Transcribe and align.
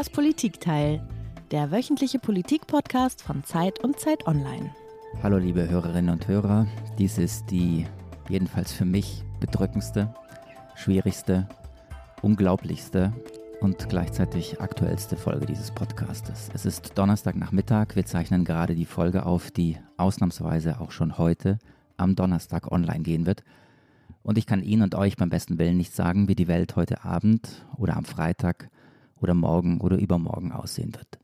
Das 0.00 0.08
Politikteil, 0.08 1.06
der 1.50 1.70
wöchentliche 1.70 2.18
Politik-Podcast 2.18 3.20
von 3.20 3.44
Zeit 3.44 3.84
und 3.84 4.00
Zeit 4.00 4.26
Online. 4.26 4.74
Hallo 5.22 5.36
liebe 5.36 5.68
Hörerinnen 5.68 6.14
und 6.14 6.26
Hörer, 6.26 6.66
dies 6.96 7.18
ist 7.18 7.50
die 7.50 7.84
jedenfalls 8.30 8.72
für 8.72 8.86
mich 8.86 9.22
bedrückendste, 9.40 10.14
schwierigste, 10.74 11.46
unglaublichste 12.22 13.12
und 13.60 13.90
gleichzeitig 13.90 14.58
aktuellste 14.62 15.18
Folge 15.18 15.44
dieses 15.44 15.70
Podcastes. 15.70 16.48
Es 16.54 16.64
ist 16.64 16.96
Donnerstagnachmittag, 16.96 17.88
wir 17.94 18.06
zeichnen 18.06 18.46
gerade 18.46 18.74
die 18.74 18.86
Folge 18.86 19.26
auf, 19.26 19.50
die 19.50 19.76
ausnahmsweise 19.98 20.80
auch 20.80 20.92
schon 20.92 21.18
heute 21.18 21.58
am 21.98 22.16
Donnerstag 22.16 22.72
online 22.72 23.02
gehen 23.02 23.26
wird. 23.26 23.44
Und 24.22 24.38
ich 24.38 24.46
kann 24.46 24.62
Ihnen 24.62 24.82
und 24.82 24.94
euch 24.94 25.18
beim 25.18 25.28
besten 25.28 25.58
Willen 25.58 25.76
nicht 25.76 25.94
sagen, 25.94 26.26
wie 26.26 26.34
die 26.34 26.48
Welt 26.48 26.74
heute 26.74 27.04
Abend 27.04 27.66
oder 27.76 27.98
am 27.98 28.06
Freitag 28.06 28.70
oder 29.20 29.34
morgen 29.34 29.80
oder 29.80 29.98
übermorgen 29.98 30.52
aussehen 30.52 30.94
wird. 30.94 31.18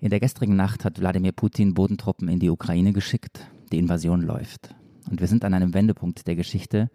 In 0.00 0.10
der 0.10 0.20
gestrigen 0.20 0.56
Nacht 0.56 0.84
hat 0.84 1.00
Wladimir 1.00 1.32
Putin 1.32 1.74
Bodentruppen 1.74 2.28
in 2.28 2.38
die 2.38 2.50
Ukraine 2.50 2.92
geschickt. 2.92 3.40
Die 3.72 3.78
Invasion 3.78 4.22
läuft. 4.22 4.74
Und 5.10 5.20
wir 5.20 5.26
sind 5.26 5.44
an 5.44 5.54
einem 5.54 5.74
Wendepunkt 5.74 6.26
der 6.26 6.36
Geschichte, 6.36 6.90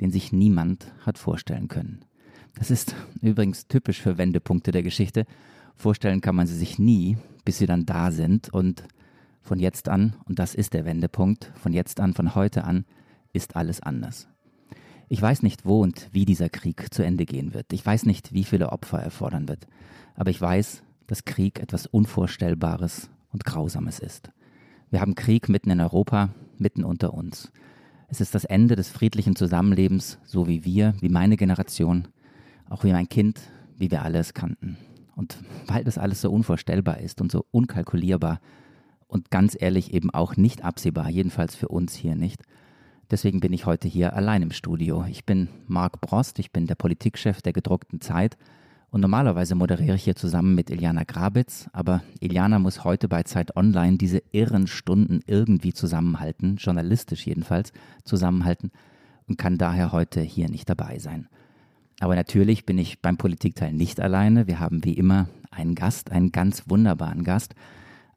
den 0.00 0.10
sich 0.10 0.32
niemand 0.32 0.92
hat 1.04 1.18
vorstellen 1.18 1.68
können. 1.68 2.04
Das 2.54 2.70
ist 2.70 2.94
übrigens 3.20 3.66
typisch 3.66 4.00
für 4.00 4.18
Wendepunkte 4.18 4.70
der 4.70 4.82
Geschichte. 4.82 5.26
Vorstellen 5.74 6.20
kann 6.20 6.36
man 6.36 6.46
sie 6.46 6.56
sich 6.56 6.78
nie, 6.78 7.16
bis 7.44 7.58
sie 7.58 7.66
dann 7.66 7.86
da 7.86 8.12
sind. 8.12 8.52
Und 8.52 8.84
von 9.40 9.58
jetzt 9.58 9.88
an, 9.88 10.14
und 10.24 10.38
das 10.38 10.54
ist 10.54 10.74
der 10.74 10.84
Wendepunkt, 10.84 11.50
von 11.56 11.72
jetzt 11.72 12.00
an, 12.00 12.14
von 12.14 12.34
heute 12.34 12.64
an, 12.64 12.84
ist 13.32 13.56
alles 13.56 13.80
anders. 13.80 14.28
Ich 15.08 15.20
weiß 15.20 15.42
nicht, 15.42 15.66
wo 15.66 15.80
und 15.80 16.08
wie 16.12 16.24
dieser 16.24 16.48
Krieg 16.48 16.92
zu 16.92 17.04
Ende 17.04 17.26
gehen 17.26 17.54
wird. 17.54 17.72
Ich 17.72 17.84
weiß 17.84 18.06
nicht, 18.06 18.32
wie 18.32 18.44
viele 18.44 18.70
Opfer 18.70 19.00
er 19.00 19.10
fordern 19.10 19.48
wird. 19.48 19.66
Aber 20.14 20.30
ich 20.30 20.40
weiß, 20.40 20.82
dass 21.06 21.24
Krieg 21.24 21.60
etwas 21.60 21.86
Unvorstellbares 21.86 23.10
und 23.30 23.44
Grausames 23.44 23.98
ist. 23.98 24.30
Wir 24.90 25.00
haben 25.00 25.14
Krieg 25.14 25.48
mitten 25.48 25.70
in 25.70 25.80
Europa, 25.80 26.30
mitten 26.56 26.84
unter 26.84 27.14
uns. 27.14 27.52
Es 28.08 28.20
ist 28.20 28.34
das 28.34 28.44
Ende 28.44 28.76
des 28.76 28.90
friedlichen 28.90 29.36
Zusammenlebens, 29.36 30.18
so 30.24 30.46
wie 30.46 30.64
wir, 30.64 30.94
wie 31.00 31.08
meine 31.08 31.36
Generation, 31.36 32.08
auch 32.70 32.84
wie 32.84 32.92
mein 32.92 33.08
Kind, 33.08 33.40
wie 33.76 33.90
wir 33.90 34.02
alle 34.02 34.18
es 34.18 34.34
kannten. 34.34 34.78
Und 35.16 35.38
weil 35.66 35.84
das 35.84 35.98
alles 35.98 36.20
so 36.20 36.30
unvorstellbar 36.30 36.98
ist 36.98 37.20
und 37.20 37.30
so 37.30 37.44
unkalkulierbar 37.50 38.40
und 39.06 39.30
ganz 39.30 39.56
ehrlich 39.58 39.92
eben 39.92 40.10
auch 40.10 40.36
nicht 40.36 40.64
absehbar, 40.64 41.08
jedenfalls 41.08 41.54
für 41.54 41.68
uns 41.68 41.94
hier 41.94 42.16
nicht, 42.16 42.42
Deswegen 43.10 43.40
bin 43.40 43.52
ich 43.52 43.66
heute 43.66 43.86
hier 43.86 44.14
allein 44.14 44.42
im 44.42 44.50
Studio. 44.50 45.04
Ich 45.08 45.24
bin 45.24 45.48
Marc 45.66 46.00
Brost, 46.00 46.38
ich 46.38 46.52
bin 46.52 46.66
der 46.66 46.74
Politikchef 46.74 47.42
der 47.42 47.52
gedruckten 47.52 48.00
Zeit 48.00 48.36
und 48.90 49.00
normalerweise 49.00 49.54
moderiere 49.54 49.96
ich 49.96 50.04
hier 50.04 50.16
zusammen 50.16 50.54
mit 50.54 50.70
Iliana 50.70 51.04
Grabitz, 51.04 51.68
aber 51.72 52.02
Iliana 52.20 52.58
muss 52.58 52.84
heute 52.84 53.08
bei 53.08 53.22
Zeit 53.24 53.56
Online 53.56 53.98
diese 53.98 54.22
irren 54.32 54.66
Stunden 54.66 55.20
irgendwie 55.26 55.74
zusammenhalten, 55.74 56.56
journalistisch 56.56 57.26
jedenfalls 57.26 57.72
zusammenhalten 58.04 58.70
und 59.26 59.36
kann 59.36 59.58
daher 59.58 59.92
heute 59.92 60.20
hier 60.20 60.48
nicht 60.48 60.68
dabei 60.68 60.98
sein. 60.98 61.28
Aber 62.00 62.14
natürlich 62.14 62.66
bin 62.66 62.78
ich 62.78 63.02
beim 63.02 63.16
Politikteil 63.16 63.72
nicht 63.72 64.00
alleine. 64.00 64.46
Wir 64.46 64.60
haben 64.60 64.84
wie 64.84 64.94
immer 64.94 65.28
einen 65.50 65.74
Gast, 65.74 66.10
einen 66.10 66.32
ganz 66.32 66.64
wunderbaren 66.68 67.22
Gast. 67.22 67.54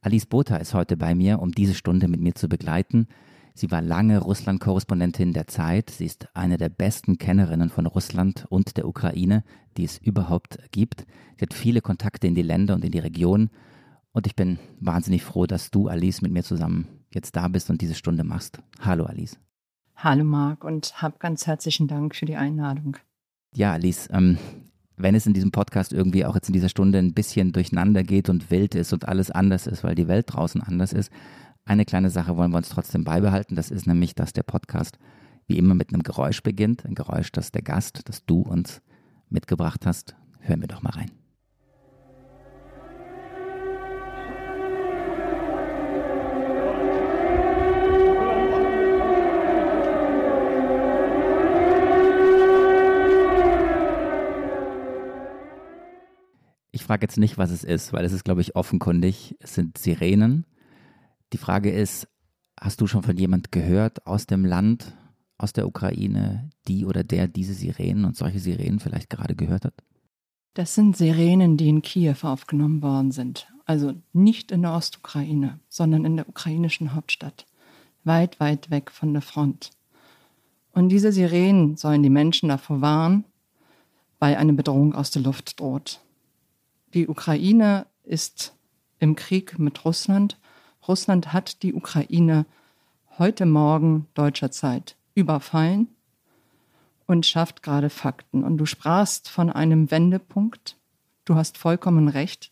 Alice 0.01 0.25
Botha 0.25 0.57
ist 0.57 0.73
heute 0.73 0.95
bei 0.95 1.13
mir, 1.13 1.39
um 1.39 1.51
diese 1.51 1.75
Stunde 1.75 2.07
mit 2.07 2.21
mir 2.21 2.35
zu 2.35 2.47
begleiten. 2.47 3.07
Sie 3.57 3.71
war 3.71 3.81
lange 3.81 4.19
Russland-Korrespondentin 4.19 5.33
der 5.33 5.47
Zeit. 5.47 5.89
Sie 5.89 6.05
ist 6.05 6.27
eine 6.35 6.57
der 6.57 6.69
besten 6.69 7.17
Kennerinnen 7.17 7.71
von 7.71 7.87
Russland 7.87 8.45
und 8.49 8.77
der 8.77 8.87
Ukraine, 8.87 9.43
die 9.77 9.83
es 9.83 9.97
überhaupt 9.97 10.59
gibt. 10.71 11.07
Sie 11.37 11.41
hat 11.41 11.55
viele 11.55 11.81
Kontakte 11.81 12.27
in 12.27 12.35
die 12.35 12.43
Länder 12.43 12.75
und 12.75 12.85
in 12.85 12.91
die 12.91 12.99
Region. 12.99 13.49
Und 14.11 14.27
ich 14.27 14.35
bin 14.35 14.59
wahnsinnig 14.79 15.23
froh, 15.23 15.47
dass 15.47 15.71
du, 15.71 15.87
Alice, 15.87 16.21
mit 16.21 16.31
mir 16.31 16.43
zusammen 16.43 16.87
jetzt 17.11 17.35
da 17.35 17.47
bist 17.47 17.71
und 17.71 17.81
diese 17.81 17.95
Stunde 17.95 18.23
machst. 18.23 18.59
Hallo, 18.79 19.05
Alice. 19.05 19.39
Hallo, 19.95 20.23
Marc, 20.23 20.63
und 20.63 21.01
hab 21.01 21.19
ganz 21.19 21.47
herzlichen 21.47 21.87
Dank 21.87 22.13
für 22.13 22.27
die 22.27 22.35
Einladung. 22.35 22.97
Ja, 23.55 23.73
Alice, 23.73 24.07
ähm, 24.11 24.37
wenn 24.97 25.15
es 25.15 25.25
in 25.25 25.33
diesem 25.33 25.49
Podcast 25.49 25.93
irgendwie 25.93 26.25
auch 26.25 26.35
jetzt 26.35 26.49
in 26.49 26.53
dieser 26.53 26.69
Stunde 26.69 26.99
ein 26.99 27.15
bisschen 27.15 27.53
durcheinander 27.53 28.03
geht 28.03 28.29
und 28.29 28.51
wild 28.51 28.75
ist 28.75 28.93
und 28.93 29.07
alles 29.07 29.31
anders 29.31 29.65
ist, 29.65 29.83
weil 29.83 29.95
die 29.95 30.07
Welt 30.07 30.27
draußen 30.29 30.61
anders 30.61 30.93
ist, 30.93 31.11
eine 31.67 31.85
kleine 31.85 32.09
Sache 32.09 32.37
wollen 32.37 32.51
wir 32.51 32.57
uns 32.57 32.69
trotzdem 32.69 33.03
beibehalten. 33.03 33.55
Das 33.55 33.71
ist 33.71 33.87
nämlich, 33.87 34.15
dass 34.15 34.31
der 34.31 34.43
Podcast 34.43 34.97
wie 35.47 35.57
immer 35.57 35.75
mit 35.75 35.93
einem 35.93 36.01
Geräusch 36.01 36.41
beginnt. 36.41 36.85
Ein 36.85 36.95
Geräusch, 36.95 37.31
das 37.31 37.51
der 37.51 37.61
Gast, 37.61 38.01
das 38.05 38.25
du 38.25 38.41
uns 38.41 38.81
mitgebracht 39.29 39.85
hast. 39.85 40.15
Hören 40.39 40.61
wir 40.61 40.67
doch 40.67 40.81
mal 40.81 40.91
rein. 40.91 41.11
Ich 56.71 56.83
frage 56.83 57.03
jetzt 57.03 57.17
nicht, 57.17 57.37
was 57.37 57.51
es 57.51 57.65
ist, 57.65 57.91
weil 57.91 58.05
es 58.05 58.13
ist, 58.13 58.23
glaube 58.23 58.39
ich, 58.39 58.55
offenkundig. 58.55 59.35
Es 59.39 59.55
sind 59.55 59.77
Sirenen 59.77 60.45
die 61.33 61.37
Frage 61.37 61.71
ist, 61.71 62.07
hast 62.59 62.81
du 62.81 62.87
schon 62.87 63.03
von 63.03 63.17
jemand 63.17 63.51
gehört 63.51 64.05
aus 64.07 64.27
dem 64.27 64.45
Land, 64.45 64.95
aus 65.37 65.53
der 65.53 65.67
Ukraine, 65.67 66.49
die 66.67 66.85
oder 66.85 67.03
der 67.03 67.27
diese 67.27 67.53
Sirenen 67.53 68.05
und 68.05 68.17
solche 68.17 68.39
Sirenen 68.39 68.79
vielleicht 68.79 69.09
gerade 69.09 69.35
gehört 69.35 69.65
hat? 69.65 69.73
Das 70.53 70.73
sind 70.73 70.97
Sirenen, 70.97 71.57
die 71.57 71.69
in 71.69 71.83
Kiew 71.83 72.15
aufgenommen 72.23 72.81
worden 72.81 73.11
sind. 73.11 73.47
Also 73.65 73.93
nicht 74.13 74.51
in 74.51 74.63
der 74.63 74.73
Ostukraine, 74.73 75.59
sondern 75.69 76.05
in 76.05 76.15
der 76.15 76.27
ukrainischen 76.27 76.95
Hauptstadt. 76.95 77.45
Weit, 78.03 78.39
weit 78.39 78.71
weg 78.71 78.89
von 78.89 79.13
der 79.13 79.21
Front. 79.21 79.71
Und 80.73 80.89
diese 80.89 81.11
Sirenen 81.11 81.75
sollen 81.75 82.01
die 82.01 82.09
Menschen 82.09 82.49
davor 82.49 82.81
warnen, 82.81 83.25
weil 84.19 84.35
eine 84.35 84.53
Bedrohung 84.53 84.95
aus 84.95 85.11
der 85.11 85.21
Luft 85.21 85.59
droht. 85.59 85.99
Die 86.93 87.07
Ukraine 87.07 87.85
ist 88.03 88.55
im 88.99 89.15
Krieg 89.15 89.59
mit 89.59 89.85
Russland 89.85 90.39
Russland 90.87 91.33
hat 91.33 91.63
die 91.63 91.73
Ukraine 91.73 92.45
heute 93.17 93.45
Morgen 93.45 94.07
deutscher 94.13 94.51
Zeit 94.51 94.95
überfallen 95.15 95.87
und 97.07 97.25
schafft 97.25 97.63
gerade 97.63 97.89
Fakten. 97.89 98.43
Und 98.43 98.57
du 98.57 98.65
sprachst 98.65 99.29
von 99.29 99.49
einem 99.49 99.89
Wendepunkt. 99.91 100.77
Du 101.25 101.35
hast 101.35 101.57
vollkommen 101.57 102.07
recht. 102.07 102.51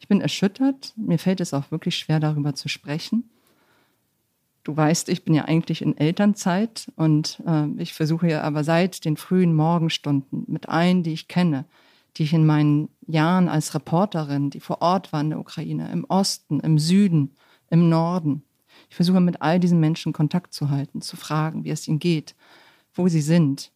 Ich 0.00 0.08
bin 0.08 0.20
erschüttert. 0.20 0.92
Mir 0.96 1.18
fällt 1.18 1.40
es 1.40 1.54
auch 1.54 1.70
wirklich 1.70 1.96
schwer, 1.96 2.18
darüber 2.18 2.54
zu 2.54 2.68
sprechen. 2.68 3.30
Du 4.64 4.76
weißt, 4.76 5.08
ich 5.08 5.24
bin 5.24 5.34
ja 5.34 5.44
eigentlich 5.44 5.82
in 5.82 5.96
Elternzeit 5.96 6.90
und 6.96 7.42
äh, 7.46 7.66
ich 7.78 7.94
versuche 7.94 8.28
ja 8.28 8.42
aber 8.42 8.62
seit 8.62 9.04
den 9.04 9.16
frühen 9.16 9.54
Morgenstunden 9.54 10.44
mit 10.46 10.68
allen, 10.68 11.02
die 11.02 11.12
ich 11.12 11.26
kenne, 11.26 11.64
die 12.16 12.22
ich 12.22 12.32
in 12.32 12.46
meinen 12.46 12.88
Jahren 13.06 13.48
als 13.48 13.74
Reporterin, 13.74 14.50
die 14.50 14.60
vor 14.60 14.80
Ort 14.80 15.12
waren 15.12 15.26
in 15.26 15.30
der 15.30 15.40
Ukraine, 15.40 15.90
im 15.90 16.04
Osten, 16.04 16.60
im 16.60 16.78
Süden, 16.78 17.32
im 17.72 17.88
Norden. 17.88 18.44
Ich 18.90 18.96
versuche 18.96 19.20
mit 19.20 19.40
all 19.40 19.58
diesen 19.58 19.80
Menschen 19.80 20.12
Kontakt 20.12 20.52
zu 20.52 20.68
halten, 20.68 21.00
zu 21.00 21.16
fragen, 21.16 21.64
wie 21.64 21.70
es 21.70 21.88
ihnen 21.88 21.98
geht, 21.98 22.36
wo 22.94 23.08
sie 23.08 23.22
sind, 23.22 23.72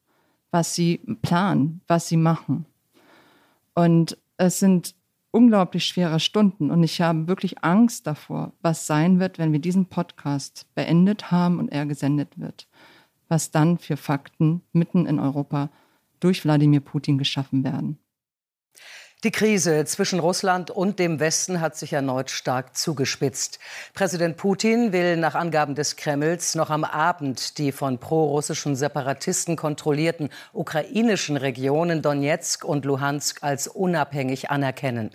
was 0.50 0.74
sie 0.74 1.00
planen, 1.22 1.80
was 1.88 2.06
sie 2.06 2.18
machen. 2.18 2.66
Und 3.74 4.18
es 4.36 4.58
sind 4.58 4.94
unglaublich 5.30 5.86
schwere 5.86 6.20
Stunden 6.20 6.70
und 6.70 6.82
ich 6.82 7.00
habe 7.00 7.26
wirklich 7.26 7.64
Angst 7.64 8.06
davor, 8.06 8.52
was 8.60 8.86
sein 8.86 9.18
wird, 9.18 9.38
wenn 9.38 9.52
wir 9.52 9.60
diesen 9.60 9.86
Podcast 9.86 10.66
beendet 10.74 11.30
haben 11.30 11.59
und 11.59 11.68
er 11.72 11.86
gesendet 11.86 12.38
wird. 12.38 12.68
Was 13.28 13.50
dann 13.50 13.78
für 13.78 13.97
Fakten 13.97 14.60
mitten 14.72 15.06
in 15.06 15.18
Europa 15.18 15.71
durch 16.21 16.44
Wladimir 16.44 16.80
Putin 16.80 17.16
geschaffen 17.16 17.65
werden. 17.65 17.98
Die 19.24 19.30
Krise 19.30 19.86
zwischen 19.86 20.21
Russland 20.21 20.71
und 20.71 20.98
dem 20.98 21.21
Westen 21.21 21.63
hat 21.63 21.74
sich 21.74 21.95
erneut 21.95 22.30
stark 22.30 22.77
zugespitzt. 22.77 23.59
Präsident 23.95 24.36
Putin 24.36 24.92
will 24.92 25.16
nach 25.16 25.34
Angaben 25.34 25.74
des 25.74 25.97
Kremls 25.97 26.54
noch 26.54 26.68
am 26.68 26.84
Abend 26.84 27.57
die 27.57 27.72
von 27.72 27.97
prorussischen 27.97 28.77
Separatisten 28.77 29.57
kontrollierten 29.57 30.28
ukrainischen 30.53 31.39
Regionen 31.39 32.03
Donetsk 32.03 32.63
und 32.63 32.84
Luhansk 32.84 33.42
als 33.42 33.68
unabhängig 33.68 34.51
anerkennen. 34.51 35.10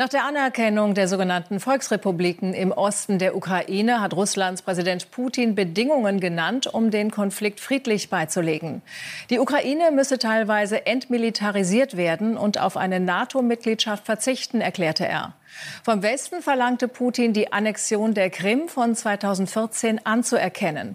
Nach 0.00 0.08
der 0.08 0.26
Anerkennung 0.26 0.94
der 0.94 1.08
sogenannten 1.08 1.58
Volksrepubliken 1.58 2.54
im 2.54 2.70
Osten 2.70 3.18
der 3.18 3.34
Ukraine 3.34 4.00
hat 4.00 4.14
Russlands 4.14 4.62
Präsident 4.62 5.10
Putin 5.10 5.56
Bedingungen 5.56 6.20
genannt, 6.20 6.72
um 6.72 6.92
den 6.92 7.10
Konflikt 7.10 7.58
friedlich 7.58 8.08
beizulegen. 8.08 8.80
Die 9.28 9.40
Ukraine 9.40 9.90
müsse 9.90 10.20
teilweise 10.20 10.86
entmilitarisiert 10.86 11.96
werden 11.96 12.36
und 12.36 12.60
auf 12.60 12.76
eine 12.76 13.00
NATO-Mitgliedschaft 13.00 14.06
verzichten, 14.06 14.60
erklärte 14.60 15.04
er. 15.04 15.34
Vom 15.82 16.00
Westen 16.00 16.42
verlangte 16.42 16.86
Putin, 16.86 17.32
die 17.32 17.52
Annexion 17.52 18.14
der 18.14 18.30
Krim 18.30 18.68
von 18.68 18.94
2014 18.94 20.06
anzuerkennen. 20.06 20.94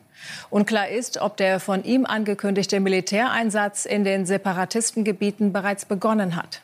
Unklar 0.50 0.88
ist, 0.88 1.18
ob 1.20 1.36
der 1.36 1.60
von 1.60 1.84
ihm 1.84 2.06
angekündigte 2.06 2.80
Militäreinsatz 2.80 3.84
in 3.84 4.06
den 4.06 4.26
Separatistengebieten 4.26 5.52
bereits 5.52 5.84
begonnen 5.84 6.38
hat. 6.38 6.62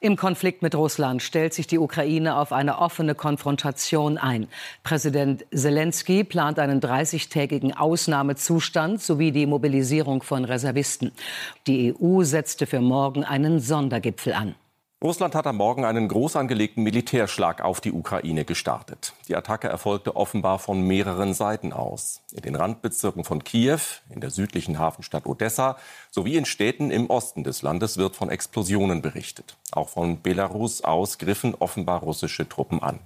Im 0.00 0.16
Konflikt 0.16 0.62
mit 0.62 0.74
Russland 0.74 1.22
stellt 1.22 1.54
sich 1.54 1.66
die 1.66 1.78
Ukraine 1.78 2.36
auf 2.36 2.52
eine 2.52 2.78
offene 2.78 3.14
Konfrontation 3.14 4.18
ein. 4.18 4.48
Präsident 4.82 5.44
Zelensky 5.54 6.24
plant 6.24 6.58
einen 6.58 6.80
30-tägigen 6.80 7.72
Ausnahmezustand 7.72 9.02
sowie 9.02 9.32
die 9.32 9.46
Mobilisierung 9.46 10.22
von 10.22 10.44
Reservisten. 10.44 11.12
Die 11.66 11.94
EU 11.94 12.22
setzte 12.22 12.66
für 12.66 12.80
morgen 12.80 13.24
einen 13.24 13.60
Sondergipfel 13.60 14.32
an. 14.32 14.54
Russland 15.04 15.34
hat 15.34 15.46
am 15.46 15.58
Morgen 15.58 15.84
einen 15.84 16.08
groß 16.08 16.34
angelegten 16.34 16.82
Militärschlag 16.82 17.60
auf 17.60 17.82
die 17.82 17.92
Ukraine 17.92 18.46
gestartet. 18.46 19.12
Die 19.28 19.36
Attacke 19.36 19.68
erfolgte 19.68 20.16
offenbar 20.16 20.58
von 20.58 20.80
mehreren 20.80 21.34
Seiten 21.34 21.74
aus. 21.74 22.22
In 22.32 22.40
den 22.40 22.54
Randbezirken 22.54 23.22
von 23.22 23.44
Kiew, 23.44 23.80
in 24.08 24.22
der 24.22 24.30
südlichen 24.30 24.78
Hafenstadt 24.78 25.26
Odessa 25.26 25.76
sowie 26.10 26.36
in 26.36 26.46
Städten 26.46 26.90
im 26.90 27.10
Osten 27.10 27.44
des 27.44 27.60
Landes 27.60 27.98
wird 27.98 28.16
von 28.16 28.30
Explosionen 28.30 29.02
berichtet. 29.02 29.58
Auch 29.72 29.90
von 29.90 30.22
Belarus 30.22 30.82
aus 30.82 31.18
griffen 31.18 31.54
offenbar 31.54 32.00
russische 32.00 32.48
Truppen 32.48 32.82
an. 32.82 33.00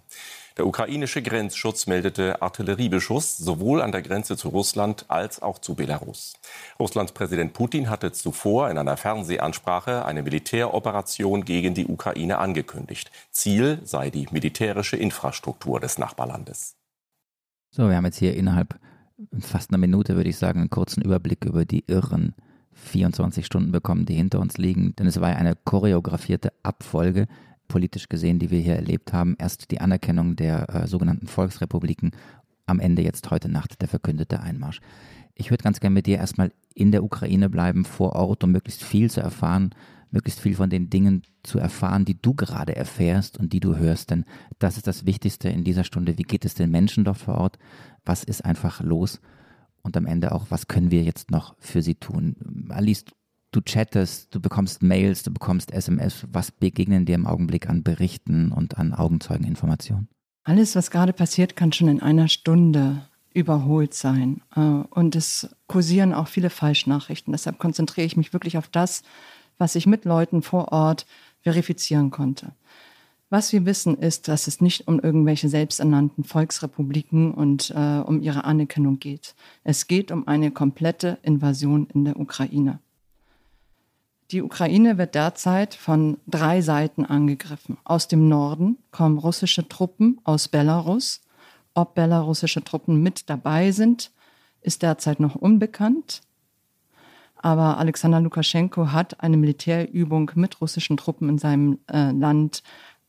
Der 0.59 0.67
ukrainische 0.67 1.23
Grenzschutz 1.23 1.87
meldete 1.87 2.43
Artilleriebeschuss 2.43 3.37
sowohl 3.37 3.81
an 3.81 3.93
der 3.93 4.03
Grenze 4.03 4.37
zu 4.37 4.49
Russland 4.49 5.05
als 5.07 5.41
auch 5.41 5.61
zu 5.61 5.77
Belarus. 5.77 6.35
Russlands 6.81 7.13
Präsident 7.13 7.53
Putin 7.53 7.89
hatte 7.89 8.11
zuvor 8.11 8.69
in 8.69 8.77
einer 8.77 8.97
Fernsehansprache 8.97 10.05
eine 10.05 10.25
Militäroperation 10.25 11.45
gegen 11.45 11.75
die 11.75 11.87
Ukraine 11.87 12.39
angekündigt. 12.39 13.13
Ziel 13.31 13.79
sei 13.85 14.11
die 14.11 14.27
militärische 14.33 14.97
Infrastruktur 14.97 15.79
des 15.79 15.97
Nachbarlandes. 15.97 16.75
So, 17.71 17.89
wir 17.89 17.95
haben 17.95 18.07
jetzt 18.07 18.19
hier 18.19 18.35
innerhalb 18.35 18.81
fast 19.39 19.71
einer 19.71 19.79
Minute, 19.79 20.17
würde 20.17 20.31
ich 20.31 20.39
sagen, 20.39 20.59
einen 20.59 20.71
kurzen 20.71 21.03
Überblick 21.03 21.45
über 21.45 21.67
die 21.67 21.85
irren 21.87 22.35
24 22.73 23.47
Stunden 23.47 23.71
bekommen, 23.71 24.07
die 24.07 24.15
hinter 24.15 24.41
uns 24.41 24.59
liegen. 24.59 24.97
Denn 24.97 25.07
es 25.07 25.21
war 25.21 25.31
ja 25.31 25.37
eine 25.37 25.55
choreografierte 25.55 26.53
Abfolge 26.65 27.29
politisch 27.69 28.09
gesehen, 28.09 28.39
die 28.39 28.51
wir 28.51 28.61
hier 28.61 28.77
erlebt 28.77 29.13
haben. 29.13 29.37
Erst 29.39 29.71
die 29.71 29.81
Anerkennung 29.81 30.37
der 30.37 30.69
äh, 30.75 30.87
sogenannten 30.87 31.27
Volksrepubliken, 31.27 32.13
am 32.67 32.81
Ende 32.81 33.03
jetzt 33.03 33.31
heute 33.31 33.49
Nacht 33.49 33.81
der 33.81 33.89
verkündete 33.89 34.41
Einmarsch. 34.41 34.81
Ich 35.35 35.51
würde 35.51 35.63
ganz 35.63 35.81
gerne 35.81 35.95
mit 35.95 36.07
dir 36.07 36.19
erstmal 36.19 36.53
in 36.75 36.93
der 36.93 37.05
Ukraine 37.05 37.49
bleiben, 37.49 37.85
vor 37.85 38.15
Ort, 38.15 38.45
um 38.45 38.53
möglichst 38.53 38.83
viel 38.83 39.11
zu 39.11 39.21
erfahren, 39.21 39.71
möglichst 40.11 40.41
viel 40.41 40.55
von 40.55 40.71
den 40.71 40.91
Dingen 40.91 41.23
zu 41.43 41.59
erfahren, 41.59 42.05
die 42.05 42.21
du 42.21 42.35
gerade 42.35 42.75
erfährst 42.75 43.39
und 43.39 43.53
die 43.53 43.61
du 43.61 43.77
hörst. 43.77 44.11
Denn 44.11 44.25
das 44.59 44.77
ist 44.77 44.87
das 44.87 45.07
Wichtigste 45.07 45.49
in 45.49 45.65
dieser 45.65 45.85
Stunde. 45.85 46.19
Wie 46.19 46.23
geht 46.23 46.45
es 46.45 46.55
den 46.55 46.71
Menschen 46.71 47.05
dort 47.05 47.19
vor 47.19 47.37
Ort? 47.37 47.59
Was 48.05 48.25
ist 48.25 48.45
einfach 48.45 48.81
los? 48.83 49.21
Und 49.83 49.97
am 49.97 50.07
Ende 50.07 50.33
auch, 50.33 50.47
was 50.51 50.69
können 50.69 50.91
wir 50.91 51.03
jetzt 51.03 51.31
noch 51.31 51.55
für 51.59 51.83
sie 51.83 51.95
tun? 51.95 52.69
Alice, 52.71 53.05
du 53.53 53.61
chattest, 53.61 54.35
du 54.35 54.41
bekommst 54.41 54.83
Mails, 54.83 55.23
du 55.23 55.33
bekommst 55.33 55.73
SMS. 55.73 56.27
Was 56.33 56.51
begegnen 56.51 57.07
dir 57.07 57.15
im 57.15 57.27
Augenblick 57.27 57.69
an 57.69 57.83
Berichten 57.83 58.53
und 58.53 58.79
an 58.79 58.95
Augenzeugeninformationen? 58.95 60.09
Alles, 60.45 60.77
was 60.77 60.91
gerade 60.91 61.13
passiert, 61.13 61.57
kann 61.57 61.73
schon 61.73 61.89
in 61.89 62.01
einer 62.01 62.29
Stunde 62.29 63.03
überholt 63.35 63.95
sein. 63.95 64.43
Äh, 64.55 64.61
und 64.61 65.17
es 65.17 65.55
kursieren 65.67 66.15
auch 66.15 66.29
viele 66.29 66.51
Falschnachrichten. 66.51 67.33
Deshalb 67.33 67.59
konzentriere 67.59 68.07
ich 68.07 68.17
mich 68.17 68.33
wirklich 68.33 68.57
auf 68.59 68.69
das, 68.69 69.03
was 69.59 69.75
ich 69.75 69.87
mit 69.87 70.05
Leuten 70.05 70.43
vor 70.43 70.73
Ort 70.73 71.07
verifizieren 71.43 72.11
konnte. 72.11 72.53
Was 73.31 73.53
wir 73.53 73.67
wissen, 73.67 73.99
ist, 73.99 74.27
dass 74.29 74.47
es 74.47 74.63
nicht 74.63 74.89
um 74.89 75.01
irgendwelche 75.01 75.51
selbsternannten 75.51 76.25
Volksrepubliken 76.25 77.35
und 77.35 77.71
äh, 77.77 78.01
um 78.01 78.23
ihre 78.23 78.45
Anerkennung 78.45 78.99
geht. 78.99 79.35
Es 79.65 79.87
geht 79.87 80.11
um 80.11 80.27
eine 80.27 80.51
komplette 80.51 81.19
Invasion 81.23 81.89
in 81.93 82.07
der 82.07 82.19
Ukraine. 82.19 82.81
Die 84.31 84.43
Ukraine 84.43 84.99
wird 84.99 85.15
derzeit 85.15 85.75
von 85.75 86.19
drei 86.27 86.61
Seiten 86.61 87.07
angegriffen. 87.07 87.79
Aus 87.85 88.09
dem 88.09 88.29
Norden 88.29 88.77
kommen 88.91 89.17
russische 89.17 89.67
Truppen 89.67 90.21
aus 90.25 90.49
Belarus. 90.49 91.23
Ob 91.73 91.95
belarussische 91.95 92.63
Truppen 92.63 93.03
mit 93.03 93.31
dabei 93.31 93.71
sind, 93.71 94.11
ist 94.61 94.83
derzeit 94.83 95.19
noch 95.21 95.35
unbekannt. 95.35 96.21
Aber 97.37 97.79
Alexander 97.79 98.21
Lukaschenko 98.21 98.93
hat 98.93 99.21
eine 99.21 99.37
Militärübung 99.37 100.31
mit 100.35 100.61
russischen 100.61 100.97
Truppen 100.99 101.31
in 101.31 101.39
seinem 101.39 101.79
äh, 101.87 102.11
Land 102.11 102.63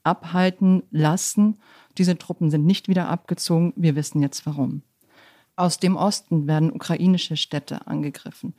abhalten 0.04 0.83
lassen. 0.92 1.57
Diese 1.98 2.18
Truppen 2.18 2.50
sind 2.50 2.66
nicht 2.66 2.88
wieder 2.88 3.10
abgezogen. 3.10 3.74
Wir 3.75 3.95
wissen 3.95 4.21
jetzt 4.21 4.45
warum. 4.45 4.83
Aus 5.57 5.80
dem 5.80 5.98
Osten 5.98 6.48
werden 6.48 6.71
ukrainische 6.71 7.36
Städte 7.36 7.88
angegriffen. 7.88 8.54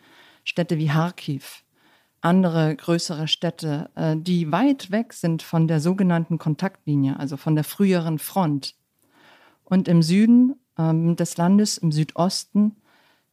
Städte 0.44 0.76
wie 0.76 0.88
Kharkiv, 0.88 1.62
andere 2.20 2.76
größere 2.76 3.28
Städte, 3.28 3.90
äh, 3.94 4.16
die 4.16 4.52
weit 4.52 4.90
weg 4.90 5.12
sind 5.12 5.42
von 5.42 5.68
der 5.68 5.80
sogenannten 5.80 6.38
Kontaktlinie, 6.38 7.18
also 7.18 7.36
von 7.36 7.54
der 7.54 7.64
früheren 7.64 8.18
Front. 8.18 8.74
Und 9.64 9.88
im 9.88 10.02
Süden 10.02 10.54
ähm, 10.78 11.16
des 11.16 11.36
Landes, 11.36 11.78
im 11.78 11.92
Südosten, 11.92 12.76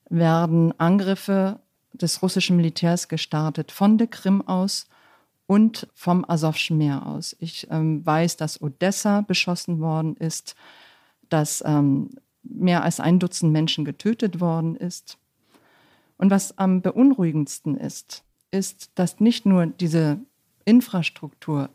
werden 0.10 0.78
Angriffe 0.80 1.60
des 1.94 2.22
russischen 2.22 2.56
Militärs 2.56 3.08
gestartet 3.08 3.72
von 3.72 3.98
der 3.98 4.08
Krim 4.08 4.42
aus 4.48 4.88
und 5.48 5.88
vom 5.94 6.24
Asowschen 6.28 6.78
Meer 6.78 7.06
aus. 7.06 7.36
Ich 7.40 7.68
ähm, 7.72 8.06
weiß, 8.06 8.38
dass 8.38 8.62
Odessa 8.62 9.22
beschossen 9.22 9.80
worden 9.80 10.16
ist, 10.16 10.56
dass 11.30 11.64
ähm, 11.66 12.10
mehr 12.44 12.84
als 12.84 13.00
ein 13.00 13.20
Dutzend 13.20 13.52
Menschen 13.52 13.86
getötet 13.86 14.40
worden 14.40 14.76
ist. 14.76 15.18
Und 16.18 16.32
was 16.32 16.58
am 16.58 16.82
beunruhigendsten 16.82 17.76
ist, 17.78 18.24
ist, 18.52 18.92
dass 18.96 19.20
nicht 19.20 19.46
nur 19.46 19.66
diese 19.66 20.20
Infrastruktur 20.66 21.70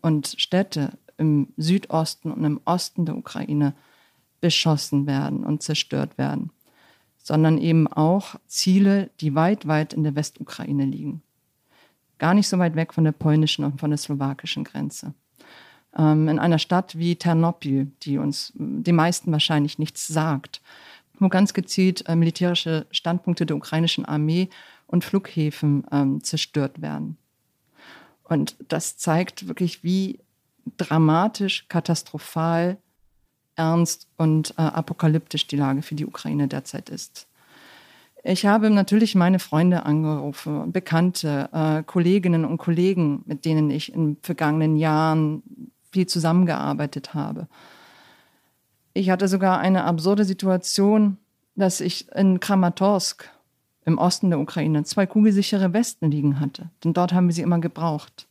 und 0.00 0.34
Städte 0.38 0.98
im 1.18 1.48
Südosten 1.56 2.32
und 2.32 2.44
im 2.44 2.60
Osten 2.64 3.04
der 3.04 3.16
Ukraine 3.16 3.74
beschossen 4.40 5.06
werden 5.06 5.44
und 5.44 5.62
zerstört 5.62 6.16
werden, 6.16 6.50
sondern 7.18 7.58
eben 7.58 7.86
auch 7.86 8.36
Ziele, 8.46 9.10
die 9.20 9.34
weit, 9.34 9.66
weit 9.66 9.92
in 9.92 10.04
der 10.04 10.14
Westukraine 10.14 10.86
liegen. 10.86 11.22
Gar 12.18 12.34
nicht 12.34 12.48
so 12.48 12.58
weit 12.58 12.76
weg 12.76 12.94
von 12.94 13.04
der 13.04 13.12
polnischen 13.12 13.64
und 13.64 13.78
von 13.78 13.90
der 13.90 13.98
slowakischen 13.98 14.64
Grenze. 14.64 15.14
Ähm, 15.96 16.28
in 16.28 16.38
einer 16.38 16.58
Stadt 16.58 16.98
wie 16.98 17.16
Ternopil, 17.16 17.90
die 18.02 18.18
uns 18.18 18.52
die 18.54 18.92
meisten 18.92 19.32
wahrscheinlich 19.32 19.78
nichts 19.78 20.06
sagt, 20.06 20.62
wo 21.18 21.28
ganz 21.28 21.52
gezielt 21.52 22.08
äh, 22.08 22.16
militärische 22.16 22.86
Standpunkte 22.90 23.46
der 23.46 23.56
ukrainischen 23.56 24.04
Armee 24.04 24.48
und 24.90 25.04
Flughäfen 25.04 25.86
ähm, 25.92 26.22
zerstört 26.22 26.82
werden. 26.82 27.16
Und 28.24 28.56
das 28.68 28.96
zeigt 28.96 29.48
wirklich, 29.48 29.84
wie 29.84 30.18
dramatisch, 30.76 31.66
katastrophal, 31.68 32.76
ernst 33.56 34.08
und 34.16 34.54
äh, 34.56 34.62
apokalyptisch 34.62 35.46
die 35.46 35.56
Lage 35.56 35.82
für 35.82 35.94
die 35.94 36.06
Ukraine 36.06 36.48
derzeit 36.48 36.88
ist. 36.88 37.28
Ich 38.22 38.46
habe 38.46 38.68
natürlich 38.68 39.14
meine 39.14 39.38
Freunde 39.38 39.84
angerufen, 39.86 40.72
Bekannte, 40.72 41.48
äh, 41.52 41.82
Kolleginnen 41.82 42.44
und 42.44 42.58
Kollegen, 42.58 43.22
mit 43.26 43.44
denen 43.44 43.70
ich 43.70 43.94
in 43.94 44.16
vergangenen 44.22 44.76
Jahren 44.76 45.42
viel 45.90 46.06
zusammengearbeitet 46.06 47.14
habe. 47.14 47.48
Ich 48.92 49.10
hatte 49.10 49.28
sogar 49.28 49.58
eine 49.58 49.84
absurde 49.84 50.24
Situation, 50.24 51.16
dass 51.54 51.80
ich 51.80 52.10
in 52.12 52.40
Kramatorsk 52.40 53.30
im 53.84 53.98
Osten 53.98 54.30
der 54.30 54.40
Ukraine 54.40 54.84
zwei 54.84 55.06
kugelsichere 55.06 55.72
Westen 55.72 56.10
liegen 56.10 56.40
hatte. 56.40 56.70
Denn 56.84 56.92
dort 56.92 57.12
haben 57.12 57.28
wir 57.28 57.34
sie 57.34 57.42
immer 57.42 57.60
gebraucht. 57.60 58.26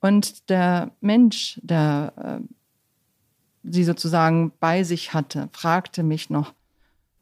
Und 0.00 0.48
der 0.48 0.92
Mensch, 1.00 1.58
der 1.62 2.12
äh, 2.16 2.40
sie 3.64 3.84
sozusagen 3.84 4.52
bei 4.60 4.84
sich 4.84 5.12
hatte, 5.14 5.48
fragte 5.52 6.02
mich 6.02 6.30
noch, 6.30 6.54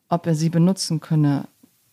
ob 0.08 0.26
er 0.26 0.34
sie 0.34 0.50
benutzen 0.50 1.00
könne. 1.00 1.48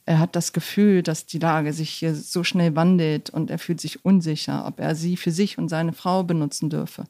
Er 0.05 0.20
hat 0.20 0.36
das 0.36 0.51
Gefühl, 0.51 1.01
dass 1.01 1.25
die 1.25 1.39
Lage 1.39 1.72
sich 1.72 1.89
hier 1.89 2.13
so 2.13 2.43
schnell 2.43 2.75
wandelt 2.75 3.29
und 3.29 3.50
er 3.50 3.60
fühlt 3.60 3.79
sich 3.79 4.03
unsicher, 4.03 4.65
ob 4.67 4.79
er 4.79 4.96
sie 4.96 5.15
für 5.15 5.32
sich 5.32 5.58
und 5.58 5.70
seine 5.70 5.93
Frau 5.93 6.24
benutzen 6.24 6.70
dürfe. 6.70 7.05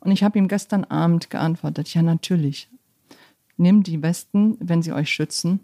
Und 0.00 0.10
ich 0.10 0.24
habe 0.24 0.38
ihm 0.38 0.48
gestern 0.48 0.84
Abend 0.84 1.30
geantwortet, 1.30 1.92
ja 1.94 2.02
natürlich. 2.02 2.68
Nimm 3.56 3.82
die 3.82 4.02
Westen, 4.02 4.56
wenn 4.60 4.82
sie 4.82 4.92
euch 4.92 5.10
schützen, 5.10 5.60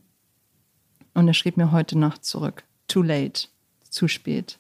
und 1.14 1.28
er 1.28 1.35
schrieb 1.35 1.57
mir 1.57 1.73
heute 1.73 1.99
Nacht 1.99 2.25
zurück. 2.25 2.64
Too 2.88 3.02
late. 3.02 3.49
Zu 3.88 4.09
spät. 4.09 4.59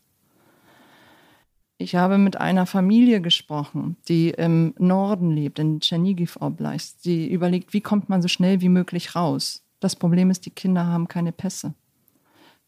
Ich 1.78 1.96
habe 1.96 2.16
mit 2.16 2.36
einer 2.36 2.66
Familie 2.66 3.20
gesprochen, 3.20 3.96
die 4.06 4.30
im 4.30 4.74
Norden 4.78 5.30
lebt, 5.32 5.58
in 5.58 5.80
Tschernigiv 5.80 6.36
Oblast. 6.40 7.04
Die 7.04 7.30
überlegt, 7.30 7.72
wie 7.72 7.80
kommt 7.80 8.08
man 8.08 8.22
so 8.22 8.28
schnell 8.28 8.60
wie 8.60 8.68
möglich 8.68 9.16
raus. 9.16 9.62
Das 9.80 9.96
Problem 9.96 10.30
ist, 10.30 10.46
die 10.46 10.50
Kinder 10.50 10.86
haben 10.86 11.08
keine 11.08 11.32
Pässe. 11.32 11.74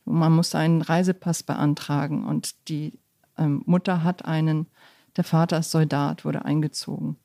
Man 0.04 0.32
muss 0.32 0.54
einen 0.54 0.82
Reisepass 0.82 1.44
beantragen 1.44 2.26
und 2.26 2.68
die 2.68 2.98
ähm, 3.38 3.62
Mutter 3.66 4.02
hat 4.02 4.24
einen, 4.24 4.66
der 5.16 5.24
Vater 5.24 5.58
ist 5.58 5.70
Soldat, 5.70 6.24
wurde 6.24 6.44
eingezogen. 6.44 7.16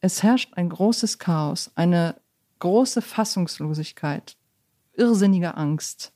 Es 0.00 0.22
herrscht 0.22 0.54
ein 0.54 0.70
großes 0.70 1.18
Chaos, 1.18 1.70
eine 1.74 2.16
große 2.60 3.02
Fassungslosigkeit 3.02 4.36
irrsinnige 4.96 5.56
Angst 5.56 6.12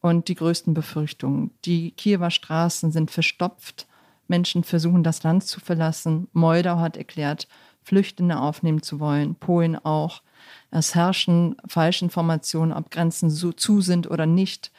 und 0.00 0.28
die 0.28 0.34
größten 0.34 0.74
Befürchtungen. 0.74 1.50
Die 1.64 1.92
Kiewer 1.92 2.30
Straßen 2.30 2.92
sind 2.92 3.10
verstopft 3.10 3.86
Menschen 4.28 4.64
versuchen, 4.64 5.02
das 5.02 5.22
Land 5.22 5.44
zu 5.44 5.60
verlassen. 5.60 6.28
Moldau 6.32 6.78
hat 6.78 6.96
erklärt, 6.96 7.48
Flüchtende 7.82 8.40
aufnehmen 8.40 8.82
zu 8.82 8.98
wollen, 8.98 9.36
Polen 9.36 9.76
auch. 9.76 10.22
Es 10.70 10.94
herrschen 10.94 11.56
Falschinformationen, 11.66 12.72
ob 12.72 12.90
Grenzen 12.90 13.30
so 13.30 13.52
zu 13.52 13.80
sind 13.80 14.10
oder 14.10 14.26
nicht. 14.26 14.72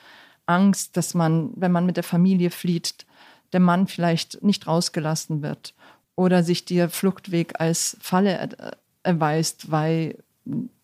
Angst, 0.46 0.98
dass 0.98 1.14
man, 1.14 1.52
wenn 1.56 1.72
man 1.72 1.86
mit 1.86 1.98
der 1.98 2.04
Familie 2.04 2.52
flieht, 2.52 3.06
der 3.54 3.60
Mann 3.60 3.88
vielleicht 3.88 4.44
nicht 4.44 4.68
rausgelassen 4.68 5.42
wird 5.42 5.74
oder 6.16 6.44
sich 6.44 6.66
der 6.66 6.90
Fluchtweg 6.90 7.60
als 7.60 7.98
Falle 8.02 8.50
erweist, 9.04 9.72
weil 9.72 10.18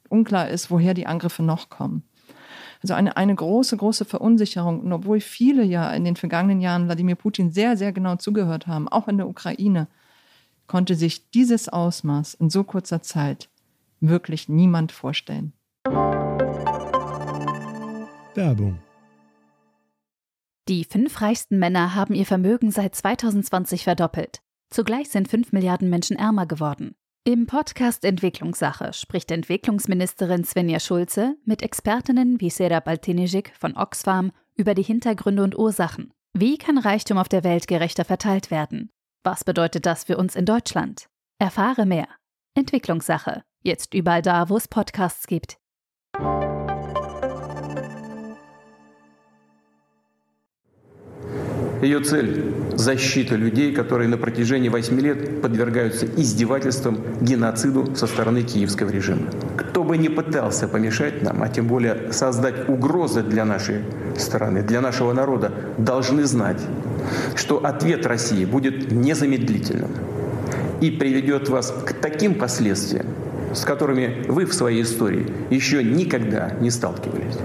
unklar 0.09 0.49
ist, 0.49 0.71
woher 0.71 0.93
die 0.93 1.07
Angriffe 1.07 1.43
noch 1.43 1.69
kommen. 1.69 2.03
Also 2.83 2.93
eine, 2.95 3.15
eine 3.15 3.33
große, 3.33 3.77
große 3.77 4.03
Verunsicherung. 4.03 4.81
Und 4.81 4.91
obwohl 4.91 5.21
viele 5.21 5.63
ja 5.63 5.91
in 5.93 6.03
den 6.03 6.17
vergangenen 6.17 6.59
Jahren 6.59 6.85
Wladimir 6.85 7.15
Putin 7.15 7.51
sehr, 7.51 7.77
sehr 7.77 7.93
genau 7.93 8.17
zugehört 8.17 8.67
haben, 8.67 8.89
auch 8.89 9.07
in 9.07 9.17
der 9.17 9.27
Ukraine, 9.29 9.87
konnte 10.67 10.95
sich 10.95 11.31
dieses 11.31 11.69
Ausmaß 11.69 12.33
in 12.33 12.49
so 12.49 12.65
kurzer 12.65 13.01
Zeit 13.01 13.49
wirklich 14.01 14.49
niemand 14.49 14.91
vorstellen. 14.91 15.53
Werbung. 18.35 18.79
Die 20.67 20.83
fünf 20.83 21.21
reichsten 21.21 21.59
Männer 21.59 21.95
haben 21.95 22.13
ihr 22.13 22.25
Vermögen 22.25 22.71
seit 22.71 22.95
2020 22.95 23.83
verdoppelt. 23.83 24.41
Zugleich 24.69 25.09
sind 25.09 25.27
fünf 25.29 25.51
Milliarden 25.53 25.89
Menschen 25.89 26.17
ärmer 26.17 26.47
geworden. 26.47 26.95
Im 27.25 27.45
Podcast 27.45 28.03
Entwicklungssache 28.03 28.91
spricht 28.91 29.31
Entwicklungsministerin 29.31 30.43
Svenja 30.43 30.81
Schulze 30.81 31.37
mit 31.45 31.61
Expertinnen 31.61 32.41
wie 32.41 32.49
Sera 32.49 32.81
Baltinijik 32.81 33.53
von 33.57 33.77
Oxfam 33.77 34.33
über 34.55 34.73
die 34.73 34.83
Hintergründe 34.83 35.41
und 35.41 35.57
Ursachen. 35.57 36.11
Wie 36.33 36.57
kann 36.57 36.77
Reichtum 36.77 37.17
auf 37.17 37.29
der 37.29 37.45
Welt 37.45 37.67
gerechter 37.67 38.03
verteilt 38.03 38.51
werden? 38.51 38.89
Was 39.23 39.45
bedeutet 39.45 39.85
das 39.85 40.03
für 40.03 40.17
uns 40.17 40.35
in 40.35 40.45
Deutschland? 40.45 41.07
Erfahre 41.39 41.85
mehr. 41.85 42.09
Entwicklungssache. 42.55 43.43
Jetzt 43.61 43.93
überall 43.93 44.21
da, 44.21 44.49
wo 44.49 44.57
es 44.57 44.67
Podcasts 44.67 45.25
gibt. 45.25 45.55
Ее 51.83 51.99
цель– 51.99 52.45
защита 52.75 53.35
людей, 53.35 53.73
которые 53.73 54.07
на 54.07 54.17
протяжении 54.17 54.69
8 54.69 54.99
лет 55.01 55.41
подвергаются 55.41 56.05
издевательствам, 56.05 56.99
геноциду 57.19 57.93
со 57.97 58.07
стороны 58.07 58.43
киевского 58.43 58.89
режима. 58.89 59.27
Кто 59.57 59.83
бы 59.83 59.97
ни 59.97 60.07
пытался 60.07 60.69
помешать 60.69 61.21
нам, 61.21 61.43
а 61.43 61.49
тем 61.49 61.67
более 61.67 62.13
создать 62.13 62.69
угрозы 62.69 63.21
для 63.21 63.43
нашей 63.43 63.79
страны, 64.17 64.61
для 64.61 64.79
нашего 64.79 65.11
народа, 65.11 65.51
должны 65.77 66.23
знать, 66.23 66.61
что 67.35 67.65
ответ 67.65 68.05
России 68.05 68.45
будет 68.45 68.89
незамедлительным 68.89 69.91
и 70.79 70.89
приведет 70.89 71.49
вас 71.49 71.75
к 71.85 71.91
таким 71.91 72.35
последствиям, 72.35 73.07
с 73.53 73.65
которыми 73.65 74.23
вы 74.29 74.45
в 74.45 74.53
своей 74.53 74.83
истории 74.83 75.27
еще 75.49 75.83
никогда 75.83 76.51
не 76.61 76.71
сталкивались. 76.71 77.35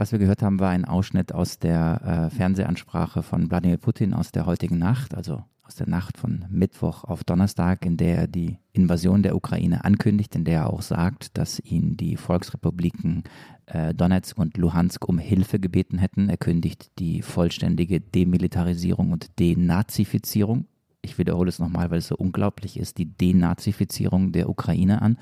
Was 0.00 0.12
wir 0.12 0.18
gehört 0.18 0.40
haben, 0.40 0.60
war 0.60 0.70
ein 0.70 0.86
Ausschnitt 0.86 1.34
aus 1.34 1.58
der 1.58 2.30
äh, 2.32 2.34
Fernsehansprache 2.34 3.22
von 3.22 3.50
Wladimir 3.50 3.76
Putin 3.76 4.14
aus 4.14 4.32
der 4.32 4.46
heutigen 4.46 4.78
Nacht, 4.78 5.14
also 5.14 5.44
aus 5.62 5.74
der 5.74 5.90
Nacht 5.90 6.16
von 6.16 6.46
Mittwoch 6.48 7.04
auf 7.04 7.22
Donnerstag, 7.22 7.84
in 7.84 7.98
der 7.98 8.16
er 8.16 8.26
die 8.26 8.56
Invasion 8.72 9.22
der 9.22 9.36
Ukraine 9.36 9.84
ankündigt, 9.84 10.34
in 10.34 10.44
der 10.44 10.60
er 10.60 10.70
auch 10.70 10.80
sagt, 10.80 11.36
dass 11.36 11.60
ihn 11.60 11.98
die 11.98 12.16
Volksrepubliken 12.16 13.24
äh, 13.66 13.92
Donetsk 13.92 14.38
und 14.38 14.56
Luhansk 14.56 15.06
um 15.06 15.18
Hilfe 15.18 15.60
gebeten 15.60 15.98
hätten. 15.98 16.30
Er 16.30 16.38
kündigt 16.38 16.90
die 16.98 17.20
vollständige 17.20 18.00
Demilitarisierung 18.00 19.12
und 19.12 19.38
Denazifizierung. 19.38 20.64
Ich 21.02 21.18
wiederhole 21.18 21.50
es 21.50 21.58
nochmal, 21.58 21.90
weil 21.90 21.98
es 21.98 22.08
so 22.08 22.16
unglaublich 22.16 22.80
ist, 22.80 22.96
die 22.96 23.04
Denazifizierung 23.18 24.32
der 24.32 24.48
Ukraine 24.48 25.02
an. 25.02 25.18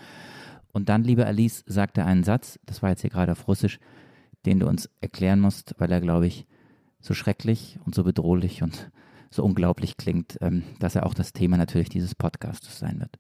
Und 0.71 0.89
dann, 0.89 1.03
liebe 1.03 1.27
Alice, 1.27 1.65
sagt 1.67 1.99
er 1.99 2.07
einen 2.07 2.23
Satz, 2.23 2.61
das 2.65 2.81
war 2.81 2.91
jetzt 2.91 3.01
hier 3.01 3.11
gerade 3.11 3.33
auf 3.33 3.49
Russisch, 3.49 3.81
den 4.47 4.61
du 4.61 4.67
uns 4.67 4.89
erklären 5.01 5.41
musst, 5.41 5.75
weil 5.79 5.91
er, 5.91 6.01
glaube 6.01 6.27
ich, 6.27 6.47
so 7.01 7.15
schrecklich 7.15 7.79
und 7.85 7.95
so 7.95 8.05
bedrohlich 8.05 8.63
und 8.63 8.91
so 9.31 9.45
unglaublich 9.45 9.97
klingt, 9.97 10.39
ähm, 10.41 10.63
dass 10.79 10.95
er 10.95 11.07
auch 11.07 11.15
das 11.15 11.33
Thema 11.33 11.57
natürlich 11.57 11.89
dieses 11.89 12.15
Podcasts 12.15 12.79
sein 12.79 13.01
wird. 13.01 13.19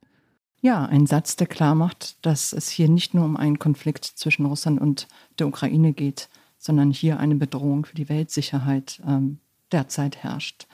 Ja, 0.60 0.84
ein 0.86 1.06
Satz, 1.06 1.36
der 1.36 1.46
klar 1.46 1.74
macht, 1.74 2.24
dass 2.26 2.52
es 2.52 2.68
hier 2.68 2.88
nicht 2.88 3.14
nur 3.14 3.24
um 3.24 3.36
einen 3.36 3.58
Konflikt 3.60 4.04
zwischen 4.04 4.46
Russland 4.46 4.80
und 4.80 5.06
der 5.38 5.46
Ukraine 5.46 5.92
geht, 5.92 6.28
sondern 6.58 6.90
hier 6.90 7.20
eine 7.20 7.36
Bedrohung 7.36 7.84
für 7.84 7.94
die 7.94 8.08
Weltsicherheit 8.08 9.00
ähm, 9.06 9.38
derzeit 9.70 10.16
herrscht. 10.16 10.66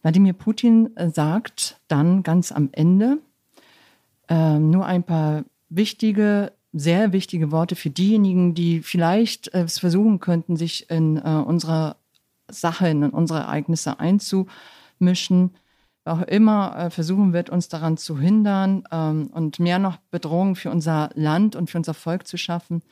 Wladimir 0.00 0.32
Putin 0.32 0.96
äh, 0.96 1.10
sagt 1.10 1.80
dann 1.88 2.22
ganz 2.22 2.52
am 2.52 2.70
Ende 2.72 3.18
äh, 4.28 4.58
nur 4.58 4.86
ein 4.86 5.02
paar 5.02 5.44
wichtige 5.68 6.52
sehr 6.74 7.12
wichtige 7.12 7.52
Worte 7.52 7.76
für 7.76 7.90
diejenigen, 7.90 8.54
die 8.54 8.82
vielleicht 8.82 9.54
äh, 9.54 9.62
es 9.62 9.78
versuchen 9.78 10.18
könnten, 10.18 10.56
sich 10.56 10.90
in 10.90 11.16
äh, 11.18 11.42
unsere 11.46 11.96
Sache, 12.50 12.88
in 12.88 13.08
unsere 13.08 13.40
Ereignisse 13.40 14.00
einzumischen. 14.00 15.54
Wer 16.02 16.12
auch 16.12 16.22
immer 16.22 16.76
äh, 16.76 16.90
versuchen 16.90 17.32
wird, 17.32 17.48
uns 17.48 17.68
daran 17.68 17.96
zu 17.96 18.18
hindern 18.18 18.84
ähm, 18.90 19.28
und 19.32 19.60
mehr 19.60 19.78
noch 19.78 19.98
Bedrohungen 20.10 20.56
für 20.56 20.70
unser 20.70 21.10
Land 21.14 21.54
und 21.54 21.70
für 21.70 21.78
unser 21.78 21.94
Volk 21.94 22.26
zu 22.26 22.36
schaffen, 22.36 22.82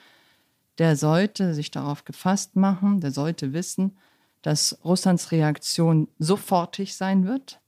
der 0.79 0.97
sollte 0.97 1.53
sich 1.53 1.71
darauf 1.73 2.05
gefasst 2.05 2.55
machen, 2.55 3.01
der 3.01 3.11
sollte 3.11 3.53
wissen, 3.53 3.99
dass 4.43 4.79
Russlands 4.85 5.33
Reaktion 5.33 6.09
sofortig 6.19 6.95
sein 6.95 7.27
wird 7.27 7.61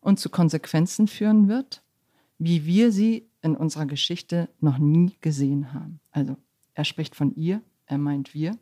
und 0.00 0.20
zu 0.20 0.28
Konsequenzen 0.28 1.08
führen 1.08 1.48
wird, 1.48 1.82
wie 2.38 2.66
wir 2.66 2.92
sie 2.92 3.26
in 3.46 3.56
unserer 3.56 3.86
Geschichte 3.86 4.48
noch 4.60 4.78
nie 4.78 5.16
gesehen 5.20 5.72
haben. 5.72 6.00
Also 6.10 6.36
er 6.74 6.84
spricht 6.84 7.16
von 7.16 7.34
ihr, 7.34 7.62
er 7.86 7.98
meint 7.98 8.34
wir. 8.34 8.58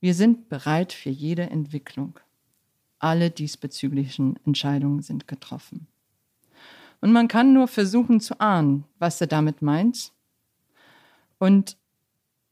Wir 0.00 0.14
sind 0.14 0.48
bereit 0.48 0.92
für 0.92 1.10
jede 1.10 1.50
Entwicklung. 1.50 2.18
Alle 2.98 3.30
diesbezüglichen 3.30 4.38
Entscheidungen 4.46 5.02
sind 5.02 5.28
getroffen. 5.28 5.88
Und 7.00 7.12
man 7.12 7.28
kann 7.28 7.52
nur 7.52 7.68
versuchen 7.68 8.20
zu 8.20 8.40
ahnen, 8.40 8.84
was 8.98 9.20
er 9.20 9.26
damit 9.26 9.60
meint. 9.60 10.12
Und 11.38 11.76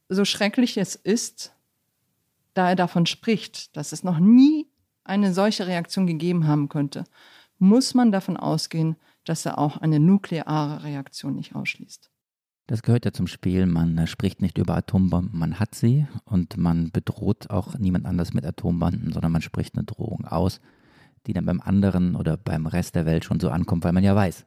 so 0.09 0.23
schrecklich 0.23 0.77
es 0.77 0.95
ist, 0.95 1.53
da 2.53 2.69
er 2.69 2.75
davon 2.75 3.05
spricht, 3.05 3.75
dass 3.75 3.91
es 3.91 4.03
noch 4.03 4.19
nie 4.19 4.67
eine 5.03 5.33
solche 5.33 5.67
Reaktion 5.67 6.07
gegeben 6.07 6.47
haben 6.47 6.69
könnte, 6.69 7.05
muss 7.59 7.93
man 7.93 8.11
davon 8.11 8.37
ausgehen, 8.37 8.97
dass 9.27 9.45
er 9.45 9.57
auch 9.57 9.77
eine 9.77 9.99
nukleare 9.99 10.83
Reaktion 10.83 11.35
nicht 11.35 11.55
ausschließt. 11.55 12.09
Das 12.67 12.81
gehört 12.81 13.05
ja 13.05 13.13
zum 13.13 13.27
Spiel. 13.27 13.65
Man 13.65 13.97
äh, 13.97 14.07
spricht 14.07 14.41
nicht 14.41 14.57
über 14.57 14.75
Atombomben, 14.75 15.37
man 15.37 15.59
hat 15.59 15.73
sie 15.73 16.05
und 16.25 16.57
man 16.57 16.91
bedroht 16.91 17.49
auch 17.49 17.77
niemand 17.77 18.05
anders 18.05 18.33
mit 18.33 18.45
Atombomben, 18.45 19.11
sondern 19.13 19.31
man 19.31 19.41
spricht 19.41 19.75
eine 19.75 19.85
Drohung 19.85 20.25
aus, 20.25 20.59
die 21.25 21.33
dann 21.33 21.45
beim 21.45 21.61
anderen 21.61 22.15
oder 22.15 22.35
beim 22.37 22.67
Rest 22.67 22.95
der 22.95 23.05
Welt 23.05 23.23
schon 23.23 23.39
so 23.39 23.49
ankommt, 23.49 23.85
weil 23.85 23.93
man 23.93 24.03
ja 24.03 24.15
weiß, 24.15 24.45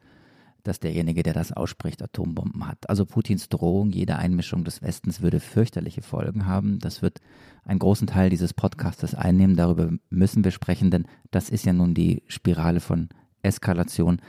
dass 0.63 0.81
derjenige, 0.81 1.23
der 1.23 1.33
das 1.33 1.53
ausspricht, 1.53 2.03
Atombomben 2.03 2.67
hat. 2.67 2.91
Also 2.91 3.07
Putins 3.07 3.49
Drohung, 3.49 3.91
jede 3.91 4.17
Einmischung 4.17 4.65
des 4.65 4.83
Westens 4.83 5.23
würde 5.23 5.41
fürchterliche 5.41 6.03
Folgen 6.03 6.45
haben. 6.45 6.79
Das 6.79 7.01
wird 7.01 7.21
einen 7.65 7.79
großen 7.79 8.07
Teil 8.07 8.29
dieses 8.29 8.53
Podcastes 8.53 9.15
einnehmen. 9.15 9.57
Darüber 9.57 9.91
müssen 10.11 10.45
wir 10.45 10.51
sprechen, 10.51 10.91
denn 10.91 11.07
das 11.31 11.49
ist 11.49 11.65
ja 11.65 11.73
nun 11.73 11.95
die 11.95 12.23
Spirale 12.27 12.81
von 12.81 13.09
Eskalation, 13.43 14.21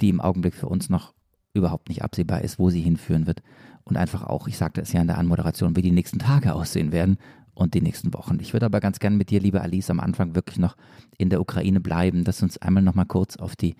die 0.00 0.08
im 0.08 0.20
Augenblick 0.20 0.54
für 0.54 0.68
uns 0.68 0.88
noch 0.88 1.14
überhaupt 1.54 1.88
nicht 1.88 2.02
absehbar 2.02 2.42
ist, 2.42 2.58
wo 2.58 2.70
sie 2.70 2.80
hinführen 2.80 3.26
wird. 3.26 3.42
Und 3.84 3.96
einfach 3.96 4.22
auch, 4.22 4.48
ich 4.48 4.58
sagte 4.58 4.80
es 4.80 4.92
ja 4.92 5.00
in 5.00 5.06
der 5.06 5.18
Anmoderation, 5.18 5.76
wie 5.76 5.82
die 5.82 5.92
nächsten 5.92 6.18
Tage 6.18 6.54
aussehen 6.54 6.92
werden 6.92 7.18
und 7.54 7.74
die 7.74 7.80
nächsten 7.80 8.14
Wochen. 8.14 8.38
Ich 8.40 8.52
würde 8.52 8.66
aber 8.66 8.80
ganz 8.80 8.98
gerne 8.98 9.16
mit 9.16 9.30
dir, 9.30 9.40
liebe 9.40 9.60
Alice, 9.60 9.90
am 9.90 10.00
Anfang 10.00 10.34
wirklich 10.34 10.58
noch 10.58 10.76
in 11.16 11.30
der 11.30 11.40
Ukraine 11.40 11.80
bleiben, 11.80 12.24
dass 12.24 12.42
uns 12.42 12.58
einmal 12.58 12.82
noch 12.82 12.94
mal 12.94 13.04
kurz 13.04 13.36
auf 13.36 13.56
die, 13.56 13.76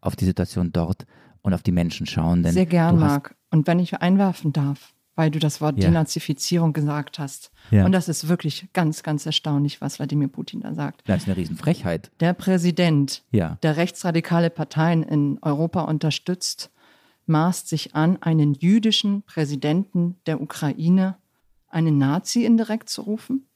auf 0.00 0.16
die 0.16 0.24
Situation 0.24 0.72
dort 0.72 1.06
und 1.42 1.54
auf 1.54 1.62
die 1.62 1.72
Menschen 1.72 2.06
schauen. 2.06 2.42
Sehr 2.44 2.66
gern, 2.66 2.98
Marc. 2.98 3.36
Und 3.50 3.66
wenn 3.66 3.78
ich 3.78 4.00
einwerfen 4.00 4.52
darf, 4.52 4.94
weil 5.20 5.30
du 5.30 5.38
das 5.38 5.60
Wort 5.60 5.76
ja. 5.76 5.90
Denazifizierung 5.90 6.72
gesagt 6.72 7.18
hast. 7.18 7.52
Ja. 7.70 7.84
Und 7.84 7.92
das 7.92 8.08
ist 8.08 8.28
wirklich 8.28 8.68
ganz, 8.72 9.02
ganz 9.02 9.26
erstaunlich, 9.26 9.82
was 9.82 9.98
Wladimir 9.98 10.28
Putin 10.28 10.62
da 10.62 10.72
sagt. 10.72 11.02
Das 11.04 11.20
ist 11.20 11.28
eine 11.28 11.36
Riesenfrechheit. 11.36 12.10
Der 12.20 12.32
Präsident, 12.32 13.22
ja. 13.30 13.58
der 13.62 13.76
rechtsradikale 13.76 14.48
Parteien 14.48 15.02
in 15.02 15.38
Europa 15.42 15.82
unterstützt, 15.82 16.70
maßt 17.26 17.68
sich 17.68 17.94
an, 17.94 18.16
einen 18.22 18.54
jüdischen 18.54 19.20
Präsidenten 19.24 20.16
der 20.24 20.40
Ukraine, 20.40 21.18
einen 21.68 21.98
Nazi 21.98 22.46
indirekt 22.46 22.88
zu 22.88 23.02
rufen. 23.02 23.46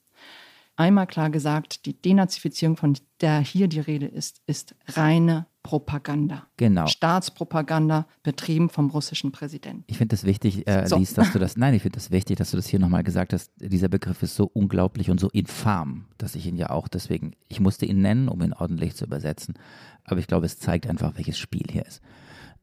Einmal 0.77 1.07
klar 1.07 1.31
gesagt, 1.31 1.87
die 1.87 1.95
Denazifizierung, 1.95 2.77
von 2.77 2.99
der 3.23 3.41
hier 3.41 3.69
die 3.69 3.81
Rede 3.81 4.07
ist, 4.07 4.43
ist 4.47 4.75
reine 4.87 5.47
Propaganda. 5.65 6.47
Genau. 6.59 6.87
Staatspropaganda 6.87 8.07
betrieben 8.23 8.69
vom 8.69 8.91
russischen 8.91 9.33
Präsidenten. 9.33 9.83
Ich 9.87 9.97
finde 9.97 10.15
es 10.15 10.25
wichtig, 10.25 10.69
äh, 10.69 10.87
So. 10.87 10.99
Lies, 10.99 11.15
dass 11.15 11.33
du 11.33 11.39
das, 11.39 11.57
nein, 11.57 11.73
ich 11.73 11.83
finde 11.83 11.99
es 11.99 12.11
wichtig, 12.11 12.37
dass 12.37 12.51
du 12.51 12.59
das 12.59 12.67
hier 12.69 12.79
nochmal 12.79 13.03
gesagt 13.03 13.33
hast. 13.33 13.51
Dieser 13.57 13.89
Begriff 13.89 14.23
ist 14.23 14.37
so 14.37 14.49
unglaublich 14.53 15.11
und 15.11 15.19
so 15.19 15.31
infam, 15.31 16.05
dass 16.19 16.35
ich 16.35 16.47
ihn 16.47 16.59
ja 16.59 16.69
auch 16.69 16.87
deswegen, 16.87 17.33
ich 17.49 17.61
musste 17.61 17.87
ihn 17.87 18.03
nennen, 18.03 18.29
um 18.29 18.43
ihn 18.43 18.53
ordentlich 18.53 18.95
zu 18.95 19.07
übersetzen. 19.07 19.55
Aber 20.05 20.21
ich 20.21 20.27
glaube, 20.27 20.45
es 20.45 20.59
zeigt 20.59 20.87
einfach, 20.87 21.17
welches 21.17 21.39
Spiel 21.39 21.65
hier 21.71 21.87
ist. 21.87 22.03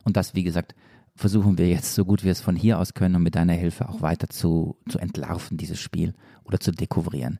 Und 0.04 0.16
das, 0.16 0.36
wie 0.36 0.44
gesagt, 0.44 0.76
versuchen 1.16 1.58
wir 1.58 1.68
jetzt 1.68 1.96
so 1.96 2.06
gut 2.06 2.24
wir 2.24 2.32
es 2.32 2.40
von 2.40 2.56
hier 2.56 2.78
aus 2.78 2.94
können 2.94 3.16
und 3.16 3.24
mit 3.24 3.34
deiner 3.34 3.54
Hilfe 3.54 3.90
auch 3.90 4.04
weiter 4.04 4.30
zu, 4.30 4.78
zu 4.88 5.00
entlarven, 5.00 5.58
dieses 5.58 5.80
Spiel 5.80 6.14
oder 6.44 6.60
zu 6.60 6.72
dekouvrieren. 6.72 7.40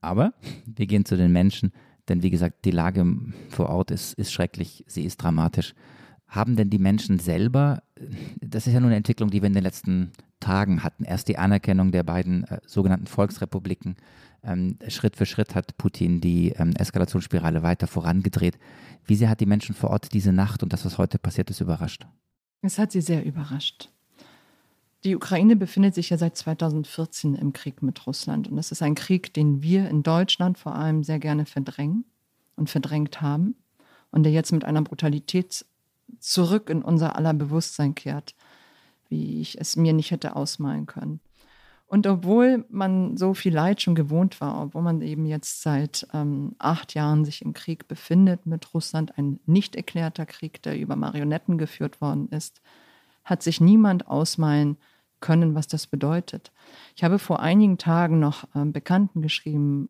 Aber 0.00 0.32
wir 0.66 0.86
gehen 0.86 1.04
zu 1.04 1.16
den 1.16 1.30
Menschen, 1.30 1.72
denn 2.10 2.22
wie 2.22 2.30
gesagt, 2.30 2.64
die 2.64 2.70
Lage 2.70 3.06
vor 3.48 3.70
Ort 3.70 3.90
ist, 3.90 4.12
ist 4.14 4.32
schrecklich, 4.32 4.84
sie 4.86 5.04
ist 5.04 5.16
dramatisch. 5.16 5.74
Haben 6.28 6.56
denn 6.56 6.70
die 6.70 6.78
Menschen 6.78 7.18
selber, 7.18 7.82
das 8.40 8.66
ist 8.66 8.74
ja 8.74 8.80
nur 8.80 8.88
eine 8.88 8.96
Entwicklung, 8.96 9.30
die 9.30 9.42
wir 9.42 9.46
in 9.46 9.54
den 9.54 9.64
letzten 9.64 10.12
Tagen 10.38 10.84
hatten, 10.84 11.04
erst 11.04 11.28
die 11.28 11.38
Anerkennung 11.38 11.90
der 11.90 12.02
beiden 12.02 12.44
äh, 12.44 12.60
sogenannten 12.66 13.06
Volksrepubliken, 13.06 13.96
ähm, 14.42 14.78
Schritt 14.88 15.16
für 15.16 15.26
Schritt 15.26 15.54
hat 15.54 15.76
Putin 15.76 16.20
die 16.20 16.50
ähm, 16.50 16.72
Eskalationsspirale 16.76 17.62
weiter 17.62 17.86
vorangedreht. 17.86 18.58
Wie 19.04 19.14
sehr 19.14 19.28
hat 19.28 19.40
die 19.40 19.46
Menschen 19.46 19.74
vor 19.74 19.90
Ort 19.90 20.12
diese 20.12 20.32
Nacht 20.32 20.62
und 20.62 20.72
das, 20.72 20.84
was 20.84 20.98
heute 20.98 21.18
passiert 21.18 21.50
ist, 21.50 21.60
überrascht? 21.60 22.06
Es 22.62 22.78
hat 22.78 22.92
sie 22.92 23.00
sehr 23.00 23.24
überrascht. 23.24 23.90
Die 25.04 25.16
Ukraine 25.16 25.56
befindet 25.56 25.94
sich 25.94 26.10
ja 26.10 26.18
seit 26.18 26.36
2014 26.36 27.34
im 27.34 27.52
Krieg 27.52 27.82
mit 27.82 28.06
Russland. 28.06 28.48
Und 28.48 28.56
das 28.56 28.70
ist 28.70 28.82
ein 28.82 28.94
Krieg, 28.94 29.32
den 29.32 29.62
wir 29.62 29.88
in 29.88 30.02
Deutschland 30.02 30.58
vor 30.58 30.74
allem 30.74 31.04
sehr 31.04 31.18
gerne 31.18 31.46
verdrängen 31.46 32.04
und 32.56 32.68
verdrängt 32.68 33.22
haben. 33.22 33.54
Und 34.10 34.24
der 34.24 34.32
jetzt 34.32 34.52
mit 34.52 34.64
einer 34.64 34.82
Brutalität 34.82 35.64
zurück 36.18 36.68
in 36.68 36.82
unser 36.82 37.16
aller 37.16 37.32
Bewusstsein 37.32 37.94
kehrt, 37.94 38.34
wie 39.08 39.40
ich 39.40 39.58
es 39.58 39.76
mir 39.76 39.92
nicht 39.92 40.10
hätte 40.10 40.36
ausmalen 40.36 40.86
können. 40.86 41.20
Und 41.86 42.06
obwohl 42.06 42.66
man 42.68 43.16
so 43.16 43.34
viel 43.34 43.52
Leid 43.52 43.82
schon 43.82 43.96
gewohnt 43.96 44.40
war, 44.40 44.62
obwohl 44.62 44.82
man 44.82 45.00
eben 45.00 45.26
jetzt 45.26 45.62
seit 45.62 46.06
ähm, 46.12 46.54
acht 46.58 46.94
Jahren 46.94 47.24
sich 47.24 47.42
im 47.42 47.52
Krieg 47.52 47.88
befindet 47.88 48.46
mit 48.46 48.72
Russland, 48.74 49.18
ein 49.18 49.40
nicht 49.46 49.74
erklärter 49.74 50.24
Krieg, 50.24 50.62
der 50.62 50.78
über 50.78 50.94
Marionetten 50.94 51.58
geführt 51.58 52.00
worden 52.00 52.28
ist, 52.28 52.60
hat 53.30 53.42
sich 53.42 53.60
niemand 53.60 54.08
ausmalen 54.08 54.76
können, 55.20 55.54
was 55.54 55.68
das 55.68 55.86
bedeutet. 55.86 56.50
Ich 56.96 57.04
habe 57.04 57.18
vor 57.18 57.40
einigen 57.40 57.78
Tagen 57.78 58.18
noch 58.18 58.44
ähm, 58.54 58.72
Bekannten 58.72 59.22
geschrieben 59.22 59.88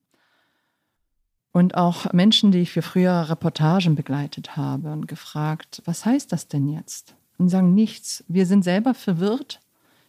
und 1.52 1.75
auch 1.75 2.12
Menschen, 2.12 2.52
die 2.52 2.61
ich 2.61 2.70
für 2.70 2.82
frühere 2.82 3.30
Reportagen 3.30 3.97
begleitet 3.97 4.56
habe 4.56 4.92
und 4.92 5.09
gefragt, 5.09 5.82
was 5.85 6.04
heißt 6.04 6.30
das 6.32 6.47
denn 6.47 6.68
jetzt? 6.68 7.16
Und 7.38 7.49
sagen 7.49 7.75
nichts. 7.75 8.25
Wir 8.28 8.47
sind 8.47 8.62
selber 8.62 8.94
verwirrt. 8.94 9.61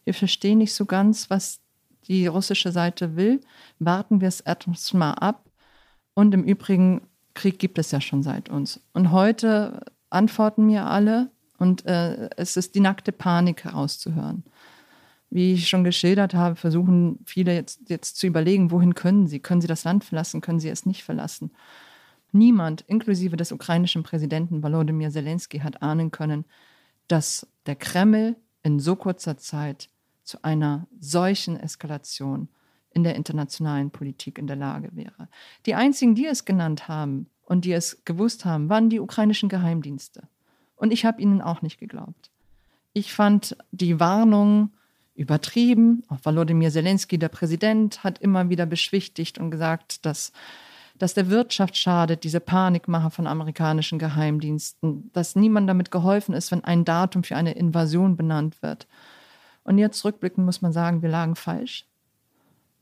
Wir 0.04 0.14
verstehen 0.14 0.60
nicht 0.60 0.74
so 0.74 0.86
ganz, 0.86 1.30
was 1.30 1.62
die 2.08 2.28
russische 2.28 2.72
Seite 2.72 3.16
will. 3.16 3.42
Warten 3.80 4.22
wir 4.22 4.28
es 4.28 4.42
erst 4.42 4.94
mal 4.94 5.14
ab. 5.14 5.50
Und 6.14 6.34
im 6.34 6.44
Übrigen, 6.44 7.08
Krieg 7.34 7.58
gibt 7.58 7.78
es 7.78 7.92
ja 7.92 8.02
schon 8.02 8.22
seit 8.22 8.50
uns. 8.50 8.82
Und 8.94 9.12
heute 9.12 9.86
antworten 10.10 10.66
mir 10.66 10.86
alle 10.86 11.32
und 11.62 11.86
äh, 11.86 12.28
es 12.38 12.58
ist 12.58 12.74
die 12.74 12.80
nackte 12.80 13.12
Panik 13.12 13.66
herauszuhören. 13.66 14.44
Wie 15.30 15.54
ich 15.54 15.70
schon 15.70 15.84
geschildert 15.84 16.34
habe, 16.34 16.56
versuchen 16.56 17.20
viele 17.24 17.54
jetzt, 17.54 17.88
jetzt 17.88 18.18
zu 18.18 18.26
überlegen, 18.26 18.72
wohin 18.72 18.96
können 18.96 19.28
sie? 19.28 19.40
Können 19.40 19.62
sie 19.62 19.68
das 19.68 19.84
Land 19.84 20.04
verlassen? 20.04 20.42
Können 20.42 20.60
sie 20.60 20.70
es 20.70 20.88
nicht 20.88 21.04
verlassen? 21.04 21.52
Niemand, 22.32 22.82
inklusive 22.88 23.38
des 23.38 23.52
ukrainischen 23.52 24.02
Präsidenten 24.02 24.64
Volodymyr 24.64 25.12
Zelensky, 25.12 25.60
hat 25.60 25.84
ahnen 25.84 26.10
können, 26.10 26.46
dass 27.08 27.46
der 27.68 27.76
Kreml 27.76 28.38
in 28.64 28.80
so 28.80 28.96
kurzer 28.96 29.38
Zeit 29.38 29.88
zu 30.24 30.44
einer 30.44 30.88
solchen 31.00 31.60
Eskalation 31.60 32.50
in 32.90 33.04
der 33.04 33.16
internationalen 33.16 33.92
Politik 33.92 34.40
in 34.40 34.48
der 34.48 34.56
Lage 34.56 34.90
wäre. 34.94 35.30
Die 35.68 35.76
einzigen, 35.76 36.16
die 36.16 36.26
es 36.26 36.44
genannt 36.44 36.88
haben 36.88 37.30
und 37.44 37.66
die 37.66 37.74
es 37.74 38.04
gewusst 38.04 38.46
haben, 38.46 38.68
waren 38.68 38.90
die 38.90 39.00
ukrainischen 39.00 39.48
Geheimdienste. 39.48 40.28
Und 40.82 40.92
ich 40.92 41.06
habe 41.06 41.22
ihnen 41.22 41.44
auch 41.44 41.62
nicht 41.62 41.80
geglaubt. 41.80 42.32
Ich 42.94 43.14
fand 43.14 43.56
die 43.72 44.00
Warnung 44.00 44.72
übertrieben. 45.14 46.02
Auch 46.10 46.18
Volodymyr 46.24 46.72
Zelensky, 46.72 47.20
der 47.20 47.30
Präsident, 47.30 48.04
hat 48.04 48.18
immer 48.18 48.50
wieder 48.50 48.66
beschwichtigt 48.66 49.38
und 49.38 49.52
gesagt, 49.52 50.08
dass, 50.08 50.32
dass 50.98 51.14
der 51.14 51.30
Wirtschaft 51.30 51.78
schadet, 51.78 52.24
diese 52.24 52.40
Panikmache 52.40 53.12
von 53.12 53.28
amerikanischen 53.28 54.00
Geheimdiensten, 54.00 55.12
dass 55.14 55.36
niemand 55.36 55.70
damit 55.70 55.92
geholfen 55.92 56.34
ist, 56.34 56.52
wenn 56.52 56.64
ein 56.64 56.84
Datum 56.84 57.24
für 57.24 57.36
eine 57.36 57.54
Invasion 57.54 58.16
benannt 58.16 58.64
wird. 58.64 58.88
Und 59.64 59.78
jetzt 59.78 60.04
rückblickend 60.04 60.48
muss 60.48 60.64
man 60.64 60.74
sagen, 60.74 61.04
wir 61.04 61.10
lagen 61.10 61.36
falsch. 61.36 61.86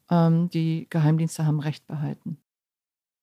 Ähm, 0.10 0.50
die 0.52 0.88
Geheimdienste 0.90 1.46
haben 1.46 1.60
Recht 1.60 1.86
behalten. 1.86 2.38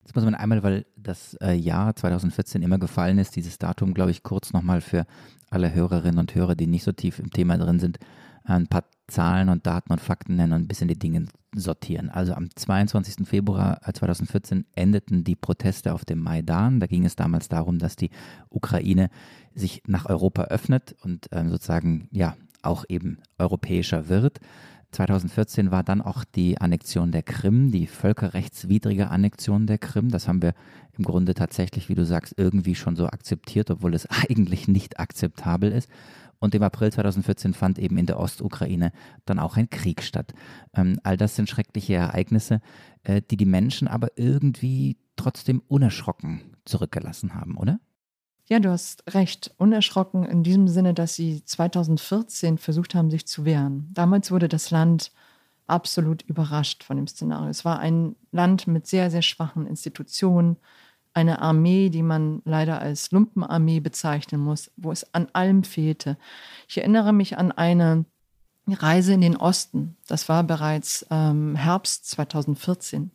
Jetzt 0.06 0.14
muss 0.14 0.24
man 0.24 0.36
einmal, 0.36 0.62
weil 0.62 0.86
das 0.96 1.34
äh, 1.42 1.54
Jahr 1.54 1.96
2014 1.96 2.62
immer 2.62 2.78
gefallen 2.78 3.18
ist, 3.18 3.34
dieses 3.34 3.58
Datum, 3.58 3.92
glaube 3.92 4.12
ich, 4.12 4.22
kurz 4.22 4.52
nochmal 4.52 4.80
für 4.80 5.04
alle 5.50 5.74
Hörerinnen 5.74 6.20
und 6.20 6.32
Hörer, 6.32 6.54
die 6.54 6.68
nicht 6.68 6.84
so 6.84 6.92
tief 6.92 7.18
im 7.18 7.30
Thema 7.30 7.58
drin 7.58 7.80
sind, 7.80 7.98
ein 8.44 8.68
paar 8.68 8.84
Zahlen 9.08 9.48
und 9.48 9.66
Daten 9.66 9.92
und 9.92 10.00
Fakten 10.00 10.36
nennen 10.36 10.52
und 10.52 10.60
ein 10.62 10.68
bisschen 10.68 10.86
die 10.86 10.96
Dinge 10.96 11.26
sortieren. 11.56 12.08
Also 12.08 12.34
am 12.34 12.54
22. 12.54 13.26
Februar 13.26 13.80
2014 13.82 14.66
endeten 14.76 15.24
die 15.24 15.34
Proteste 15.34 15.92
auf 15.92 16.04
dem 16.04 16.20
Maidan. 16.20 16.78
Da 16.78 16.86
ging 16.86 17.04
es 17.04 17.16
damals 17.16 17.48
darum, 17.48 17.80
dass 17.80 17.96
die 17.96 18.10
Ukraine 18.48 19.10
sich 19.56 19.82
nach 19.88 20.06
Europa 20.06 20.44
öffnet 20.44 20.94
und 21.02 21.26
ähm, 21.32 21.50
sozusagen 21.50 22.06
ja 22.12 22.36
auch 22.62 22.84
eben 22.88 23.18
europäischer 23.38 24.08
wird. 24.08 24.38
2014 24.92 25.70
war 25.70 25.82
dann 25.82 26.00
auch 26.00 26.24
die 26.24 26.60
Annexion 26.60 27.12
der 27.12 27.22
Krim, 27.22 27.70
die 27.70 27.86
völkerrechtswidrige 27.86 29.10
Annexion 29.10 29.66
der 29.66 29.78
Krim. 29.78 30.10
Das 30.10 30.28
haben 30.28 30.42
wir 30.42 30.54
im 30.96 31.04
Grunde 31.04 31.34
tatsächlich, 31.34 31.88
wie 31.88 31.94
du 31.94 32.04
sagst, 32.04 32.34
irgendwie 32.36 32.74
schon 32.74 32.96
so 32.96 33.06
akzeptiert, 33.06 33.70
obwohl 33.70 33.94
es 33.94 34.06
eigentlich 34.10 34.68
nicht 34.68 34.98
akzeptabel 34.98 35.72
ist. 35.72 35.90
Und 36.38 36.54
im 36.54 36.62
April 36.62 36.92
2014 36.92 37.54
fand 37.54 37.78
eben 37.78 37.96
in 37.96 38.06
der 38.06 38.20
Ostukraine 38.20 38.92
dann 39.24 39.38
auch 39.38 39.56
ein 39.56 39.70
Krieg 39.70 40.02
statt. 40.02 40.34
Ähm, 40.74 41.00
all 41.02 41.16
das 41.16 41.34
sind 41.34 41.48
schreckliche 41.48 41.94
Ereignisse, 41.94 42.60
äh, 43.04 43.22
die 43.30 43.36
die 43.36 43.46
Menschen 43.46 43.88
aber 43.88 44.08
irgendwie 44.16 44.98
trotzdem 45.16 45.62
unerschrocken 45.66 46.42
zurückgelassen 46.64 47.34
haben, 47.34 47.56
oder? 47.56 47.80
Ja, 48.48 48.60
du 48.60 48.70
hast 48.70 49.02
recht. 49.12 49.52
Unerschrocken 49.58 50.24
in 50.24 50.44
diesem 50.44 50.68
Sinne, 50.68 50.94
dass 50.94 51.16
sie 51.16 51.44
2014 51.44 52.58
versucht 52.58 52.94
haben, 52.94 53.10
sich 53.10 53.26
zu 53.26 53.44
wehren. 53.44 53.90
Damals 53.92 54.30
wurde 54.30 54.48
das 54.48 54.70
Land 54.70 55.10
absolut 55.66 56.22
überrascht 56.22 56.84
von 56.84 56.96
dem 56.96 57.08
Szenario. 57.08 57.48
Es 57.48 57.64
war 57.64 57.80
ein 57.80 58.14
Land 58.30 58.68
mit 58.68 58.86
sehr, 58.86 59.10
sehr 59.10 59.22
schwachen 59.22 59.66
Institutionen, 59.66 60.56
eine 61.12 61.40
Armee, 61.40 61.88
die 61.88 62.02
man 62.02 62.42
leider 62.44 62.78
als 62.80 63.10
Lumpenarmee 63.10 63.80
bezeichnen 63.80 64.40
muss, 64.40 64.70
wo 64.76 64.92
es 64.92 65.12
an 65.14 65.28
allem 65.32 65.64
fehlte. 65.64 66.16
Ich 66.68 66.78
erinnere 66.78 67.12
mich 67.12 67.38
an 67.38 67.50
eine 67.52 68.04
Reise 68.68 69.14
in 69.14 69.22
den 69.22 69.36
Osten. 69.36 69.96
Das 70.06 70.28
war 70.28 70.44
bereits 70.44 71.06
ähm, 71.10 71.56
Herbst 71.56 72.10
2014. 72.10 73.10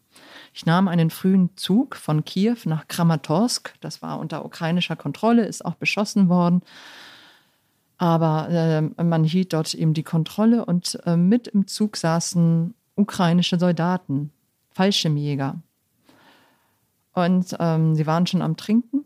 Ich 0.54 0.66
nahm 0.66 0.88
einen 0.88 1.10
frühen 1.10 1.56
Zug 1.56 1.96
von 1.96 2.26
Kiew 2.26 2.58
nach 2.66 2.88
Kramatorsk. 2.88 3.74
Das 3.80 4.02
war 4.02 4.20
unter 4.20 4.44
ukrainischer 4.44 4.96
Kontrolle, 4.96 5.46
ist 5.46 5.64
auch 5.64 5.76
beschossen 5.76 6.28
worden. 6.28 6.62
Aber 7.98 8.50
äh, 8.50 8.82
man 9.04 9.24
hielt 9.24 9.54
dort 9.54 9.74
eben 9.74 9.94
die 9.94 10.04
Kontrolle 10.04 10.66
und 10.66 11.00
äh, 11.06 11.16
mit 11.16 11.48
im 11.48 11.68
Zug 11.68 11.96
saßen 11.96 12.74
ukrainische 12.96 13.60
Soldaten, 13.60 14.32
Fallschirmjäger. 14.72 15.62
Und 17.14 17.56
ähm, 17.60 17.96
sie 17.96 18.08
waren 18.08 18.26
schon 18.26 18.42
am 18.42 18.58
Trinken. 18.58 19.06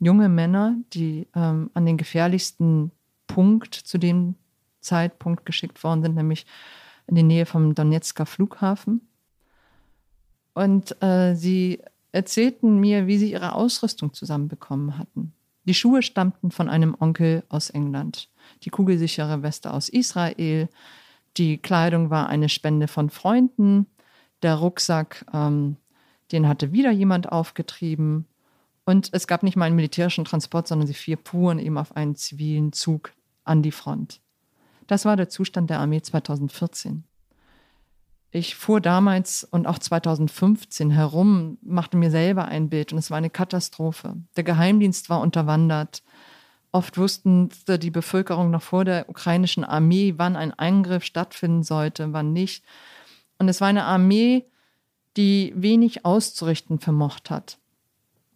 Junge 0.00 0.28
Männer, 0.28 0.76
die 0.92 1.26
ähm, 1.34 1.70
an 1.74 1.84
den 1.84 1.96
gefährlichsten 1.96 2.92
Punkt 3.26 3.74
zu 3.74 3.98
dem 3.98 4.36
Zeitpunkt 4.80 5.44
geschickt 5.44 5.82
worden 5.82 6.02
sind, 6.02 6.14
nämlich 6.14 6.46
in 7.08 7.16
die 7.16 7.22
Nähe 7.22 7.46
vom 7.46 7.74
Donetsker 7.74 8.26
Flughafen. 8.26 9.07
Und 10.58 11.00
äh, 11.04 11.36
sie 11.36 11.78
erzählten 12.10 12.80
mir, 12.80 13.06
wie 13.06 13.16
sie 13.16 13.30
ihre 13.30 13.52
Ausrüstung 13.52 14.12
zusammenbekommen 14.12 14.98
hatten. 14.98 15.32
Die 15.66 15.74
Schuhe 15.74 16.02
stammten 16.02 16.50
von 16.50 16.68
einem 16.68 16.96
Onkel 16.98 17.44
aus 17.48 17.70
England, 17.70 18.28
die 18.64 18.70
kugelsichere 18.70 19.44
Weste 19.44 19.72
aus 19.72 19.88
Israel, 19.88 20.68
die 21.36 21.58
Kleidung 21.58 22.10
war 22.10 22.28
eine 22.28 22.48
Spende 22.48 22.88
von 22.88 23.08
Freunden, 23.08 23.86
der 24.42 24.56
Rucksack, 24.56 25.24
ähm, 25.32 25.76
den 26.32 26.48
hatte 26.48 26.72
wieder 26.72 26.90
jemand 26.90 27.30
aufgetrieben. 27.30 28.26
Und 28.84 29.10
es 29.12 29.28
gab 29.28 29.44
nicht 29.44 29.54
mal 29.54 29.66
einen 29.66 29.76
militärischen 29.76 30.24
Transport, 30.24 30.66
sondern 30.66 30.88
sie 30.88 30.94
vier 30.94 31.18
fuhren 31.22 31.60
eben 31.60 31.78
auf 31.78 31.94
einen 31.94 32.16
zivilen 32.16 32.72
Zug 32.72 33.12
an 33.44 33.62
die 33.62 33.70
Front. 33.70 34.20
Das 34.88 35.04
war 35.04 35.14
der 35.14 35.28
Zustand 35.28 35.70
der 35.70 35.78
Armee 35.78 36.02
2014. 36.02 37.04
Ich 38.30 38.56
fuhr 38.56 38.80
damals 38.80 39.44
und 39.44 39.66
auch 39.66 39.78
2015 39.78 40.90
herum, 40.90 41.56
machte 41.62 41.96
mir 41.96 42.10
selber 42.10 42.44
ein 42.46 42.68
Bild 42.68 42.92
und 42.92 42.98
es 42.98 43.10
war 43.10 43.16
eine 43.16 43.30
Katastrophe. 43.30 44.16
Der 44.36 44.44
Geheimdienst 44.44 45.08
war 45.08 45.20
unterwandert. 45.20 46.02
Oft 46.70 46.98
wussten 46.98 47.48
die 47.66 47.90
Bevölkerung 47.90 48.50
noch 48.50 48.62
vor 48.62 48.84
der 48.84 49.08
ukrainischen 49.08 49.64
Armee, 49.64 50.14
wann 50.18 50.36
ein 50.36 50.52
Eingriff 50.52 51.04
stattfinden 51.04 51.62
sollte, 51.62 52.12
wann 52.12 52.34
nicht. 52.34 52.64
Und 53.38 53.48
es 53.48 53.62
war 53.62 53.68
eine 53.68 53.84
Armee, 53.84 54.44
die 55.16 55.54
wenig 55.56 56.04
auszurichten 56.04 56.78
vermocht 56.78 57.30
hat. 57.30 57.58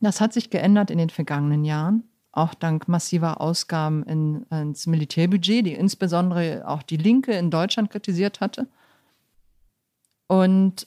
Das 0.01 0.21
hat 0.21 0.33
sich 0.33 0.49
geändert 0.49 0.91
in 0.91 0.99
den 0.99 1.11
vergangenen 1.11 1.65
Jahren, 1.65 2.05
auch 2.33 2.55
dank 2.55 2.89
massiver 2.89 3.41
Ausgaben 3.41 4.03
in, 4.05 4.43
ins 4.51 4.87
Militärbudget, 4.87 5.67
die 5.67 5.75
insbesondere 5.75 6.67
auch 6.67 6.83
die 6.83 6.97
Linke 6.97 7.33
in 7.33 7.51
Deutschland 7.51 7.91
kritisiert 7.91 8.41
hatte. 8.41 8.67
Und 10.33 10.87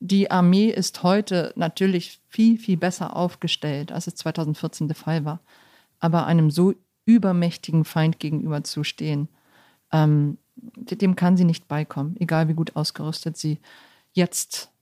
die 0.00 0.32
Armee 0.32 0.68
ist 0.68 1.04
heute 1.04 1.52
natürlich 1.54 2.20
viel, 2.28 2.58
viel 2.58 2.76
besser 2.76 3.14
aufgestellt, 3.14 3.92
als 3.92 4.08
es 4.08 4.16
2014 4.16 4.88
der 4.88 4.96
Fall 4.96 5.24
war. 5.24 5.38
Aber 6.00 6.26
einem 6.26 6.50
so 6.50 6.74
übermächtigen 7.04 7.84
Feind 7.84 8.18
gegenüberzustehen, 8.18 9.28
ähm, 9.92 10.38
dem 10.56 11.14
kann 11.14 11.36
sie 11.36 11.44
nicht 11.44 11.68
beikommen, 11.68 12.16
egal 12.18 12.48
wie 12.48 12.54
gut 12.54 12.74
ausgerüstet 12.74 13.36
sie 13.36 13.60
jetzt 14.12 14.72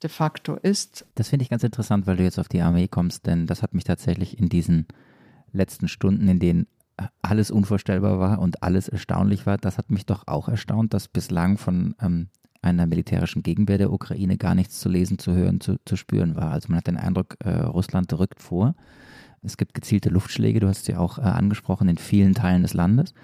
de 0.00 0.10
facto 0.10 0.54
ist. 0.54 1.04
Das 1.16 1.30
finde 1.30 1.42
ich 1.42 1.50
ganz 1.50 1.64
interessant, 1.64 2.06
weil 2.06 2.18
du 2.18 2.22
jetzt 2.22 2.38
auf 2.38 2.48
die 2.48 2.60
Armee 2.60 2.86
kommst, 2.86 3.26
denn 3.26 3.48
das 3.48 3.64
hat 3.64 3.74
mich 3.74 3.82
tatsächlich 3.82 4.38
in 4.38 4.48
diesen 4.48 4.86
letzten 5.50 5.88
Stunden, 5.88 6.28
in 6.28 6.38
denen 6.38 6.68
alles 7.20 7.50
unvorstellbar 7.50 8.20
war 8.20 8.38
und 8.38 8.62
alles 8.62 8.86
erstaunlich 8.86 9.44
war, 9.44 9.58
das 9.58 9.76
hat 9.76 9.90
mich 9.90 10.06
doch 10.06 10.28
auch 10.28 10.48
erstaunt, 10.48 10.94
dass 10.94 11.08
bislang 11.08 11.58
von 11.58 11.96
ähm, 12.00 12.28
einer 12.62 12.86
militärischen 12.86 13.42
Gegenwehr 13.42 13.78
der 13.78 13.92
Ukraine 13.92 14.36
gar 14.36 14.54
nichts 14.54 14.80
zu 14.80 14.88
lesen, 14.88 15.18
zu 15.18 15.32
hören, 15.32 15.60
zu, 15.60 15.76
zu 15.84 15.96
spüren 15.96 16.36
war. 16.36 16.50
Also 16.50 16.68
man 16.68 16.78
hat 16.78 16.86
den 16.86 16.96
Eindruck, 16.96 17.36
äh, 17.44 17.50
Russland 17.50 18.12
rückt 18.18 18.40
vor. 18.40 18.74
Es 19.42 19.56
gibt 19.56 19.74
gezielte 19.74 20.08
Luftschläge, 20.08 20.60
du 20.60 20.68
hast 20.68 20.86
sie 20.86 20.94
auch 20.94 21.18
äh, 21.18 21.22
angesprochen, 21.22 21.88
in 21.88 21.98
vielen 21.98 22.34
Teilen 22.34 22.62
des 22.62 22.74
Landes. 22.74 23.14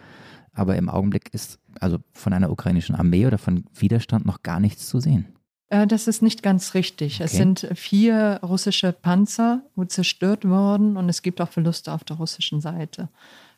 Aber 0.54 0.76
im 0.76 0.88
Augenblick 0.88 1.32
ist 1.32 1.58
also 1.80 1.98
von 2.12 2.32
einer 2.32 2.50
ukrainischen 2.50 2.94
Armee 2.94 3.26
oder 3.26 3.38
von 3.38 3.64
Widerstand 3.74 4.26
noch 4.26 4.42
gar 4.42 4.60
nichts 4.60 4.86
zu 4.88 5.00
sehen. 5.00 5.26
Äh, 5.72 5.86
das 5.86 6.06
ist 6.06 6.22
nicht 6.22 6.42
ganz 6.42 6.74
richtig. 6.74 7.16
Okay. 7.16 7.24
Es 7.24 7.32
sind 7.32 7.68
vier 7.74 8.40
russische 8.42 8.92
Panzer 8.92 9.62
zerstört 9.88 10.46
worden 10.46 10.96
und 10.96 11.08
es 11.08 11.22
gibt 11.22 11.40
auch 11.40 11.48
Verluste 11.48 11.92
auf 11.92 12.04
der 12.04 12.16
russischen 12.16 12.60
Seite. 12.60 13.08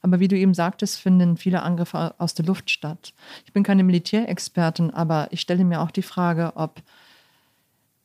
Aber 0.05 0.21
wie 0.21 0.29
du 0.29 0.37
eben 0.37 0.53
sagtest, 0.53 1.01
finden 1.01 1.39
viele 1.39 1.63
Angriffe 1.63 2.15
aus 2.19 2.35
der 2.35 2.45
Luft 2.45 2.69
statt. 2.69 3.15
Ich 3.47 3.55
bin 3.55 3.63
keine 3.63 3.83
Militärexpertin, 3.85 4.91
aber 4.91 5.29
ich 5.31 5.41
stelle 5.41 5.65
mir 5.65 5.81
auch 5.81 5.91
die 5.91 6.03
Frage, 6.03 6.53
ob 6.57 6.83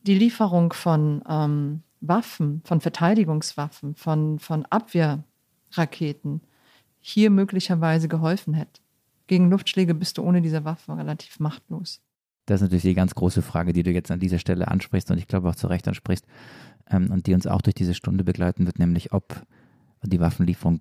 die 0.04 0.18
Lieferung 0.18 0.72
von 0.72 1.22
ähm, 1.28 1.84
Waffen, 2.00 2.62
von 2.64 2.80
Verteidigungswaffen, 2.80 3.96
von, 3.96 4.40
von 4.40 4.66
Abwehrraketen 4.68 6.40
hier 7.02 7.30
möglicherweise 7.32 8.08
geholfen 8.08 8.54
hätte. 8.54 8.80
Gegen 9.28 9.50
Luftschläge 9.50 9.94
bist 9.94 10.18
du 10.18 10.24
ohne 10.24 10.42
diese 10.42 10.64
Waffe 10.64 10.96
relativ 10.96 11.42
machtlos. 11.42 12.00
Das 12.46 12.62
ist 12.62 12.68
natürlich 12.68 12.84
die 12.84 12.94
ganz 12.94 13.14
große 13.14 13.42
Frage, 13.42 13.74
die 13.74 13.84
du 13.84 13.92
jetzt 13.92 14.10
an 14.10 14.22
dieser 14.22 14.40
Stelle 14.40 14.70
ansprichst 14.70 15.12
und 15.12 15.18
ich 15.18 15.28
glaube 15.28 15.50
auch 15.50 15.56
zu 15.56 15.68
Recht 15.68 15.86
ansprichst 15.86 16.26
ähm, 16.90 17.12
und 17.12 17.28
die 17.28 17.34
uns 17.34 17.46
auch 17.46 17.62
durch 17.62 17.76
diese 17.76 17.94
Stunde 17.94 18.24
begleiten 18.24 18.66
wird, 18.68 18.80
nämlich 18.80 19.12
ob 19.12 19.46
die 20.02 20.22
Waffenlieferungen 20.22 20.80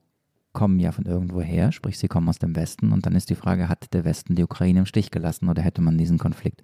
kommen 0.53 0.79
ja 0.79 0.93
von 0.93 1.05
irgendwo 1.05 1.41
her, 1.41 1.73
sprich 1.73 1.99
sie 1.99 2.09
kommen 2.09 2.29
aus 2.29 2.39
dem 2.39 2.57
Westen 2.57 2.93
und 2.93 3.07
dann 3.07 3.15
ist 3.15 3.31
die 3.31 3.35
Frage, 3.35 3.69
hat 3.69 3.93
der 3.93 4.05
Westen 4.05 4.35
die 4.35 4.45
Ukraine 4.45 4.81
im 4.81 4.87
Stich 4.87 5.11
gelassen 5.11 5.49
oder 5.49 5.63
hätte 5.63 5.83
man 5.83 5.99
diesen 5.99 6.19
Konflikt 6.19 6.63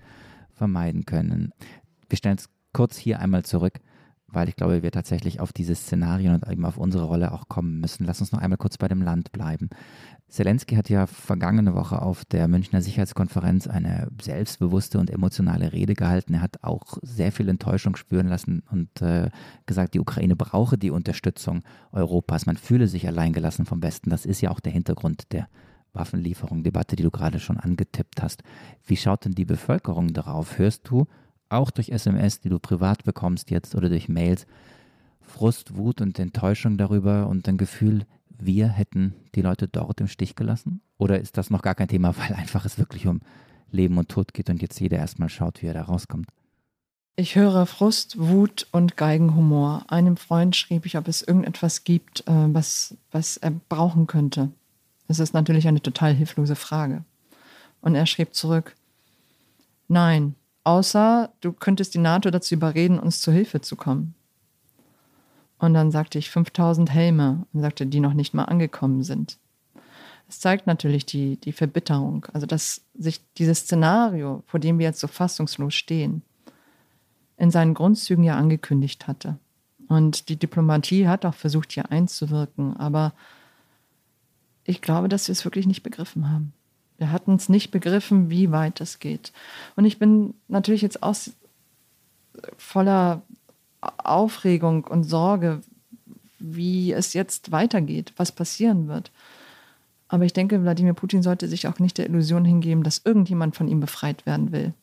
vermeiden 0.52 1.04
können? 1.04 1.52
Wir 2.08 2.18
stellen 2.18 2.38
es 2.38 2.48
kurz 2.72 2.96
hier 2.96 3.20
einmal 3.20 3.44
zurück, 3.44 3.80
weil 4.26 4.48
ich 4.48 4.56
glaube, 4.56 4.82
wir 4.82 4.90
tatsächlich 4.90 5.40
auf 5.40 5.52
diese 5.52 5.74
Szenarien 5.74 6.34
und 6.34 6.50
eben 6.50 6.64
auf 6.64 6.76
unsere 6.76 7.04
Rolle 7.04 7.32
auch 7.32 7.48
kommen 7.48 7.80
müssen. 7.80 8.04
Lass 8.04 8.20
uns 8.20 8.32
noch 8.32 8.40
einmal 8.40 8.58
kurz 8.58 8.78
bei 8.78 8.88
dem 8.88 9.02
Land 9.02 9.32
bleiben. 9.32 9.70
Zelensky 10.34 10.74
hat 10.74 10.88
ja 10.88 11.06
vergangene 11.06 11.76
Woche 11.76 12.02
auf 12.02 12.24
der 12.24 12.48
Münchner 12.48 12.82
Sicherheitskonferenz 12.82 13.68
eine 13.68 14.08
selbstbewusste 14.20 14.98
und 14.98 15.08
emotionale 15.08 15.72
Rede 15.72 15.94
gehalten. 15.94 16.34
Er 16.34 16.40
hat 16.40 16.64
auch 16.64 16.98
sehr 17.02 17.30
viel 17.30 17.48
Enttäuschung 17.48 17.94
spüren 17.94 18.26
lassen 18.26 18.64
und 18.68 19.00
äh, 19.00 19.30
gesagt, 19.66 19.94
die 19.94 20.00
Ukraine 20.00 20.34
brauche 20.34 20.76
die 20.76 20.90
Unterstützung 20.90 21.62
Europas. 21.92 22.46
Man 22.46 22.56
fühle 22.56 22.88
sich 22.88 23.06
alleingelassen 23.06 23.64
vom 23.64 23.80
Westen. 23.80 24.10
Das 24.10 24.26
ist 24.26 24.40
ja 24.40 24.50
auch 24.50 24.58
der 24.58 24.72
Hintergrund 24.72 25.30
der 25.30 25.46
Waffenlieferung, 25.92 26.64
Debatte, 26.64 26.96
die 26.96 27.04
du 27.04 27.12
gerade 27.12 27.38
schon 27.38 27.58
angetippt 27.58 28.20
hast. 28.20 28.42
Wie 28.84 28.96
schaut 28.96 29.26
denn 29.26 29.36
die 29.36 29.44
Bevölkerung 29.44 30.14
darauf? 30.14 30.58
Hörst 30.58 30.88
du 30.88 31.06
auch 31.48 31.70
durch 31.70 31.90
SMS, 31.90 32.40
die 32.40 32.48
du 32.48 32.58
privat 32.58 33.04
bekommst 33.04 33.52
jetzt 33.52 33.76
oder 33.76 33.88
durch 33.88 34.08
Mails, 34.08 34.48
Frust, 35.20 35.76
Wut 35.76 36.00
und 36.00 36.18
Enttäuschung 36.18 36.76
darüber 36.76 37.28
und 37.28 37.48
ein 37.48 37.56
Gefühl, 37.56 38.04
wir 38.46 38.68
hätten 38.68 39.14
die 39.34 39.42
Leute 39.42 39.68
dort 39.68 40.00
im 40.00 40.08
Stich 40.08 40.34
gelassen? 40.36 40.80
Oder 40.98 41.20
ist 41.20 41.36
das 41.36 41.50
noch 41.50 41.62
gar 41.62 41.74
kein 41.74 41.88
Thema, 41.88 42.16
weil 42.18 42.34
einfach 42.34 42.64
es 42.64 42.78
wirklich 42.78 43.06
um 43.06 43.20
Leben 43.70 43.98
und 43.98 44.08
Tod 44.08 44.34
geht 44.34 44.50
und 44.50 44.62
jetzt 44.62 44.80
jeder 44.80 44.98
erstmal 44.98 45.28
schaut, 45.28 45.62
wie 45.62 45.66
er 45.66 45.74
da 45.74 45.82
rauskommt? 45.82 46.28
Ich 47.16 47.36
höre 47.36 47.66
Frust, 47.66 48.18
Wut 48.18 48.66
und 48.72 48.96
Geigenhumor. 48.96 49.84
Einem 49.88 50.16
Freund 50.16 50.56
schrieb 50.56 50.84
ich, 50.84 50.98
ob 50.98 51.06
es 51.06 51.22
irgendetwas 51.22 51.84
gibt, 51.84 52.26
äh, 52.26 52.54
was, 52.54 52.96
was 53.12 53.36
er 53.36 53.52
brauchen 53.52 54.08
könnte. 54.08 54.50
Es 55.06 55.20
ist 55.20 55.32
natürlich 55.32 55.68
eine 55.68 55.80
total 55.80 56.12
hilflose 56.12 56.56
Frage. 56.56 57.04
Und 57.80 57.94
er 57.94 58.06
schrieb 58.06 58.34
zurück, 58.34 58.74
nein, 59.86 60.34
außer 60.64 61.30
du 61.40 61.52
könntest 61.52 61.94
die 61.94 61.98
NATO 61.98 62.30
dazu 62.30 62.54
überreden, 62.54 62.98
uns 62.98 63.20
zu 63.20 63.30
Hilfe 63.30 63.60
zu 63.60 63.76
kommen. 63.76 64.14
Und 65.64 65.74
dann 65.74 65.90
sagte 65.90 66.18
ich 66.18 66.30
5000 66.30 66.90
Helme 66.92 67.46
und 67.52 67.62
sagte, 67.62 67.86
die 67.86 68.00
noch 68.00 68.14
nicht 68.14 68.34
mal 68.34 68.44
angekommen 68.44 69.02
sind. 69.02 69.38
Es 70.28 70.40
zeigt 70.40 70.66
natürlich 70.66 71.06
die, 71.06 71.36
die 71.36 71.52
Verbitterung, 71.52 72.26
also 72.32 72.46
dass 72.46 72.82
sich 72.94 73.20
dieses 73.38 73.60
Szenario, 73.60 74.42
vor 74.46 74.60
dem 74.60 74.78
wir 74.78 74.86
jetzt 74.86 75.00
so 75.00 75.06
fassungslos 75.06 75.74
stehen, 75.74 76.22
in 77.36 77.50
seinen 77.50 77.74
Grundzügen 77.74 78.24
ja 78.24 78.36
angekündigt 78.36 79.06
hatte. 79.06 79.38
Und 79.88 80.28
die 80.28 80.36
Diplomatie 80.36 81.08
hat 81.08 81.24
auch 81.24 81.34
versucht, 81.34 81.72
hier 81.72 81.90
einzuwirken, 81.90 82.76
aber 82.76 83.12
ich 84.64 84.80
glaube, 84.80 85.08
dass 85.08 85.28
wir 85.28 85.32
es 85.32 85.44
wirklich 85.44 85.66
nicht 85.66 85.82
begriffen 85.82 86.30
haben. 86.30 86.52
Wir 86.96 87.10
hatten 87.10 87.34
es 87.34 87.48
nicht 87.48 87.70
begriffen, 87.70 88.30
wie 88.30 88.50
weit 88.50 88.80
es 88.80 88.98
geht. 88.98 89.32
Und 89.76 89.84
ich 89.84 89.98
bin 89.98 90.34
natürlich 90.48 90.80
jetzt 90.80 91.02
aus 91.02 91.32
voller 92.56 93.22
Aufregung 93.98 94.84
und 94.84 95.04
Sorge, 95.04 95.60
wie 96.38 96.92
es 96.92 97.14
jetzt 97.14 97.52
weitergeht, 97.52 98.12
was 98.16 98.32
passieren 98.32 98.88
wird. 98.88 99.10
Aber 100.08 100.24
ich 100.24 100.32
denke, 100.32 100.62
Wladimir 100.62 100.94
Putin 100.94 101.22
sollte 101.22 101.48
sich 101.48 101.66
auch 101.66 101.78
nicht 101.78 101.98
der 101.98 102.06
Illusion 102.06 102.44
hingeben, 102.44 102.84
dass 102.84 103.02
irgendjemand 103.04 103.56
von 103.56 103.68
ihm 103.68 103.80
befreit 103.80 104.26
werden 104.26 104.52
will. 104.52 104.74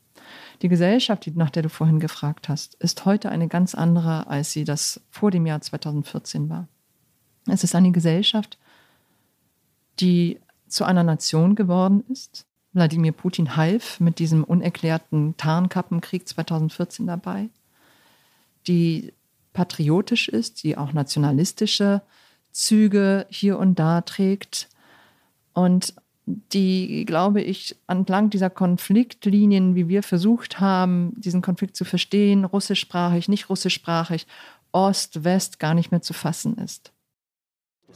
Die 0.61 0.67
Gesellschaft, 0.67 1.27
nach 1.35 1.49
der 1.49 1.63
du 1.63 1.69
vorhin 1.69 1.99
gefragt 1.99 2.49
hast, 2.49 2.75
ist 2.75 3.05
heute 3.05 3.29
eine 3.29 3.47
ganz 3.47 3.75
andere, 3.75 4.27
als 4.27 4.51
sie 4.51 4.63
das 4.63 5.01
vor 5.09 5.31
dem 5.31 5.45
Jahr 5.45 5.61
2014 5.61 6.49
war. 6.49 6.67
Es 7.47 7.63
ist 7.63 7.75
eine 7.75 7.91
Gesellschaft, 7.91 8.57
die 9.99 10.39
zu 10.67 10.83
einer 10.83 11.03
Nation 11.03 11.55
geworden 11.55 12.03
ist. 12.09 12.45
Wladimir 12.73 13.11
Putin 13.11 13.55
half 13.55 13.99
mit 13.99 14.19
diesem 14.19 14.43
unerklärten 14.43 15.35
Tarnkappenkrieg 15.37 16.27
2014 16.27 17.07
dabei 17.07 17.49
die 18.67 19.13
patriotisch 19.53 20.29
ist, 20.29 20.63
die 20.63 20.77
auch 20.77 20.93
nationalistische 20.93 22.01
Züge 22.51 23.25
hier 23.29 23.57
und 23.59 23.79
da 23.79 24.01
trägt 24.01 24.69
und 25.53 25.93
die, 26.25 27.05
glaube 27.05 27.41
ich, 27.41 27.75
entlang 27.87 28.29
dieser 28.29 28.49
Konfliktlinien, 28.49 29.75
wie 29.75 29.89
wir 29.89 30.03
versucht 30.03 30.59
haben, 30.59 31.13
diesen 31.17 31.41
Konflikt 31.41 31.75
zu 31.75 31.83
verstehen, 31.83 32.45
russischsprachig, 32.45 33.27
nicht 33.27 33.49
russischsprachig, 33.49 34.27
Ost, 34.71 35.23
West 35.23 35.59
gar 35.59 35.73
nicht 35.73 35.91
mehr 35.91 36.01
zu 36.01 36.13
fassen 36.13 36.57
ist. 36.57 36.93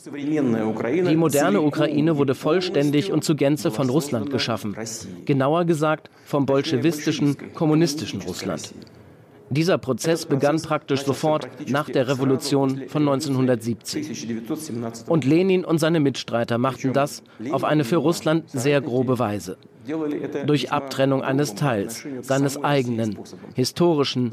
Die 0.04 1.16
moderne 1.16 1.62
Ukraine 1.62 2.18
wurde 2.18 2.36
vollständig 2.36 3.14
und 3.14 3.24
zu 3.24 3.36
Gänze 3.36 3.72
von 3.72 3.90
Russland 3.90 4.30
geschaffen. 4.30 4.76
Genauer 5.24 5.64
gesagt 5.64 6.10
vom 6.26 6.46
bolschewistischen, 6.46 7.54
kommunistischen 7.54 8.22
Russland. 8.22 8.74
Dieser 9.50 9.78
Prozess 9.78 10.26
begann 10.26 10.62
praktisch 10.62 11.04
sofort 11.04 11.48
nach 11.70 11.90
der 11.90 12.08
Revolution 12.08 12.84
von 12.88 13.08
1970. 13.08 14.28
Und 15.08 15.26
Lenin 15.26 15.64
und 15.66 15.78
seine 15.78 16.00
Mitstreiter 16.00 16.58
machten 16.58 16.94
das 16.94 17.24
auf 17.52 17.64
eine 17.64 17.84
für 17.84 17.98
Russland 17.98 18.50
sehr 18.50 18.82
grobe 18.82 19.20
Weise. 19.20 19.58
Durch 20.48 20.72
Abtrennung 20.72 21.22
eines 21.22 21.54
Teils 21.54 22.06
seines 22.22 22.64
eigenen 22.64 23.20
historischen 23.54 24.32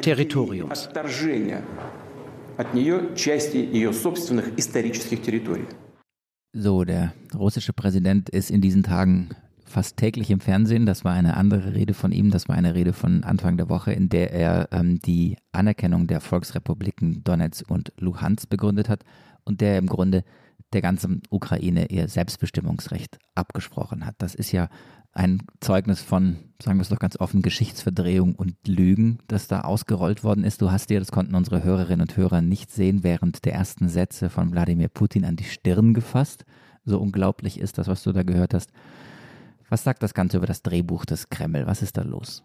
Territoriums. 0.00 0.88
So, 6.54 6.84
der 6.84 7.14
russische 7.34 7.72
Präsident 7.72 8.28
ist 8.28 8.50
in 8.50 8.60
diesen 8.60 8.82
Tagen 8.82 9.30
fast 9.72 9.96
täglich 9.96 10.30
im 10.30 10.40
Fernsehen. 10.40 10.86
Das 10.86 11.04
war 11.04 11.12
eine 11.12 11.36
andere 11.36 11.74
Rede 11.74 11.94
von 11.94 12.12
ihm. 12.12 12.30
Das 12.30 12.48
war 12.48 12.54
eine 12.56 12.74
Rede 12.74 12.92
von 12.92 13.24
Anfang 13.24 13.56
der 13.56 13.68
Woche, 13.68 13.92
in 13.92 14.08
der 14.08 14.32
er 14.32 14.68
ähm, 14.70 15.00
die 15.00 15.36
Anerkennung 15.50 16.06
der 16.06 16.20
Volksrepubliken 16.20 17.24
Donetsk 17.24 17.68
und 17.70 17.92
Luhansk 17.98 18.48
begründet 18.48 18.88
hat 18.88 19.04
und 19.44 19.60
der 19.60 19.78
im 19.78 19.86
Grunde 19.86 20.24
der 20.72 20.82
ganzen 20.82 21.22
Ukraine 21.30 21.86
ihr 21.86 22.08
Selbstbestimmungsrecht 22.08 23.18
abgesprochen 23.34 24.06
hat. 24.06 24.14
Das 24.18 24.34
ist 24.34 24.52
ja 24.52 24.68
ein 25.12 25.42
Zeugnis 25.60 26.00
von, 26.00 26.36
sagen 26.62 26.78
wir 26.78 26.82
es 26.82 26.88
doch 26.88 26.98
ganz 26.98 27.18
offen, 27.18 27.42
Geschichtsverdrehung 27.42 28.34
und 28.34 28.56
Lügen, 28.66 29.18
das 29.28 29.46
da 29.46 29.60
ausgerollt 29.62 30.24
worden 30.24 30.44
ist. 30.44 30.62
Du 30.62 30.70
hast 30.70 30.88
dir, 30.88 31.00
das 31.00 31.12
konnten 31.12 31.34
unsere 31.34 31.62
Hörerinnen 31.62 32.00
und 32.00 32.16
Hörer 32.16 32.40
nicht 32.40 32.70
sehen, 32.70 33.02
während 33.02 33.44
der 33.44 33.54
ersten 33.54 33.88
Sätze 33.88 34.30
von 34.30 34.52
Wladimir 34.52 34.88
Putin 34.88 35.24
an 35.24 35.36
die 35.36 35.44
Stirn 35.44 35.92
gefasst. 35.92 36.44
So 36.84 36.98
unglaublich 36.98 37.60
ist 37.60 37.76
das, 37.78 37.88
was 37.88 38.02
du 38.02 38.12
da 38.12 38.22
gehört 38.22 38.54
hast. 38.54 38.70
Was 39.72 39.84
sagt 39.84 40.02
das 40.02 40.12
Ganze 40.12 40.36
über 40.36 40.44
das 40.44 40.60
Drehbuch 40.60 41.06
des 41.06 41.30
Kreml? 41.30 41.66
Was 41.66 41.80
ist 41.80 41.96
da 41.96 42.02
los? 42.02 42.44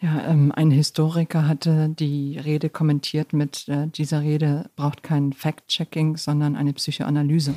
Ja, 0.00 0.26
ähm, 0.26 0.50
ein 0.50 0.72
Historiker 0.72 1.46
hatte 1.46 1.88
die 1.88 2.36
Rede 2.36 2.68
kommentiert 2.68 3.32
mit, 3.32 3.68
äh, 3.68 3.86
dieser 3.86 4.22
Rede 4.22 4.68
braucht 4.74 5.04
kein 5.04 5.32
Fact-Checking, 5.32 6.16
sondern 6.16 6.56
eine 6.56 6.72
Psychoanalyse. 6.72 7.54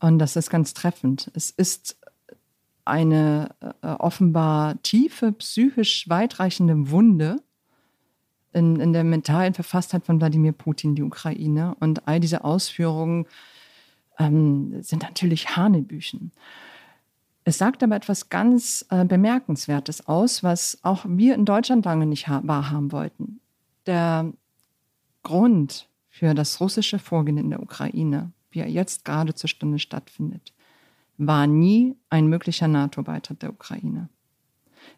Und 0.00 0.18
das 0.18 0.36
ist 0.36 0.48
ganz 0.48 0.72
treffend. 0.72 1.30
Es 1.34 1.50
ist 1.50 1.98
eine 2.86 3.50
äh, 3.82 3.88
offenbar 3.88 4.80
tiefe, 4.80 5.32
psychisch 5.32 6.08
weitreichende 6.08 6.90
Wunde 6.90 7.36
in, 8.54 8.80
in 8.80 8.94
der 8.94 9.04
mentalen 9.04 9.52
Verfasstheit 9.52 10.06
von 10.06 10.18
Wladimir 10.20 10.52
Putin, 10.52 10.94
die 10.94 11.02
Ukraine. 11.02 11.76
Und 11.80 12.08
all 12.08 12.18
diese 12.18 12.44
Ausführungen 12.44 13.26
ähm, 14.18 14.82
sind 14.82 15.02
natürlich 15.02 15.54
Hanebüchen. 15.54 16.32
Es 17.50 17.58
sagt 17.58 17.82
aber 17.82 17.96
etwas 17.96 18.28
ganz 18.28 18.86
äh, 18.90 19.04
Bemerkenswertes 19.04 20.06
aus, 20.06 20.44
was 20.44 20.78
auch 20.82 21.04
wir 21.08 21.34
in 21.34 21.44
Deutschland 21.44 21.84
lange 21.84 22.06
nicht 22.06 22.28
wahrhaben 22.28 22.92
wollten. 22.92 23.40
Der 23.86 24.32
Grund 25.24 25.88
für 26.08 26.32
das 26.34 26.60
russische 26.60 27.00
Vorgehen 27.00 27.38
in 27.38 27.50
der 27.50 27.60
Ukraine, 27.60 28.30
wie 28.52 28.60
er 28.60 28.70
jetzt 28.70 29.04
gerade 29.04 29.34
zur 29.34 29.48
Stunde 29.48 29.80
stattfindet, 29.80 30.52
war 31.18 31.48
nie 31.48 31.96
ein 32.08 32.28
möglicher 32.28 32.68
NATO-Beitritt 32.68 33.42
der 33.42 33.50
Ukraine. 33.50 34.08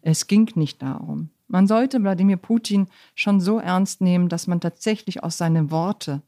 Es 0.03 0.27
ging 0.27 0.51
nicht 0.55 0.83
darum. 0.83 1.31
Man 1.49 1.67
sollte 1.67 2.03
Wladimir 2.03 2.37
Putin 2.37 2.89
schon 3.15 3.41
so 3.41 3.61
ernst 3.61 4.03
nehmen, 4.03 4.29
dass 4.29 4.47
man 4.47 4.61
tatsächlich 4.61 5.25
aus 5.25 5.39
seinen 5.39 5.71
Worte 5.71 6.21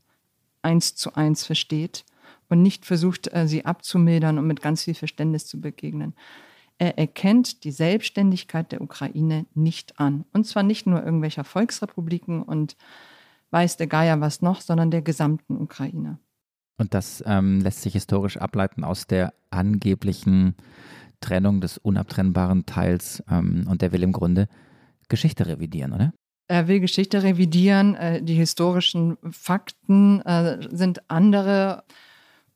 eins 0.62 0.94
zu 0.94 1.16
eins 1.16 1.44
versteht 1.44 2.06
und 2.48 2.62
nicht 2.62 2.86
versucht, 2.86 3.32
äh, 3.32 3.46
sie 3.46 3.64
abzumildern 3.64 4.38
und 4.38 4.46
mit 4.46 4.62
ganz 4.62 4.84
viel 4.84 4.94
Verständnis 4.94 5.46
zu 5.46 5.60
begegnen. 5.60 6.14
Er 6.78 6.98
erkennt 6.98 7.64
die 7.64 7.70
Selbstständigkeit 7.70 8.72
der 8.72 8.80
Ukraine 8.80 9.46
nicht 9.54 10.00
an. 10.00 10.24
Und 10.32 10.44
zwar 10.46 10.62
nicht 10.62 10.86
nur 10.86 11.04
irgendwelcher 11.04 11.44
Volksrepubliken 11.44 12.42
und 12.42 12.76
weiß 13.50 13.76
der 13.76 13.86
Geier 13.86 14.20
was 14.20 14.42
noch, 14.42 14.60
sondern 14.60 14.90
der 14.90 15.02
gesamten 15.02 15.56
Ukraine. 15.56 16.18
Und 16.76 16.92
das 16.92 17.22
ähm, 17.26 17.60
lässt 17.60 17.82
sich 17.82 17.92
historisch 17.92 18.36
ableiten 18.36 18.82
aus 18.82 19.06
der 19.06 19.32
angeblichen 19.50 20.56
Trennung 21.20 21.60
des 21.60 21.78
unabtrennbaren 21.78 22.66
Teils. 22.66 23.22
Ähm, 23.30 23.66
und 23.68 23.80
der 23.80 23.92
will 23.92 24.02
im 24.02 24.12
Grunde 24.12 24.48
Geschichte 25.08 25.46
revidieren, 25.46 25.92
oder? 25.92 26.12
Er 26.48 26.68
will 26.68 26.80
Geschichte 26.80 27.22
revidieren. 27.22 27.94
Äh, 27.94 28.22
die 28.22 28.34
historischen 28.34 29.16
Fakten 29.30 30.20
äh, 30.22 30.58
sind 30.70 31.08
andere. 31.08 31.84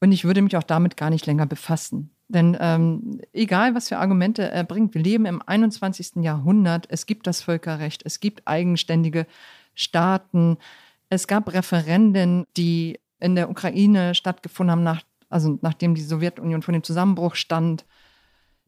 Und 0.00 0.12
ich 0.12 0.24
würde 0.24 0.42
mich 0.42 0.56
auch 0.56 0.62
damit 0.62 0.96
gar 0.96 1.10
nicht 1.10 1.26
länger 1.26 1.46
befassen. 1.46 2.10
Denn 2.28 2.56
ähm, 2.60 3.20
egal, 3.32 3.74
was 3.74 3.88
für 3.88 3.98
Argumente 3.98 4.42
er 4.42 4.64
bringt, 4.64 4.94
wir 4.94 5.02
leben 5.02 5.24
im 5.24 5.42
21. 5.44 6.16
Jahrhundert. 6.16 6.86
Es 6.90 7.06
gibt 7.06 7.26
das 7.26 7.40
Völkerrecht, 7.40 8.02
es 8.04 8.20
gibt 8.20 8.46
eigenständige 8.46 9.26
Staaten. 9.74 10.58
Es 11.08 11.26
gab 11.26 11.52
Referenden, 11.52 12.44
die 12.56 13.00
in 13.18 13.34
der 13.34 13.50
Ukraine 13.50 14.14
stattgefunden 14.14 14.72
haben, 14.72 14.82
nach, 14.82 15.02
also 15.30 15.58
nachdem 15.62 15.94
die 15.94 16.02
Sowjetunion 16.02 16.62
vor 16.62 16.72
dem 16.72 16.82
Zusammenbruch 16.82 17.34
stand, 17.34 17.86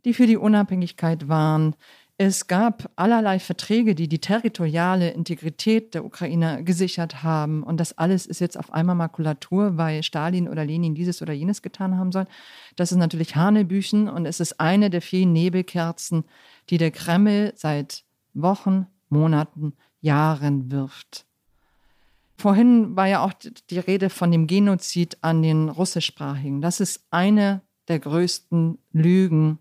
die 0.07 0.15
für 0.15 0.27
die 0.27 0.39
Unabhängigkeit 0.39 1.29
waren. 1.29 1.77
Es 2.23 2.49
gab 2.49 2.91
allerlei 2.97 3.39
Verträge, 3.39 3.95
die 3.95 4.07
die 4.07 4.19
territoriale 4.19 5.09
Integrität 5.09 5.95
der 5.95 6.05
Ukraine 6.05 6.63
gesichert 6.65 7.23
haben. 7.23 7.63
Und 7.63 7.81
das 7.81 7.97
alles 7.97 8.27
ist 8.27 8.41
jetzt 8.41 8.59
auf 8.59 8.75
einmal 8.75 8.95
Makulatur, 8.95 9.79
weil 9.79 10.03
Stalin 10.03 10.47
oder 10.47 10.67
Lenin 10.67 10.95
dieses 10.95 11.23
oder 11.23 11.33
jenes 11.33 11.63
getan 11.63 11.97
haben 11.97 12.13
sollen. 12.13 12.27
Das 12.77 12.93
ist 12.93 12.99
natürlich 12.99 13.37
Hanebüchen 13.37 14.07
und 14.07 14.27
es 14.27 14.39
ist 14.39 14.61
eine 14.61 14.91
der 14.91 15.01
vielen 15.01 15.33
Nebelkerzen, 15.33 16.25
die 16.69 16.77
der 16.77 16.91
Kreml 16.91 17.55
seit 17.57 18.05
Wochen, 18.35 18.87
Monaten, 19.09 19.73
Jahren 20.03 20.71
wirft. 20.71 21.25
Vorhin 22.37 22.97
war 22.97 23.07
ja 23.07 23.25
auch 23.25 23.33
die 23.33 23.79
Rede 23.79 24.11
von 24.11 24.31
dem 24.31 24.47
Genozid 24.47 25.17
an 25.23 25.41
den 25.41 25.71
russischsprachigen. 25.71 26.61
Das 26.61 26.81
ist 26.81 27.03
eine 27.11 27.63
der 27.89 27.99
größten 27.99 28.77
Lügen 28.93 29.59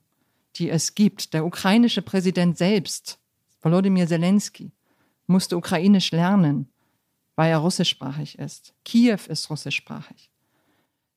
die 0.56 0.70
es 0.70 0.96
gibt. 0.96 1.34
Der 1.34 1.46
ukrainische 1.46 2.02
Präsident 2.02 2.58
selbst, 2.58 3.20
Volodymyr 3.62 4.08
Zelensky, 4.08 4.72
musste 5.28 5.58
ukrainisch 5.58 6.12
lernen, 6.12 6.72
weil 7.36 7.52
er 7.52 7.60
russischsprachig 7.60 8.40
ist. 8.40 8.74
Kiew 8.84 9.20
ist 9.28 9.50
russischsprachig. 9.50 10.32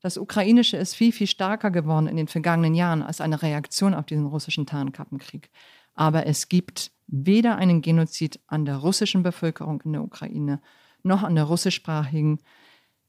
Das 0.01 0.19
Ukrainische 0.19 0.77
ist 0.77 0.95
viel, 0.95 1.13
viel 1.13 1.29
stärker 1.29 1.71
geworden 1.71 2.09
in 2.09 2.17
den 2.17 2.27
vergangenen 2.27 2.75
Jahren 2.75 3.03
als 3.03 3.21
eine 3.21 3.41
Reaktion 3.41 3.95
auf 3.95 4.07
diesen 4.07 4.27
russischen 4.27 4.67
Tarnkappenkrieg. 4.67 5.51
Aber 5.95 6.27
es 6.27 6.49
gibt 6.49 6.91
weder 7.07 7.57
einen 7.57 7.83
Genozid 7.83 8.41
an 8.49 8.65
der 8.65 8.79
russischen 8.79 9.23
Bevölkerung 9.23 9.81
in 9.83 9.93
der 9.93 10.03
Ukraine 10.03 10.61
noch 11.05 11.23
an 11.23 11.35
der 11.35 11.45
russischsprachigen 11.45 12.41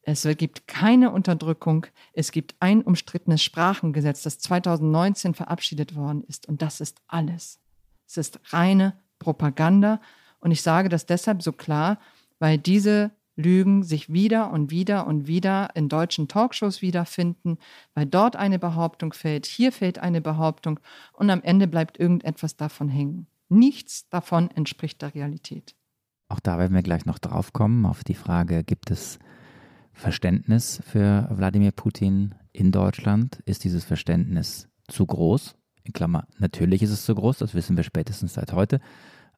es 0.03 0.27
gibt 0.37 0.67
keine 0.67 1.11
Unterdrückung. 1.11 1.87
Es 2.11 2.31
gibt 2.31 2.55
ein 2.59 2.81
umstrittenes 2.81 3.41
Sprachengesetz, 3.41 4.21
das 4.23 4.37
2019 4.39 5.33
verabschiedet 5.33 5.95
worden 5.95 6.23
ist. 6.27 6.47
Und 6.47 6.61
das 6.61 6.81
ist 6.81 7.01
alles. 7.07 7.59
Es 8.05 8.17
ist 8.17 8.39
reine 8.53 8.99
Propaganda. 9.17 10.01
Und 10.39 10.51
ich 10.51 10.61
sage 10.61 10.89
das 10.89 11.05
deshalb 11.05 11.41
so 11.41 11.53
klar, 11.53 11.99
weil 12.39 12.57
diese 12.57 13.11
Lügen 13.35 13.83
sich 13.83 14.11
wieder 14.11 14.51
und 14.51 14.69
wieder 14.69 15.07
und 15.07 15.25
wieder 15.25 15.75
in 15.75 15.89
deutschen 15.89 16.27
Talkshows 16.27 16.81
wiederfinden, 16.81 17.57
weil 17.95 18.05
dort 18.05 18.35
eine 18.35 18.59
Behauptung 18.59 19.13
fällt, 19.13 19.45
hier 19.45 19.71
fällt 19.71 19.99
eine 19.99 20.21
Behauptung 20.21 20.79
und 21.13 21.29
am 21.29 21.41
Ende 21.41 21.67
bleibt 21.67 21.97
irgendetwas 21.99 22.57
davon 22.57 22.89
hängen. 22.89 23.25
Nichts 23.49 24.07
davon 24.09 24.51
entspricht 24.51 25.01
der 25.01 25.15
Realität. 25.15 25.75
Auch 26.27 26.39
da 26.39 26.59
werden 26.59 26.75
wir 26.75 26.83
gleich 26.83 27.05
noch 27.05 27.19
drauf 27.19 27.53
kommen, 27.53 27.85
auf 27.85 28.03
die 28.03 28.13
Frage, 28.13 28.63
gibt 28.63 28.91
es 28.91 29.17
Verständnis 29.93 30.81
für 30.85 31.29
Wladimir 31.31 31.71
Putin 31.71 32.35
in 32.51 32.71
Deutschland? 32.71 33.39
Ist 33.45 33.63
dieses 33.63 33.83
Verständnis 33.83 34.67
zu 34.87 35.05
groß? 35.05 35.55
In 35.83 35.93
Klammer, 35.93 36.27
natürlich 36.37 36.81
ist 36.81 36.91
es 36.91 37.05
zu 37.05 37.13
groß, 37.13 37.37
das 37.37 37.53
wissen 37.53 37.75
wir 37.75 37.83
spätestens 37.83 38.33
seit 38.33 38.53
heute. 38.53 38.79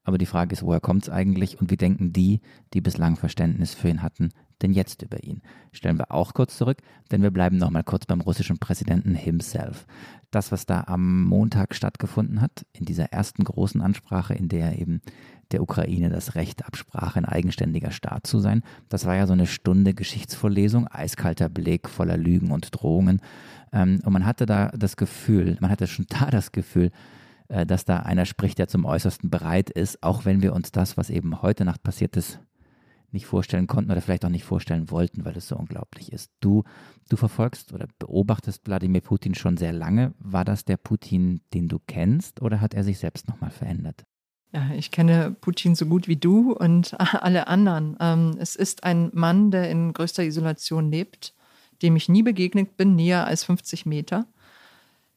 Aber 0.04 0.20
die 0.20 0.28
Frage 0.28 0.54
ist, 0.54 0.62
woher 0.62 0.80
kommt 0.80 1.04
es 1.04 1.10
eigentlich 1.10 1.60
und 1.60 1.72
wie 1.72 1.78
denken 1.78 2.14
die, 2.14 2.42
die 2.74 2.82
bislang 2.82 3.16
Verständnis 3.16 3.74
für 3.74 3.90
ihn 3.90 4.04
hatten, 4.04 4.30
denn 4.62 4.72
jetzt 4.72 5.02
über 5.02 5.24
ihn? 5.24 5.42
Stellen 5.72 5.98
wir 5.98 6.12
auch 6.12 6.36
kurz 6.36 6.58
zurück, 6.58 6.78
denn 7.12 7.24
wir 7.24 7.32
bleiben 7.32 7.58
nochmal 7.58 7.84
kurz 7.84 8.06
beim 8.06 8.22
russischen 8.22 8.60
Präsidenten 8.60 9.16
himself. 9.16 9.88
Das, 10.30 10.52
was 10.52 10.68
da 10.68 10.84
am 10.86 11.24
Montag 11.24 11.74
stattgefunden 11.74 12.40
hat, 12.40 12.68
in 12.72 12.86
dieser 12.86 13.06
ersten 13.06 13.44
großen 13.44 13.82
Ansprache, 13.82 14.36
in 14.36 14.48
der 14.48 14.74
er 14.74 14.80
eben 14.80 15.02
der 15.52 15.62
Ukraine 15.62 16.10
das 16.10 16.36
Recht 16.36 16.66
absprach, 16.66 17.16
ein 17.16 17.26
eigenständiger 17.26 17.92
Staat 17.92 18.28
zu 18.28 18.40
sein. 18.40 18.64
Das 18.90 19.06
war 19.06 19.16
ja 19.16 19.28
so 19.28 19.34
eine 19.34 19.48
Stunde 19.48 19.94
Geschichtsvorlesung, 19.94 20.88
eiskalter 20.88 21.50
Blick 21.50 21.90
voller 21.90 22.18
Lügen 22.18 22.52
und 22.52 22.70
Drohungen. 22.72 23.22
Ähm, 23.72 24.00
und 24.04 24.14
man 24.14 24.26
hatte 24.26 24.46
da 24.46 24.70
das 24.70 24.98
Gefühl, 24.98 25.58
man 25.60 25.70
hatte 25.70 25.88
schon 25.88 26.06
da 26.10 26.30
das 26.32 26.52
Gefühl, 26.52 26.92
äh, 27.48 27.66
dass 27.66 27.86
da 27.86 28.00
einer 28.00 28.26
spricht, 28.26 28.58
der 28.58 28.68
zum 28.68 28.86
Äußersten 28.86 29.30
bereit 29.30 29.70
ist, 29.70 30.02
auch 30.04 30.26
wenn 30.26 30.42
wir 30.42 30.54
uns 30.54 30.72
das, 30.72 30.98
was 30.98 31.10
eben 31.10 31.42
heute 31.42 31.66
Nacht 31.66 31.84
passiert 31.84 32.18
ist, 32.18 32.40
nicht 33.12 33.26
vorstellen 33.26 33.68
konnten 33.68 33.92
oder 33.92 34.02
vielleicht 34.02 34.26
auch 34.26 34.30
nicht 34.30 34.44
vorstellen 34.44 34.92
wollten, 34.92 35.26
weil 35.26 35.38
es 35.38 35.48
so 35.48 35.56
unglaublich 35.56 36.12
ist. 36.12 36.32
Du, 36.42 36.64
du 37.10 37.16
verfolgst 37.16 37.74
oder 37.74 37.88
beobachtest 37.98 38.68
Wladimir 38.68 39.02
Putin 39.02 39.36
schon 39.36 39.58
sehr 39.58 39.74
lange. 39.74 40.14
War 40.20 40.46
das 40.46 40.66
der 40.66 40.78
Putin, 40.78 41.42
den 41.54 41.68
du 41.68 41.80
kennst, 41.88 42.42
oder 42.42 42.62
hat 42.62 42.74
er 42.74 42.84
sich 42.84 43.00
selbst 43.00 43.28
nochmal 43.28 43.52
verändert? 43.52 44.06
Ja, 44.56 44.70
ich 44.74 44.90
kenne 44.90 45.36
Putin 45.42 45.76
so 45.76 45.86
gut 45.86 46.08
wie 46.08 46.16
du 46.16 46.54
und 46.54 46.96
alle 47.00 47.48
anderen. 47.48 47.98
Ähm, 48.00 48.38
es 48.40 48.56
ist 48.56 48.86
ein 48.86 49.10
Mann, 49.14 49.52
der 49.52 49.70
in 49.70 49.92
größter 49.92 50.24
Isolation 50.24 50.90
lebt, 50.90 51.34
dem 51.82 51.98
ich 51.98 52.08
nie 52.08 52.24
begegnet 52.24 52.78
bin, 52.78 52.96
näher 52.96 53.28
als 53.28 53.44
50 53.44 53.86
Meter. 53.86 54.26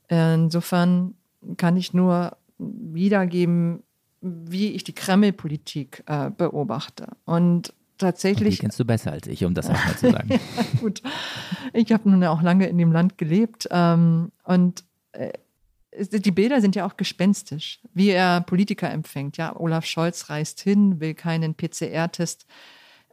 Insofern 0.08 1.14
kann 1.56 1.76
ich 1.76 1.94
nur 1.94 2.36
wiedergeben, 2.58 3.84
wie 4.20 4.72
ich 4.72 4.82
die 4.82 4.94
Kreml-Politik 4.94 6.02
äh, 6.06 6.30
beobachte. 6.30 7.06
Und 7.24 7.72
tatsächlich. 7.96 8.56
die 8.56 8.62
kennst 8.62 8.80
du 8.80 8.84
besser 8.84 9.12
als 9.12 9.28
ich, 9.28 9.44
um 9.44 9.54
das 9.54 9.70
auch 9.70 9.84
mal 9.84 9.96
zu 9.96 10.10
sagen. 10.10 10.30
ja, 10.30 10.38
gut. 10.80 11.00
Ich 11.72 11.92
habe 11.92 12.10
nun 12.10 12.24
auch 12.24 12.42
lange 12.42 12.66
in 12.66 12.76
dem 12.76 12.90
Land 12.90 13.18
gelebt 13.18 13.68
ähm, 13.70 14.32
und 14.42 14.82
äh, 15.12 15.30
die 15.92 16.30
Bilder 16.30 16.60
sind 16.60 16.76
ja 16.76 16.86
auch 16.86 16.96
gespenstisch, 16.96 17.80
wie 17.94 18.10
er 18.10 18.40
Politiker 18.42 18.90
empfängt. 18.90 19.36
Ja, 19.36 19.56
Olaf 19.56 19.84
Scholz 19.84 20.28
reist 20.28 20.60
hin, 20.60 21.00
will 21.00 21.14
keinen 21.14 21.54
PCR-Test 21.54 22.46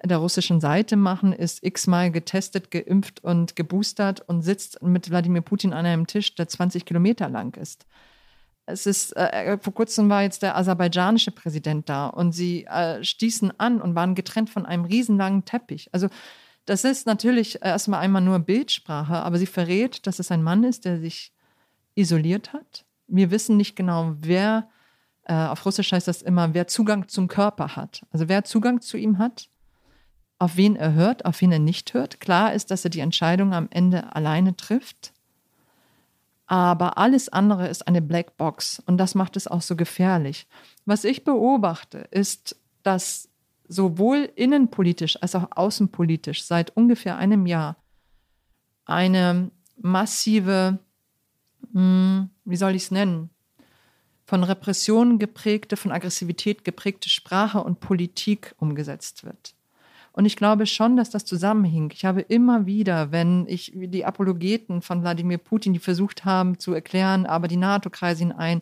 der 0.04 0.18
russischen 0.18 0.60
Seite 0.60 0.98
machen, 0.98 1.34
ist 1.34 1.64
x-mal 1.64 2.12
getestet, 2.12 2.70
geimpft 2.72 3.24
und 3.24 3.56
geboostert 3.56 4.22
und 4.28 4.42
sitzt 4.42 4.82
mit 4.82 5.10
Wladimir 5.10 5.42
Putin 5.42 5.74
an 5.74 5.86
einem 5.86 6.08
Tisch, 6.08 6.36
der 6.36 6.48
20 6.48 6.86
Kilometer 6.86 7.30
lang 7.30 7.56
ist. 7.56 7.86
Es 8.68 8.86
ist, 8.86 9.16
äh, 9.16 9.58
vor 9.60 9.74
kurzem 9.74 10.10
war 10.10 10.24
jetzt 10.24 10.42
der 10.42 10.58
aserbaidschanische 10.58 11.32
Präsident 11.32 11.88
da 11.88 12.08
und 12.08 12.32
sie 12.32 12.66
äh, 12.66 13.04
stießen 13.04 13.60
an 13.60 13.80
und 13.80 13.96
waren 13.96 14.16
getrennt 14.16 14.50
von 14.50 14.66
einem 14.66 14.86
riesenlangen 14.86 15.46
Teppich. 15.46 15.90
Also 15.92 16.10
das 16.66 16.84
ist 16.84 17.06
natürlich 17.06 17.62
erstmal 17.62 18.00
einmal 18.02 18.24
nur 18.24 18.40
Bildsprache, 18.40 19.14
aber 19.14 19.38
sie 19.38 19.46
verrät, 19.46 20.08
dass 20.08 20.18
es 20.18 20.32
ein 20.32 20.42
Mann 20.42 20.64
ist, 20.64 20.86
der 20.86 21.00
sich 21.00 21.35
isoliert 21.96 22.54
hat. 22.54 22.86
Wir 23.08 23.32
wissen 23.32 23.58
nicht 23.58 23.76
genau, 23.76 24.16
wer, 24.20 24.70
äh, 25.24 25.34
auf 25.34 25.66
Russisch 25.66 25.92
heißt 25.92 26.08
das 26.08 26.22
immer, 26.22 26.54
wer 26.54 26.68
Zugang 26.68 27.08
zum 27.08 27.28
Körper 27.28 27.76
hat. 27.76 28.06
Also 28.12 28.28
wer 28.28 28.44
Zugang 28.44 28.82
zu 28.82 28.98
ihm 28.98 29.18
hat, 29.18 29.50
auf 30.38 30.58
wen 30.58 30.76
er 30.76 30.94
hört, 30.94 31.26
auf 31.26 31.42
wen 31.42 31.52
er 31.52 31.60
nicht 31.60 31.94
hört. 31.94 32.20
Klar 32.20 32.54
ist, 32.54 32.72
dass 32.72 32.84
er 32.84 32.90
die 32.90 33.00
Entscheidung 33.00 33.54
am 33.54 33.68
Ende 33.72 34.16
alleine 34.16 34.56
trifft. 34.56 35.14
Aber 36.48 36.98
alles 36.98 37.30
andere 37.30 37.68
ist 37.68 37.88
eine 37.88 38.02
Blackbox 38.02 38.84
und 38.86 38.98
das 38.98 39.16
macht 39.16 39.36
es 39.36 39.48
auch 39.48 39.62
so 39.62 39.76
gefährlich. 39.76 40.48
Was 40.86 41.04
ich 41.04 41.24
beobachte, 41.24 42.08
ist, 42.12 42.56
dass 42.84 43.30
sowohl 43.68 44.30
innenpolitisch 44.36 45.22
als 45.22 45.34
auch 45.34 45.48
außenpolitisch 45.52 46.44
seit 46.44 46.76
ungefähr 46.78 47.18
einem 47.18 47.48
Jahr 47.48 47.78
eine 48.86 49.50
massive 49.78 50.78
hm, 51.74 52.30
wie 52.46 52.56
soll 52.56 52.76
ich 52.76 52.84
es 52.84 52.92
nennen, 52.92 53.30
von 54.26 54.44
Repressionen 54.44 55.20
geprägte, 55.20 55.78
von 55.78 55.92
Aggressivität 55.92 56.64
geprägte 56.64 57.10
Sprache 57.10 57.62
und 57.62 57.80
Politik 57.80 58.56
umgesetzt 58.58 59.24
wird. 59.24 59.54
Und 60.14 60.26
ich 60.26 60.38
glaube 60.38 60.66
schon, 60.66 60.96
dass 60.96 61.10
das 61.10 61.26
zusammenhing. 61.26 61.92
Ich 61.94 62.06
habe 62.06 62.22
immer 62.22 62.66
wieder, 62.66 63.12
wenn 63.12 63.46
ich 63.48 63.74
die 63.76 64.06
Apologeten 64.06 64.82
von 64.82 65.02
Wladimir 65.02 65.38
Putin, 65.38 65.74
die 65.74 65.80
versucht 65.80 66.24
haben 66.24 66.58
zu 66.58 66.74
erklären, 66.74 67.26
aber 67.26 67.50
die 67.50 67.58
NATO 67.58 67.90
kreisen 67.90 68.30
ihn 68.30 68.32
ein 68.32 68.62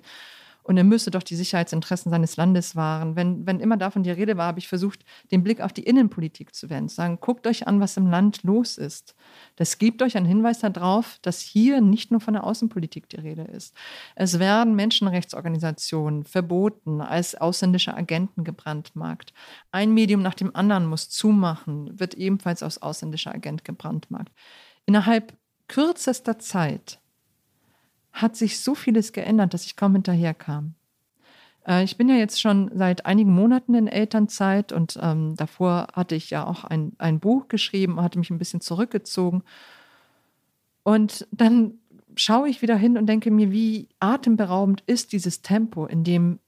und 0.64 0.78
er 0.78 0.84
müsse 0.84 1.12
doch 1.12 1.24
die 1.24 1.36
Sicherheitsinteressen 1.36 2.10
seines 2.10 2.38
Landes 2.38 2.76
wahren. 2.76 3.16
Wenn, 3.16 3.46
wenn 3.46 3.60
immer 3.60 3.78
davon 3.78 4.04
die 4.04 4.12
Rede 4.12 4.38
war, 4.38 4.48
habe 4.48 4.60
ich 4.60 4.68
versucht, 4.68 5.04
den 5.32 5.44
Blick 5.44 5.62
auf 5.62 5.74
die 5.74 5.84
Innenpolitik 5.84 6.56
zu 6.56 6.70
wenden, 6.70 6.90
zu 6.90 6.96
sagen, 6.96 7.20
guckt 7.20 7.46
euch 7.48 7.68
an, 7.68 7.80
was 7.80 7.98
im 7.98 8.08
Land 8.08 8.44
los 8.44 8.78
ist. 8.78 9.16
Das 9.58 9.78
gibt 9.78 10.02
euch 10.02 10.16
einen 10.16 10.26
Hinweis 10.26 10.60
darauf, 10.60 11.20
dass 11.22 11.42
hier 11.42 11.82
nicht 11.82 12.12
nur 12.12 12.22
von 12.22 12.34
der 12.34 12.46
Außenpolitik 12.46 13.10
die 13.10 13.20
Rede 13.20 13.44
ist. 13.44 13.76
Es 14.16 14.40
werden 14.40 14.76
Menschenrechtsorganisationen 14.76 16.24
verboten, 16.24 17.02
als 17.02 17.36
ausländische 17.36 17.94
Agenten 17.94 18.44
gebrandmarkt. 18.44 19.34
Ein 19.72 19.94
Medium 19.94 20.22
nach 20.22 20.34
dem 20.34 20.56
anderen 20.56 20.86
muss 20.86 21.10
zumachen, 21.10 22.00
wird 22.00 22.14
ebenfalls 22.14 22.64
als 22.64 22.82
ausländischer 22.82 23.34
Agent 23.34 23.66
gebrandmarkt. 23.66 24.32
Innerhalb 24.86 25.34
kürzester 25.68 26.40
Zeit 26.40 27.00
hat 28.14 28.36
sich 28.36 28.60
so 28.60 28.76
vieles 28.76 29.12
geändert, 29.12 29.54
dass 29.54 29.66
ich 29.66 29.76
kaum 29.76 29.94
hinterherkam. 29.94 30.76
Äh, 31.68 31.84
ich 31.84 31.98
bin 31.98 32.08
ja 32.08 32.16
jetzt 32.16 32.40
schon 32.40 32.72
seit 32.74 33.06
einigen 33.06 33.34
Monaten 33.34 33.74
in 33.74 33.88
Elternzeit 33.88 34.72
und 34.72 34.98
ähm, 35.02 35.36
davor 35.36 35.88
hatte 35.94 36.16
ich 36.16 36.30
ja 36.30 36.46
auch 36.46 36.64
ein, 36.64 36.94
ein 37.00 37.20
Buch 37.20 37.48
geschrieben, 37.48 38.02
hatte 38.02 38.20
mich 38.20 38.30
ein 38.30 38.38
bisschen 38.38 38.62
zurückgezogen. 38.62 39.44
Und 40.84 41.28
dann 41.32 41.80
schaue 42.16 42.50
ich 42.50 42.62
wieder 42.62 42.76
hin 42.76 42.98
und 42.98 43.08
denke 43.08 43.32
mir, 43.32 43.52
wie 43.52 43.90
atemberaubend 44.00 44.84
ist 44.86 45.12
dieses 45.12 45.42
Tempo, 45.42 45.88
in 45.88 46.04
dem 46.04 46.40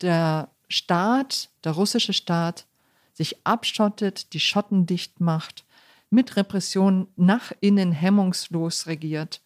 der 0.00 0.50
Staat, 0.68 1.50
der 1.64 1.72
russische 1.72 2.14
Staat, 2.14 2.66
sich 3.12 3.46
abschottet, 3.46 4.32
die 4.32 4.40
Schotten 4.40 4.86
dicht 4.86 5.20
macht, 5.20 5.64
mit 6.08 6.36
Repression 6.36 7.08
nach 7.16 7.52
innen 7.60 7.92
hemmungslos 7.92 8.86
regiert 8.86 9.40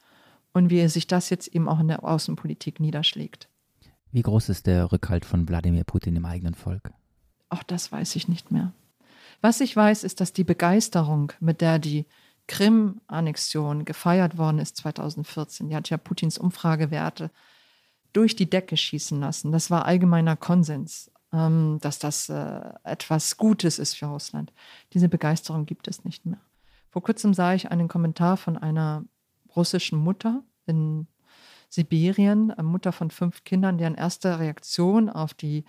und 0.52 0.70
wie 0.70 0.86
sich 0.88 1.06
das 1.06 1.30
jetzt 1.30 1.48
eben 1.48 1.68
auch 1.68 1.80
in 1.80 1.88
der 1.88 2.04
Außenpolitik 2.04 2.80
niederschlägt. 2.80 3.48
Wie 4.12 4.22
groß 4.22 4.48
ist 4.48 4.66
der 4.66 4.90
Rückhalt 4.90 5.24
von 5.24 5.48
Wladimir 5.48 5.84
Putin 5.84 6.16
im 6.16 6.24
eigenen 6.24 6.54
Volk? 6.54 6.90
Auch 7.48 7.62
das 7.62 7.92
weiß 7.92 8.16
ich 8.16 8.28
nicht 8.28 8.50
mehr. 8.50 8.72
Was 9.40 9.60
ich 9.60 9.74
weiß, 9.74 10.04
ist, 10.04 10.20
dass 10.20 10.32
die 10.32 10.44
Begeisterung, 10.44 11.32
mit 11.40 11.60
der 11.60 11.78
die 11.78 12.06
Krim-Annexion 12.46 13.84
gefeiert 13.84 14.36
worden 14.36 14.58
ist 14.58 14.76
2014, 14.78 15.68
die 15.68 15.76
hat 15.76 15.88
ja 15.88 15.96
Putins 15.96 16.36
Umfragewerte 16.36 17.30
durch 18.12 18.34
die 18.34 18.50
Decke 18.50 18.76
schießen 18.76 19.20
lassen. 19.20 19.52
Das 19.52 19.70
war 19.70 19.84
allgemeiner 19.84 20.36
Konsens, 20.36 21.12
ähm, 21.32 21.78
dass 21.80 22.00
das 22.00 22.28
äh, 22.28 22.60
etwas 22.82 23.36
Gutes 23.36 23.78
ist 23.78 23.94
für 23.94 24.06
Russland. 24.06 24.52
Diese 24.92 25.08
Begeisterung 25.08 25.64
gibt 25.64 25.86
es 25.86 26.04
nicht 26.04 26.26
mehr. 26.26 26.40
Vor 26.90 27.02
kurzem 27.02 27.34
sah 27.34 27.54
ich 27.54 27.70
einen 27.70 27.86
Kommentar 27.86 28.36
von 28.36 28.56
einer 28.56 29.04
russischen 29.60 29.98
Mutter 29.98 30.42
in 30.66 31.06
Sibirien, 31.68 32.52
Mutter 32.62 32.92
von 32.92 33.10
fünf 33.10 33.44
Kindern, 33.44 33.76
deren 33.76 33.94
erste 33.94 34.38
Reaktion 34.38 35.10
auf, 35.10 35.34
die, 35.34 35.64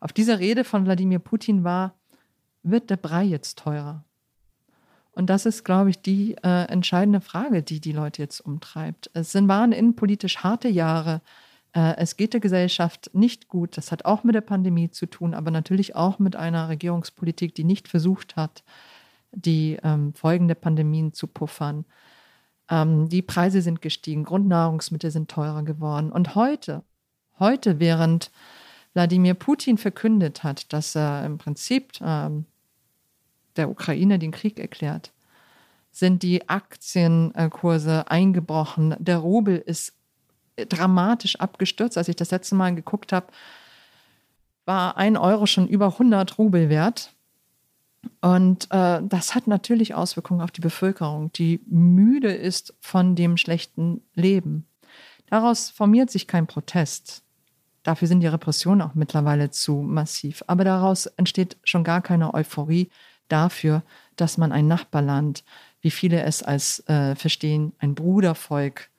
auf 0.00 0.12
diese 0.12 0.38
Rede 0.38 0.62
von 0.64 0.86
Wladimir 0.86 1.18
Putin 1.18 1.64
war, 1.64 1.94
wird 2.62 2.88
der 2.88 2.96
Brei 2.96 3.24
jetzt 3.24 3.58
teurer? 3.58 4.04
Und 5.10 5.28
das 5.28 5.44
ist, 5.44 5.64
glaube 5.64 5.90
ich, 5.90 6.00
die 6.00 6.36
äh, 6.42 6.64
entscheidende 6.68 7.20
Frage, 7.20 7.62
die 7.62 7.80
die 7.80 7.92
Leute 7.92 8.22
jetzt 8.22 8.40
umtreibt. 8.40 9.10
Es 9.12 9.32
sind, 9.32 9.48
waren 9.48 9.72
innenpolitisch 9.72 10.38
harte 10.38 10.68
Jahre. 10.68 11.20
Äh, 11.74 11.96
es 11.96 12.16
geht 12.16 12.32
der 12.32 12.40
Gesellschaft 12.40 13.10
nicht 13.12 13.48
gut. 13.48 13.76
Das 13.76 13.92
hat 13.92 14.06
auch 14.06 14.24
mit 14.24 14.34
der 14.34 14.40
Pandemie 14.40 14.90
zu 14.90 15.06
tun, 15.06 15.34
aber 15.34 15.50
natürlich 15.50 15.96
auch 15.96 16.18
mit 16.18 16.36
einer 16.36 16.68
Regierungspolitik, 16.68 17.54
die 17.54 17.64
nicht 17.64 17.88
versucht 17.88 18.36
hat, 18.36 18.62
die 19.32 19.78
ähm, 19.82 20.14
Folgen 20.14 20.48
der 20.48 20.54
Pandemien 20.54 21.12
zu 21.12 21.26
puffern. 21.26 21.84
Ähm, 22.72 23.10
die 23.10 23.20
Preise 23.20 23.60
sind 23.60 23.82
gestiegen, 23.82 24.24
Grundnahrungsmittel 24.24 25.10
sind 25.10 25.30
teurer 25.30 25.62
geworden. 25.62 26.10
Und 26.10 26.34
heute, 26.34 26.82
heute, 27.38 27.78
während 27.78 28.30
Wladimir 28.94 29.34
Putin 29.34 29.76
verkündet 29.76 30.42
hat, 30.42 30.72
dass 30.72 30.96
er 30.96 31.26
im 31.26 31.36
Prinzip 31.36 31.92
ähm, 32.00 32.46
der 33.56 33.68
Ukraine 33.68 34.18
den 34.18 34.30
Krieg 34.30 34.58
erklärt, 34.58 35.12
sind 35.90 36.22
die 36.22 36.48
Aktienkurse 36.48 38.10
eingebrochen. 38.10 38.96
Der 38.98 39.18
Rubel 39.18 39.58
ist 39.58 39.92
dramatisch 40.56 41.36
abgestürzt. 41.36 41.98
Als 41.98 42.08
ich 42.08 42.16
das 42.16 42.30
letzte 42.30 42.54
Mal 42.54 42.74
geguckt 42.74 43.12
habe, 43.12 43.26
war 44.64 44.96
ein 44.96 45.18
Euro 45.18 45.44
schon 45.44 45.68
über 45.68 45.88
100 45.88 46.38
Rubel 46.38 46.70
wert. 46.70 47.12
Und 48.20 48.68
äh, 48.70 49.00
das 49.02 49.34
hat 49.34 49.46
natürlich 49.46 49.94
Auswirkungen 49.94 50.40
auf 50.40 50.50
die 50.50 50.60
Bevölkerung, 50.60 51.32
die 51.32 51.60
müde 51.66 52.32
ist 52.32 52.74
von 52.80 53.14
dem 53.14 53.36
schlechten 53.36 54.02
Leben. 54.14 54.66
Daraus 55.26 55.70
formiert 55.70 56.10
sich 56.10 56.26
kein 56.26 56.46
Protest. 56.46 57.22
Dafür 57.82 58.06
sind 58.06 58.20
die 58.20 58.28
Repressionen 58.28 58.82
auch 58.82 58.94
mittlerweile 58.94 59.50
zu 59.50 59.76
massiv. 59.76 60.44
Aber 60.46 60.62
daraus 60.64 61.06
entsteht 61.06 61.56
schon 61.64 61.84
gar 61.84 62.00
keine 62.00 62.34
Euphorie 62.34 62.90
dafür, 63.28 63.82
dass 64.16 64.38
man 64.38 64.52
ein 64.52 64.68
Nachbarland, 64.68 65.42
wie 65.80 65.90
viele 65.90 66.22
es 66.22 66.42
als 66.42 66.86
äh, 66.88 67.16
verstehen, 67.16 67.72
ein 67.78 67.94
Brudervolk 67.94 68.90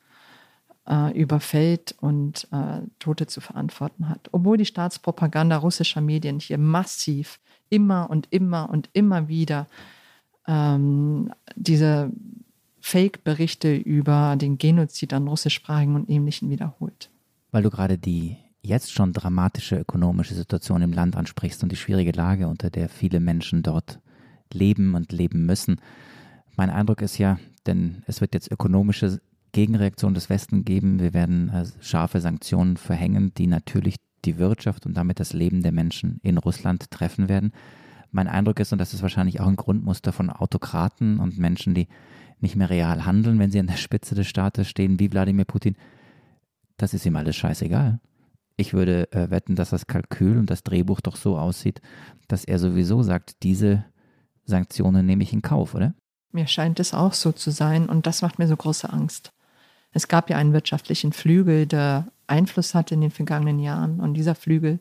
äh, 0.87 1.17
überfällt 1.17 1.95
und 1.99 2.47
äh, 2.51 2.81
Tote 2.99 3.27
zu 3.27 3.41
verantworten 3.41 4.09
hat. 4.09 4.29
Obwohl 4.31 4.57
die 4.57 4.65
Staatspropaganda 4.65 5.57
russischer 5.57 6.01
Medien 6.01 6.39
hier 6.39 6.57
massiv 6.57 7.39
immer 7.69 8.09
und 8.09 8.27
immer 8.31 8.69
und 8.69 8.89
immer 8.93 9.27
wieder 9.27 9.67
ähm, 10.47 11.31
diese 11.55 12.11
Fake-Berichte 12.81 13.75
über 13.75 14.35
den 14.35 14.57
Genozid 14.57 15.13
an 15.13 15.27
russischsprachigen 15.27 15.95
und 15.95 16.09
ähnlichen 16.09 16.49
wiederholt. 16.49 17.09
Weil 17.51 17.63
du 17.63 17.69
gerade 17.69 17.97
die 17.97 18.37
jetzt 18.61 18.91
schon 18.91 19.13
dramatische 19.13 19.77
ökonomische 19.77 20.33
Situation 20.33 20.81
im 20.81 20.93
Land 20.93 21.15
ansprichst 21.15 21.63
und 21.63 21.71
die 21.71 21.77
schwierige 21.77 22.11
Lage, 22.11 22.47
unter 22.47 22.69
der 22.69 22.89
viele 22.89 23.19
Menschen 23.19 23.63
dort 23.63 23.99
leben 24.51 24.95
und 24.95 25.11
leben 25.11 25.45
müssen. 25.45 25.81
Mein 26.55 26.69
Eindruck 26.69 27.01
ist 27.01 27.17
ja, 27.17 27.39
denn 27.65 28.03
es 28.05 28.21
wird 28.21 28.33
jetzt 28.33 28.51
ökonomische 28.51 29.21
Gegenreaktionen 29.53 30.15
des 30.15 30.29
Westens 30.29 30.65
geben. 30.65 30.99
Wir 30.99 31.13
werden 31.13 31.49
äh, 31.49 31.65
scharfe 31.79 32.19
Sanktionen 32.19 32.75
verhängen, 32.75 33.33
die 33.35 33.47
natürlich 33.47 33.95
die 34.25 34.37
Wirtschaft 34.37 34.85
und 34.85 34.95
damit 34.95 35.19
das 35.19 35.33
Leben 35.33 35.63
der 35.63 35.71
Menschen 35.71 36.19
in 36.23 36.37
Russland 36.37 36.91
treffen 36.91 37.29
werden. 37.29 37.53
Mein 38.11 38.27
Eindruck 38.27 38.59
ist, 38.59 38.71
und 38.73 38.79
das 38.79 38.93
ist 38.93 39.01
wahrscheinlich 39.01 39.39
auch 39.39 39.47
ein 39.47 39.55
Grundmuster 39.55 40.11
von 40.11 40.29
Autokraten 40.29 41.19
und 41.19 41.37
Menschen, 41.37 41.73
die 41.73 41.87
nicht 42.39 42.55
mehr 42.55 42.69
real 42.69 43.05
handeln, 43.05 43.39
wenn 43.39 43.51
sie 43.51 43.59
an 43.59 43.67
der 43.67 43.77
Spitze 43.77 44.15
des 44.15 44.27
Staates 44.27 44.67
stehen, 44.67 44.99
wie 44.99 45.11
Wladimir 45.11 45.45
Putin, 45.45 45.75
das 46.77 46.93
ist 46.93 47.05
ihm 47.05 47.15
alles 47.15 47.35
scheißegal. 47.35 47.99
Ich 48.55 48.73
würde 48.73 49.11
äh, 49.11 49.29
wetten, 49.31 49.55
dass 49.55 49.71
das 49.71 49.87
Kalkül 49.87 50.37
und 50.37 50.49
das 50.49 50.63
Drehbuch 50.63 51.01
doch 51.01 51.15
so 51.15 51.37
aussieht, 51.37 51.81
dass 52.27 52.43
er 52.43 52.59
sowieso 52.59 53.01
sagt, 53.01 53.43
diese 53.43 53.85
Sanktionen 54.45 55.05
nehme 55.05 55.23
ich 55.23 55.33
in 55.33 55.41
Kauf, 55.41 55.73
oder? 55.73 55.95
Mir 56.31 56.47
scheint 56.47 56.79
es 56.79 56.93
auch 56.93 57.13
so 57.13 57.31
zu 57.31 57.51
sein 57.51 57.89
und 57.89 58.05
das 58.05 58.21
macht 58.21 58.39
mir 58.39 58.47
so 58.47 58.57
große 58.57 58.91
Angst. 58.91 59.31
Es 59.93 60.07
gab 60.07 60.29
ja 60.29 60.37
einen 60.37 60.53
wirtschaftlichen 60.53 61.13
Flügel, 61.13 61.67
der 61.67 62.07
Einfluss 62.27 62.73
hatte 62.73 62.95
in 62.95 63.01
den 63.01 63.11
vergangenen 63.11 63.59
Jahren. 63.59 63.99
Und 63.99 64.15
dieser 64.15 64.35
Flügel 64.35 64.79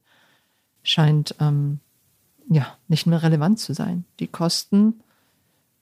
scheint 0.82 1.34
ähm, 1.38 1.80
ja 2.48 2.66
nicht 2.88 3.06
mehr 3.06 3.22
relevant 3.22 3.58
zu 3.58 3.74
sein. 3.74 4.04
Die 4.20 4.26
Kosten 4.26 5.02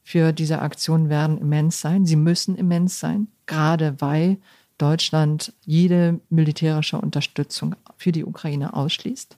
für 0.03 0.33
diese 0.33 0.61
Aktion 0.61 1.09
werden 1.09 1.39
immens 1.39 1.81
sein. 1.81 2.07
Sie 2.07 2.16
müssen 2.16 2.57
immens 2.57 2.99
sein, 2.99 3.28
gerade 3.47 4.01
weil 4.01 4.39
Deutschland 4.78 5.53
jede 5.64 6.20
militärische 6.31 6.99
Unterstützung 6.99 7.76
für 7.97 8.12
die 8.12 8.24
Ukraine 8.24 8.74
ausschließt. 8.74 9.37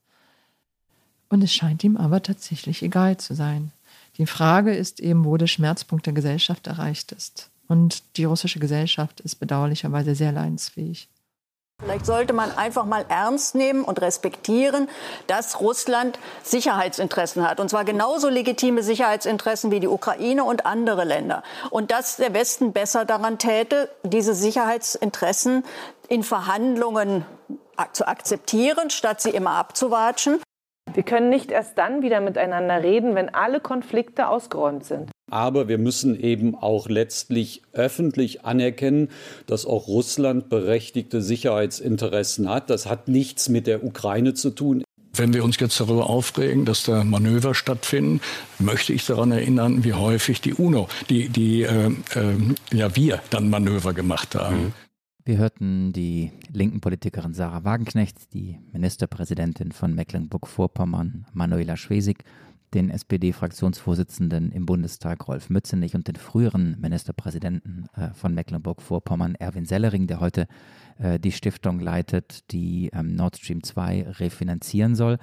Und 1.28 1.42
es 1.42 1.52
scheint 1.52 1.82
ihm 1.84 1.96
aber 1.96 2.22
tatsächlich 2.22 2.82
egal 2.82 3.16
zu 3.16 3.34
sein. 3.34 3.72
Die 4.18 4.26
Frage 4.26 4.74
ist 4.74 5.00
eben, 5.00 5.24
wo 5.24 5.36
der 5.36 5.46
Schmerzpunkt 5.46 6.06
der 6.06 6.12
Gesellschaft 6.12 6.66
erreicht 6.66 7.12
ist. 7.12 7.51
Und 7.68 8.16
die 8.16 8.24
russische 8.24 8.58
Gesellschaft 8.58 9.20
ist 9.20 9.36
bedauerlicherweise 9.36 10.14
sehr 10.14 10.32
leidensfähig. 10.32 11.08
Vielleicht 11.82 12.06
sollte 12.06 12.32
man 12.32 12.56
einfach 12.56 12.84
mal 12.84 13.04
ernst 13.08 13.56
nehmen 13.56 13.82
und 13.82 14.00
respektieren, 14.00 14.88
dass 15.26 15.60
Russland 15.60 16.18
Sicherheitsinteressen 16.44 17.48
hat. 17.48 17.58
Und 17.58 17.70
zwar 17.70 17.84
genauso 17.84 18.28
legitime 18.28 18.84
Sicherheitsinteressen 18.84 19.72
wie 19.72 19.80
die 19.80 19.88
Ukraine 19.88 20.44
und 20.44 20.64
andere 20.64 21.04
Länder. 21.04 21.42
Und 21.70 21.90
dass 21.90 22.18
der 22.18 22.34
Westen 22.34 22.72
besser 22.72 23.04
daran 23.04 23.38
täte, 23.38 23.90
diese 24.04 24.32
Sicherheitsinteressen 24.32 25.64
in 26.08 26.22
Verhandlungen 26.22 27.24
zu 27.92 28.06
akzeptieren, 28.06 28.90
statt 28.90 29.20
sie 29.20 29.30
immer 29.30 29.52
abzuwatschen. 29.52 30.40
Wir 30.94 31.02
können 31.02 31.30
nicht 31.30 31.50
erst 31.50 31.78
dann 31.78 32.02
wieder 32.02 32.20
miteinander 32.20 32.82
reden, 32.82 33.16
wenn 33.16 33.34
alle 33.34 33.60
Konflikte 33.60 34.28
ausgeräumt 34.28 34.84
sind. 34.84 35.10
Aber 35.32 35.66
wir 35.66 35.78
müssen 35.78 36.18
eben 36.20 36.54
auch 36.54 36.90
letztlich 36.90 37.62
öffentlich 37.72 38.44
anerkennen, 38.44 39.08
dass 39.46 39.64
auch 39.64 39.88
Russland 39.88 40.50
berechtigte 40.50 41.22
Sicherheitsinteressen 41.22 42.50
hat. 42.50 42.68
Das 42.68 42.84
hat 42.84 43.08
nichts 43.08 43.48
mit 43.48 43.66
der 43.66 43.82
Ukraine 43.82 44.34
zu 44.34 44.50
tun. 44.50 44.84
Wenn 45.14 45.32
wir 45.32 45.42
uns 45.42 45.58
jetzt 45.58 45.80
darüber 45.80 46.10
aufregen, 46.10 46.66
dass 46.66 46.84
da 46.84 47.02
Manöver 47.02 47.54
stattfinden, 47.54 48.20
möchte 48.58 48.92
ich 48.92 49.06
daran 49.06 49.32
erinnern, 49.32 49.84
wie 49.84 49.94
häufig 49.94 50.42
die 50.42 50.52
UNO, 50.52 50.88
die, 51.08 51.30
die 51.30 51.62
äh, 51.62 51.86
äh, 52.14 52.36
ja 52.70 52.94
wir 52.94 53.22
dann 53.30 53.48
Manöver 53.48 53.94
gemacht 53.94 54.34
haben. 54.34 54.64
Mhm. 54.64 54.72
Wir 55.24 55.38
hörten 55.38 55.94
die 55.94 56.30
linken 56.52 56.80
Politikerin 56.80 57.32
Sarah 57.32 57.64
Wagenknecht, 57.64 58.34
die 58.34 58.58
Ministerpräsidentin 58.72 59.72
von 59.72 59.94
Mecklenburg-Vorpommern 59.94 61.26
Manuela 61.32 61.76
Schwesig, 61.76 62.24
den 62.74 62.90
SPD-Fraktionsvorsitzenden 62.90 64.50
im 64.52 64.66
Bundestag 64.66 65.28
Rolf 65.28 65.50
Mützenich 65.50 65.94
und 65.94 66.08
den 66.08 66.16
früheren 66.16 66.80
Ministerpräsidenten 66.80 67.86
äh, 67.94 68.14
von 68.14 68.34
Mecklenburg-Vorpommern 68.34 69.34
Erwin 69.34 69.66
Sellering, 69.66 70.06
der 70.06 70.20
heute 70.20 70.46
äh, 70.98 71.18
die 71.18 71.32
Stiftung 71.32 71.80
leitet, 71.80 72.50
die 72.50 72.90
ähm, 72.92 73.14
Nord 73.14 73.36
Stream 73.36 73.62
2 73.62 74.06
refinanzieren 74.18 74.94
soll. 74.94 75.18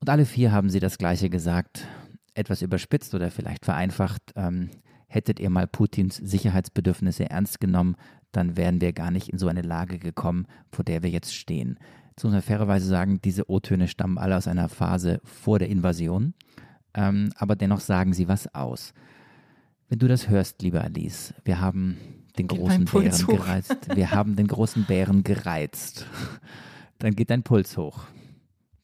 Und 0.00 0.10
alle 0.10 0.26
vier 0.26 0.52
haben 0.52 0.70
sie 0.70 0.80
das 0.80 0.98
Gleiche 0.98 1.30
gesagt, 1.30 1.86
etwas 2.34 2.62
überspitzt 2.62 3.14
oder 3.14 3.30
vielleicht 3.30 3.64
vereinfacht. 3.64 4.22
Ähm, 4.36 4.70
hättet 5.06 5.40
ihr 5.40 5.50
mal 5.50 5.66
Putins 5.66 6.16
Sicherheitsbedürfnisse 6.16 7.30
ernst 7.30 7.60
genommen, 7.60 7.96
dann 8.32 8.56
wären 8.56 8.80
wir 8.80 8.92
gar 8.92 9.10
nicht 9.10 9.28
in 9.28 9.38
so 9.38 9.48
eine 9.48 9.62
Lage 9.62 9.98
gekommen, 9.98 10.46
vor 10.70 10.84
der 10.84 11.02
wir 11.02 11.10
jetzt 11.10 11.34
stehen. 11.34 11.78
Jetzt 12.14 12.22
muss 12.22 12.32
man 12.32 12.42
fairerweise 12.42 12.86
sagen, 12.86 13.20
diese 13.22 13.50
O-Töne 13.50 13.88
stammen 13.88 14.18
alle 14.18 14.36
aus 14.36 14.46
einer 14.46 14.68
Phase 14.68 15.20
vor 15.24 15.58
der 15.58 15.68
Invasion, 15.68 16.34
ähm, 16.94 17.30
aber 17.36 17.56
dennoch 17.56 17.80
sagen 17.80 18.12
sie 18.12 18.28
was 18.28 18.54
aus. 18.54 18.94
Wenn 19.88 19.98
du 19.98 20.06
das 20.06 20.28
hörst, 20.28 20.62
liebe 20.62 20.80
Alice, 20.80 21.34
wir 21.44 21.60
haben 21.60 21.98
den 22.38 22.46
großen 22.46 22.84
Bären 22.84 23.26
gereizt. 23.26 23.96
Wir 23.96 24.10
haben 24.12 24.36
den 24.36 24.46
großen 24.46 24.84
Bären 24.84 25.24
gereizt. 25.24 26.06
Dann 26.98 27.14
geht 27.14 27.30
dein 27.30 27.42
Puls 27.42 27.76
hoch. 27.76 28.04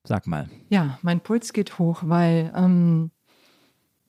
Sag 0.05 0.27
mal. 0.27 0.49
Ja, 0.69 0.99
mein 1.03 1.21
Puls 1.21 1.53
geht 1.53 1.79
hoch, 1.79 2.03
weil 2.05 2.53
ähm, 2.55 3.13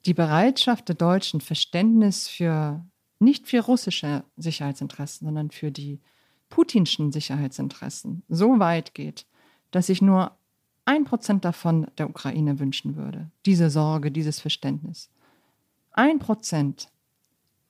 die 0.05 0.13
Bereitschaft 0.13 0.87
der 0.89 0.95
Deutschen, 0.95 1.41
Verständnis 1.41 2.27
für 2.27 2.83
nicht 3.19 3.47
für 3.47 3.61
russische 3.61 4.23
Sicherheitsinteressen, 4.35 5.27
sondern 5.27 5.51
für 5.51 5.71
die 5.71 6.01
putinschen 6.51 7.11
Sicherheitsinteressen 7.11 8.21
so 8.29 8.59
weit 8.59 8.93
geht, 8.93 9.25
dass 9.71 9.89
ich 9.89 10.03
nur 10.03 10.37
ein 10.85 11.05
Prozent 11.05 11.43
davon 11.45 11.87
der 11.97 12.09
Ukraine 12.09 12.59
wünschen 12.59 12.95
würde. 12.95 13.31
Diese 13.47 13.71
Sorge, 13.71 14.11
dieses 14.11 14.39
Verständnis. 14.39 15.09
Ein 15.91 16.19
Prozent 16.19 16.89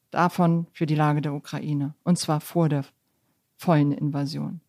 davon 0.09 0.67
für 0.73 0.85
die 0.85 0.95
Lage 0.95 1.21
der 1.21 1.33
Ukraine. 1.33 1.93
Und 2.03 2.17
zwar 2.17 2.41
vor 2.41 2.67
der 2.67 2.83
vollen 3.57 3.91
Invasion. 3.91 4.59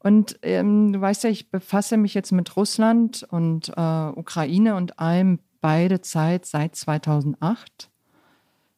Und 0.00 0.38
ähm, 0.42 0.92
du 0.92 1.00
weißt 1.00 1.24
ja, 1.24 1.30
ich 1.30 1.50
befasse 1.50 1.96
mich 1.96 2.12
jetzt 2.12 2.32
mit 2.32 2.56
Russland 2.56 3.26
und 3.30 3.70
äh, 3.74 4.08
Ukraine 4.08 4.76
und 4.76 4.98
allem 4.98 5.38
beide 5.62 6.02
Zeit 6.02 6.44
seit 6.44 6.76
2008. 6.76 7.88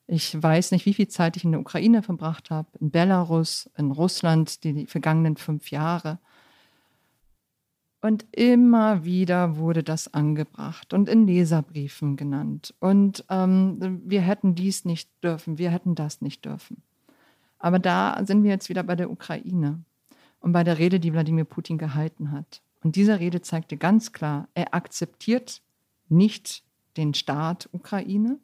Ich 0.08 0.40
weiß 0.40 0.70
nicht, 0.70 0.86
wie 0.86 0.94
viel 0.94 1.08
Zeit 1.08 1.36
ich 1.36 1.44
in 1.44 1.52
der 1.52 1.60
Ukraine 1.60 2.02
verbracht 2.02 2.50
habe, 2.50 2.68
in 2.80 2.90
Belarus, 2.90 3.68
in 3.76 3.90
Russland, 3.90 4.62
die, 4.62 4.72
die 4.72 4.86
vergangenen 4.86 5.36
fünf 5.36 5.70
Jahre. 5.70 6.18
Und 8.00 8.24
immer 8.30 9.04
wieder 9.04 9.56
wurde 9.56 9.82
das 9.82 10.14
angebracht 10.14 10.92
und 10.92 11.08
in 11.08 11.26
Leserbriefen 11.26 12.16
genannt. 12.16 12.72
Und 12.78 13.24
ähm, 13.30 14.00
wir 14.04 14.20
hätten 14.20 14.54
dies 14.54 14.84
nicht 14.84 15.10
dürfen, 15.24 15.58
wir 15.58 15.70
hätten 15.70 15.96
das 15.96 16.20
nicht 16.20 16.44
dürfen. 16.44 16.82
Aber 17.58 17.80
da 17.80 18.20
sind 18.24 18.44
wir 18.44 18.50
jetzt 18.50 18.68
wieder 18.68 18.84
bei 18.84 18.94
der 18.94 19.10
Ukraine 19.10 19.82
und 20.38 20.52
bei 20.52 20.62
der 20.62 20.78
Rede, 20.78 21.00
die 21.00 21.12
Wladimir 21.12 21.44
Putin 21.44 21.78
gehalten 21.78 22.30
hat. 22.30 22.62
Und 22.84 22.94
diese 22.94 23.18
Rede 23.18 23.40
zeigte 23.40 23.76
ganz 23.76 24.12
klar, 24.12 24.48
er 24.54 24.72
akzeptiert 24.72 25.62
nicht 26.08 26.62
den 26.96 27.12
Staat 27.12 27.68
Ukraine, 27.72 28.38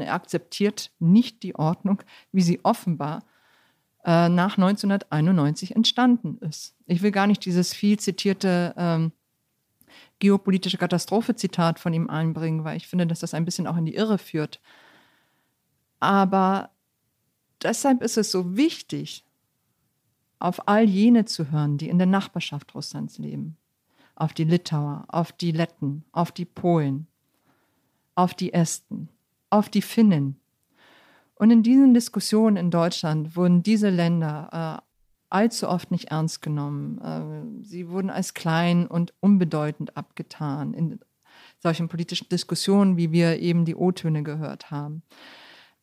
er 0.00 0.14
akzeptiert 0.14 0.90
nicht 0.98 1.42
die 1.42 1.54
Ordnung, 1.54 2.02
wie 2.32 2.42
sie 2.42 2.60
offenbar 2.62 3.24
äh, 4.04 4.28
nach 4.28 4.56
1991 4.56 5.76
entstanden 5.76 6.38
ist. 6.38 6.74
Ich 6.86 7.02
will 7.02 7.10
gar 7.10 7.26
nicht 7.26 7.44
dieses 7.44 7.74
viel 7.74 7.98
zitierte 7.98 8.74
ähm, 8.76 9.12
geopolitische 10.18 10.78
Katastrophe-Zitat 10.78 11.78
von 11.78 11.92
ihm 11.92 12.08
einbringen, 12.08 12.64
weil 12.64 12.76
ich 12.76 12.88
finde, 12.88 13.06
dass 13.06 13.20
das 13.20 13.34
ein 13.34 13.44
bisschen 13.44 13.66
auch 13.66 13.76
in 13.76 13.84
die 13.84 13.94
Irre 13.94 14.18
führt. 14.18 14.60
Aber 16.00 16.70
deshalb 17.62 18.02
ist 18.02 18.16
es 18.16 18.30
so 18.30 18.56
wichtig, 18.56 19.24
auf 20.38 20.66
all 20.66 20.84
jene 20.84 21.24
zu 21.24 21.52
hören, 21.52 21.78
die 21.78 21.88
in 21.88 21.98
der 21.98 22.08
Nachbarschaft 22.08 22.74
Russlands 22.74 23.18
leben. 23.18 23.56
Auf 24.16 24.32
die 24.32 24.44
Litauer, 24.44 25.04
auf 25.08 25.30
die 25.32 25.52
Letten, 25.52 26.04
auf 26.10 26.32
die 26.32 26.44
Polen, 26.44 27.06
auf 28.14 28.34
die 28.34 28.52
Esten, 28.52 29.08
auf 29.52 29.68
die 29.68 29.82
Finnen. 29.82 30.40
Und 31.34 31.50
in 31.50 31.62
diesen 31.62 31.92
Diskussionen 31.94 32.56
in 32.56 32.70
Deutschland 32.70 33.36
wurden 33.36 33.62
diese 33.62 33.90
Länder 33.90 34.80
äh, 34.80 34.92
allzu 35.28 35.68
oft 35.68 35.90
nicht 35.90 36.06
ernst 36.06 36.40
genommen. 36.40 36.98
Äh, 37.00 37.64
sie 37.64 37.88
wurden 37.88 38.10
als 38.10 38.34
klein 38.34 38.86
und 38.86 39.12
unbedeutend 39.20 39.96
abgetan 39.96 40.72
in 40.72 41.00
solchen 41.58 41.88
politischen 41.88 42.28
Diskussionen, 42.28 42.96
wie 42.96 43.12
wir 43.12 43.40
eben 43.40 43.64
die 43.64 43.74
O-Töne 43.74 44.22
gehört 44.22 44.70
haben. 44.70 45.02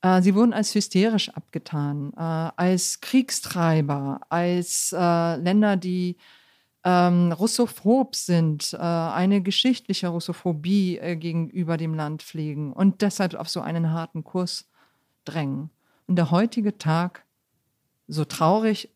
Äh, 0.01 0.21
sie 0.21 0.33
wurden 0.33 0.53
als 0.53 0.73
hysterisch 0.73 1.29
abgetan, 1.29 2.13
äh, 2.15 2.51
als 2.55 3.01
Kriegstreiber, 3.01 4.21
als 4.29 4.91
Länder, 4.91 5.77
die 5.77 6.17
ähm, 6.83 7.31
russophob 7.31 8.15
sind, 8.15 8.73
äh, 8.73 8.77
eine 8.77 9.41
geschichtliche 9.41 10.07
Russophobie 10.07 10.97
äh, 10.97 11.15
gegenüber 11.15 11.77
dem 11.77 11.93
Land 11.93 12.23
pflegen 12.23 12.71
und 12.71 13.01
deshalb 13.01 13.35
auf 13.35 13.49
so 13.49 13.61
einen 13.61 13.91
harten 13.91 14.23
Kurs 14.23 14.69
drängen. 15.25 15.69
Und 16.07 16.15
der 16.15 16.31
heutige 16.31 16.77
Tag, 16.77 17.25
so 18.07 18.25
traurig 18.25 18.89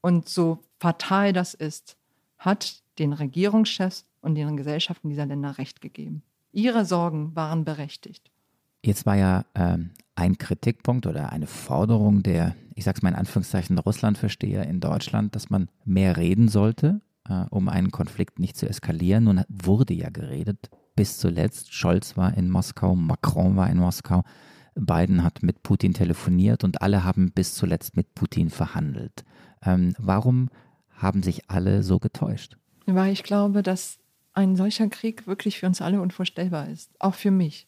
und 0.00 0.28
so 0.28 0.60
fatal 0.78 1.32
das 1.32 1.54
ist, 1.54 1.96
hat 2.38 2.82
den 2.98 3.12
Regierungschefs 3.12 4.06
und 4.20 4.36
den 4.36 4.56
Gesellschaften 4.56 5.08
dieser 5.08 5.26
Länder 5.26 5.58
Recht 5.58 5.80
gegeben. 5.80 6.22
Ihre 6.52 6.84
Sorgen 6.84 7.34
waren 7.34 7.64
berechtigt. 7.64 8.30
Jetzt 8.84 9.06
war 9.06 9.16
ja 9.16 9.44
ähm, 9.54 9.90
ein 10.14 10.38
Kritikpunkt 10.38 11.06
oder 11.06 11.32
eine 11.32 11.48
Forderung 11.48 12.22
der, 12.22 12.54
ich 12.74 12.84
sage 12.84 12.98
es 12.98 13.02
mal 13.02 13.10
in 13.10 13.16
Anführungszeichen, 13.16 13.76
Russlandversteher 13.76 14.66
in 14.66 14.80
Deutschland, 14.80 15.34
dass 15.34 15.50
man 15.50 15.68
mehr 15.84 16.16
reden 16.16 16.48
sollte 16.48 17.00
äh, 17.28 17.44
um 17.50 17.68
einen 17.68 17.90
Konflikt 17.90 18.38
nicht 18.38 18.56
zu 18.56 18.68
eskalieren. 18.68 19.24
Nun 19.24 19.42
wurde 19.48 19.94
ja 19.94 20.10
geredet, 20.10 20.70
bis 20.96 21.18
zuletzt. 21.18 21.72
Scholz 21.72 22.16
war 22.16 22.36
in 22.36 22.50
Moskau, 22.50 22.94
Macron 22.94 23.56
war 23.56 23.70
in 23.70 23.78
Moskau, 23.78 24.22
Biden 24.74 25.22
hat 25.24 25.42
mit 25.42 25.62
Putin 25.62 25.94
telefoniert 25.94 26.64
und 26.64 26.82
alle 26.82 27.04
haben 27.04 27.32
bis 27.32 27.54
zuletzt 27.54 27.96
mit 27.96 28.14
Putin 28.14 28.50
verhandelt. 28.50 29.24
Ähm, 29.62 29.94
warum 29.98 30.50
haben 30.90 31.22
sich 31.22 31.50
alle 31.50 31.82
so 31.82 31.98
getäuscht? 31.98 32.56
Weil 32.86 33.12
ich 33.12 33.22
glaube, 33.22 33.62
dass 33.62 33.98
ein 34.34 34.56
solcher 34.56 34.88
Krieg 34.88 35.26
wirklich 35.26 35.58
für 35.58 35.66
uns 35.66 35.82
alle 35.82 36.00
unvorstellbar 36.00 36.68
ist, 36.68 36.90
auch 37.00 37.14
für 37.14 37.30
mich. 37.30 37.66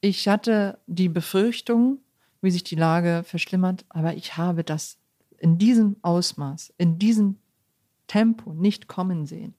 Ich 0.00 0.28
hatte 0.28 0.78
die 0.86 1.08
Befürchtung, 1.08 1.98
wie 2.42 2.50
sich 2.50 2.64
die 2.64 2.74
Lage 2.74 3.22
verschlimmert, 3.24 3.86
aber 3.88 4.14
ich 4.14 4.36
habe 4.36 4.62
das 4.62 4.98
in 5.38 5.56
diesem 5.56 5.96
Ausmaß, 6.02 6.74
in 6.76 6.98
diesem 6.98 7.38
Tempo 8.06 8.52
nicht 8.52 8.88
kommen 8.88 9.26
sehen. 9.26 9.54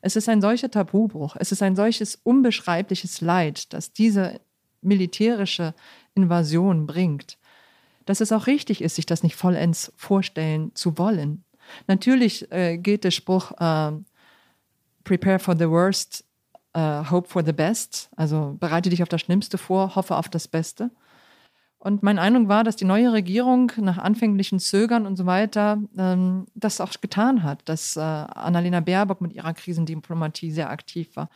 Es 0.00 0.16
ist 0.16 0.28
ein 0.28 0.40
solcher 0.40 0.70
Tabubruch, 0.70 1.36
es 1.38 1.52
ist 1.52 1.62
ein 1.62 1.76
solches 1.76 2.16
unbeschreibliches 2.16 3.20
Leid, 3.20 3.72
das 3.72 3.92
diese 3.92 4.40
militärische 4.80 5.74
Invasion 6.14 6.86
bringt, 6.86 7.38
dass 8.04 8.20
es 8.20 8.32
auch 8.32 8.48
richtig 8.48 8.82
ist, 8.82 8.96
sich 8.96 9.06
das 9.06 9.22
nicht 9.22 9.36
vollends 9.36 9.92
vorstellen 9.96 10.74
zu 10.74 10.98
wollen. 10.98 11.44
Natürlich 11.86 12.50
äh, 12.50 12.78
gilt 12.78 13.04
der 13.04 13.12
Spruch, 13.12 13.52
äh, 13.52 13.92
prepare 15.04 15.38
for 15.38 15.56
the 15.56 15.68
worst, 15.68 16.24
uh, 16.76 17.08
hope 17.10 17.28
for 17.28 17.44
the 17.44 17.52
best, 17.52 18.10
also 18.16 18.56
bereite 18.58 18.90
dich 18.90 19.02
auf 19.02 19.08
das 19.08 19.20
Schlimmste 19.20 19.58
vor, 19.58 19.94
hoffe 19.94 20.16
auf 20.16 20.28
das 20.28 20.48
Beste. 20.48 20.90
Und 21.84 22.04
mein 22.04 22.20
Eindruck 22.20 22.46
war, 22.46 22.62
dass 22.62 22.76
die 22.76 22.84
neue 22.84 23.12
Regierung 23.12 23.72
nach 23.78 23.98
anfänglichen 23.98 24.60
Zögern 24.60 25.04
und 25.04 25.16
so 25.16 25.26
weiter 25.26 25.82
ähm, 25.98 26.46
das 26.54 26.80
auch 26.80 26.92
getan 27.00 27.42
hat, 27.42 27.68
dass 27.68 27.96
äh, 27.96 28.00
Annalena 28.00 28.78
Baerbock 28.78 29.20
mit 29.20 29.32
ihrer 29.32 29.52
Krisendiplomatie 29.52 30.52
sehr 30.52 30.70
aktiv 30.70 31.16
war, 31.16 31.28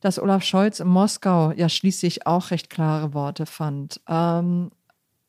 dass 0.00 0.18
Olaf 0.18 0.42
Scholz 0.42 0.80
in 0.80 0.88
Moskau 0.88 1.52
ja 1.52 1.68
schließlich 1.68 2.26
auch 2.26 2.50
recht 2.50 2.68
klare 2.68 3.14
Worte 3.14 3.46
fand. 3.46 4.00
Ähm, 4.08 4.72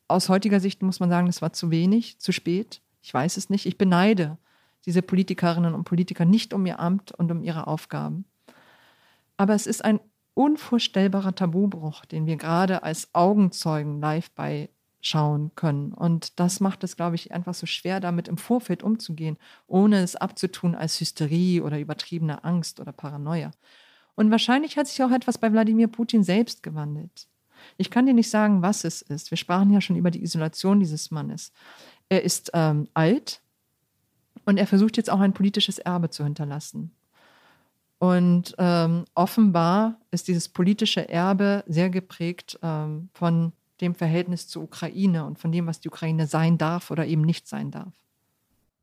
aus 0.08 0.28
heutiger 0.28 0.58
Sicht 0.58 0.82
muss 0.82 0.98
man 0.98 1.08
sagen, 1.08 1.28
das 1.28 1.40
war 1.40 1.52
zu 1.52 1.70
wenig, 1.70 2.18
zu 2.18 2.32
spät. 2.32 2.80
Ich 3.00 3.14
weiß 3.14 3.36
es 3.36 3.48
nicht. 3.48 3.64
Ich 3.64 3.78
beneide 3.78 4.38
diese 4.86 5.02
Politikerinnen 5.02 5.72
und 5.72 5.84
Politiker 5.84 6.24
nicht 6.24 6.52
um 6.52 6.66
ihr 6.66 6.80
Amt 6.80 7.12
und 7.12 7.30
um 7.30 7.44
ihre 7.44 7.68
Aufgaben. 7.68 8.24
Aber 9.36 9.54
es 9.54 9.68
ist 9.68 9.84
ein 9.84 10.00
unvorstellbarer 10.34 11.34
Tabubruch, 11.34 12.04
den 12.04 12.26
wir 12.26 12.36
gerade 12.36 12.82
als 12.82 13.14
Augenzeugen 13.14 14.00
live 14.00 14.30
beischauen 14.30 15.50
können. 15.54 15.92
Und 15.92 16.40
das 16.40 16.60
macht 16.60 16.84
es, 16.84 16.96
glaube 16.96 17.16
ich, 17.16 17.32
einfach 17.32 17.54
so 17.54 17.66
schwer, 17.66 18.00
damit 18.00 18.28
im 18.28 18.38
Vorfeld 18.38 18.82
umzugehen, 18.82 19.36
ohne 19.66 20.02
es 20.02 20.16
abzutun 20.16 20.74
als 20.74 21.00
Hysterie 21.00 21.62
oder 21.62 21.78
übertriebene 21.78 22.44
Angst 22.44 22.80
oder 22.80 22.92
Paranoia. 22.92 23.50
Und 24.14 24.30
wahrscheinlich 24.30 24.76
hat 24.76 24.86
sich 24.86 25.02
auch 25.02 25.10
etwas 25.10 25.38
bei 25.38 25.52
Wladimir 25.52 25.88
Putin 25.88 26.22
selbst 26.22 26.62
gewandelt. 26.62 27.28
Ich 27.76 27.90
kann 27.90 28.06
dir 28.06 28.14
nicht 28.14 28.30
sagen, 28.30 28.62
was 28.62 28.84
es 28.84 29.02
ist. 29.02 29.30
Wir 29.30 29.38
sprachen 29.38 29.72
ja 29.72 29.80
schon 29.80 29.96
über 29.96 30.10
die 30.10 30.22
Isolation 30.22 30.80
dieses 30.80 31.10
Mannes. 31.10 31.52
Er 32.08 32.22
ist 32.22 32.50
ähm, 32.54 32.88
alt 32.94 33.40
und 34.44 34.58
er 34.58 34.66
versucht 34.66 34.96
jetzt 34.96 35.10
auch 35.10 35.20
ein 35.20 35.32
politisches 35.32 35.78
Erbe 35.78 36.10
zu 36.10 36.24
hinterlassen. 36.24 36.92
Und 38.02 38.56
ähm, 38.58 39.04
offenbar 39.14 39.94
ist 40.10 40.26
dieses 40.26 40.48
politische 40.48 41.08
Erbe 41.08 41.62
sehr 41.68 41.88
geprägt 41.88 42.58
ähm, 42.60 43.10
von 43.14 43.52
dem 43.80 43.94
Verhältnis 43.94 44.48
zur 44.48 44.64
Ukraine 44.64 45.24
und 45.24 45.38
von 45.38 45.52
dem, 45.52 45.68
was 45.68 45.78
die 45.78 45.86
Ukraine 45.86 46.26
sein 46.26 46.58
darf 46.58 46.90
oder 46.90 47.06
eben 47.06 47.22
nicht 47.22 47.46
sein 47.46 47.70
darf. 47.70 47.94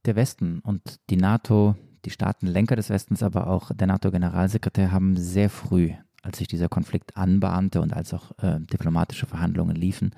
Der 0.06 0.16
Westen 0.16 0.62
und 0.62 1.02
die 1.10 1.18
NATO, 1.18 1.76
die 2.06 2.12
Staatenlenker 2.12 2.78
des 2.78 2.90
Westens, 2.90 3.22
aber 3.22 3.48
auch 3.48 3.74
der 3.76 3.88
NATO-Generalsekretär 3.88 4.94
haben 4.94 5.18
sehr 5.18 5.50
früh, 5.50 5.92
als 6.22 6.38
sich 6.38 6.48
dieser 6.48 6.70
Konflikt 6.70 7.18
anbahnte 7.18 7.82
und 7.82 7.92
als 7.92 8.14
auch 8.14 8.32
äh, 8.42 8.62
diplomatische 8.62 9.26
Verhandlungen 9.26 9.76
liefen, 9.76 10.12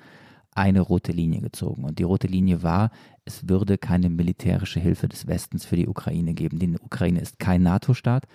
eine 0.54 0.80
rote 0.80 1.10
Linie 1.10 1.40
gezogen. 1.40 1.82
Und 1.82 1.98
die 1.98 2.04
rote 2.04 2.28
Linie 2.28 2.62
war, 2.62 2.92
es 3.24 3.48
würde 3.48 3.78
keine 3.78 4.10
militärische 4.10 4.78
Hilfe 4.78 5.08
des 5.08 5.26
Westens 5.26 5.64
für 5.64 5.74
die 5.74 5.88
Ukraine 5.88 6.34
geben. 6.34 6.60
Die 6.60 6.78
Ukraine 6.78 7.20
ist 7.20 7.40
kein 7.40 7.64
NATO-Staat 7.64 8.28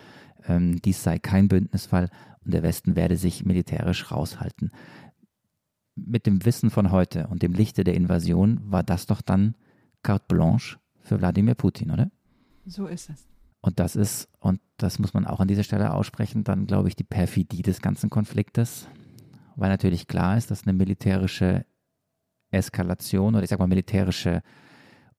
ähm, 0.48 0.82
dies 0.82 1.04
sei 1.04 1.20
kein 1.20 1.48
Bündnisfall 1.48 2.10
und 2.44 2.54
der 2.54 2.64
Westen 2.64 2.96
werde 2.96 3.18
sich 3.18 3.46
militärisch 3.46 4.12
raushalten. 4.12 4.72
Mit 5.96 6.26
dem 6.26 6.46
Wissen 6.46 6.70
von 6.70 6.92
heute 6.92 7.28
und 7.28 7.42
dem 7.42 7.54
Lichte 7.54 7.84
der 7.84 7.96
Invasion 7.96 8.60
war 8.64 8.84
das 8.84 9.06
doch 9.06 9.22
dann 9.22 9.56
carte 10.04 10.26
blanche 10.28 10.78
für 11.00 11.20
Wladimir 11.20 11.56
Putin, 11.56 11.92
oder? 11.92 12.12
So 12.66 12.88
ist 12.88 13.10
es. 13.10 13.28
Und 13.62 13.80
das 13.80 13.96
ist, 13.96 14.30
und 14.40 14.62
das 14.78 15.00
muss 15.00 15.14
man 15.14 15.26
auch 15.26 15.40
an 15.40 15.48
dieser 15.48 15.64
Stelle 15.64 15.94
aussprechen, 15.94 16.44
dann 16.44 16.68
glaube 16.68 16.88
ich 16.90 16.96
die 16.96 17.04
Perfidie 17.04 17.64
des 17.64 17.82
ganzen 17.82 18.10
Konfliktes, 18.10 18.88
weil 19.56 19.70
natürlich 19.70 20.08
klar 20.08 20.38
ist, 20.38 20.52
dass 20.52 20.64
eine 20.64 20.74
militärische 20.74 21.66
Eskalation 22.52 23.36
oder 23.36 23.44
ich 23.44 23.50
sage 23.50 23.62
mal 23.62 23.68
militärische 23.68 24.42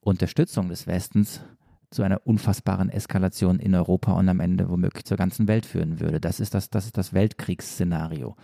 Unterstützung 0.00 0.68
des 0.68 0.86
Westens 0.86 1.42
zu 1.90 2.02
einer 2.02 2.26
unfassbaren 2.26 2.90
Eskalation 2.90 3.58
in 3.58 3.74
Europa 3.74 4.12
und 4.12 4.28
am 4.28 4.40
Ende 4.40 4.68
womöglich 4.68 5.04
zur 5.04 5.16
ganzen 5.16 5.48
Welt 5.48 5.64
führen 5.64 6.00
würde. 6.00 6.20
Das 6.20 6.40
ist 6.40 6.54
das, 6.54 6.70
das, 6.70 6.86
ist 6.86 6.98
das 6.98 7.12
Weltkriegsszenario, 7.12 8.36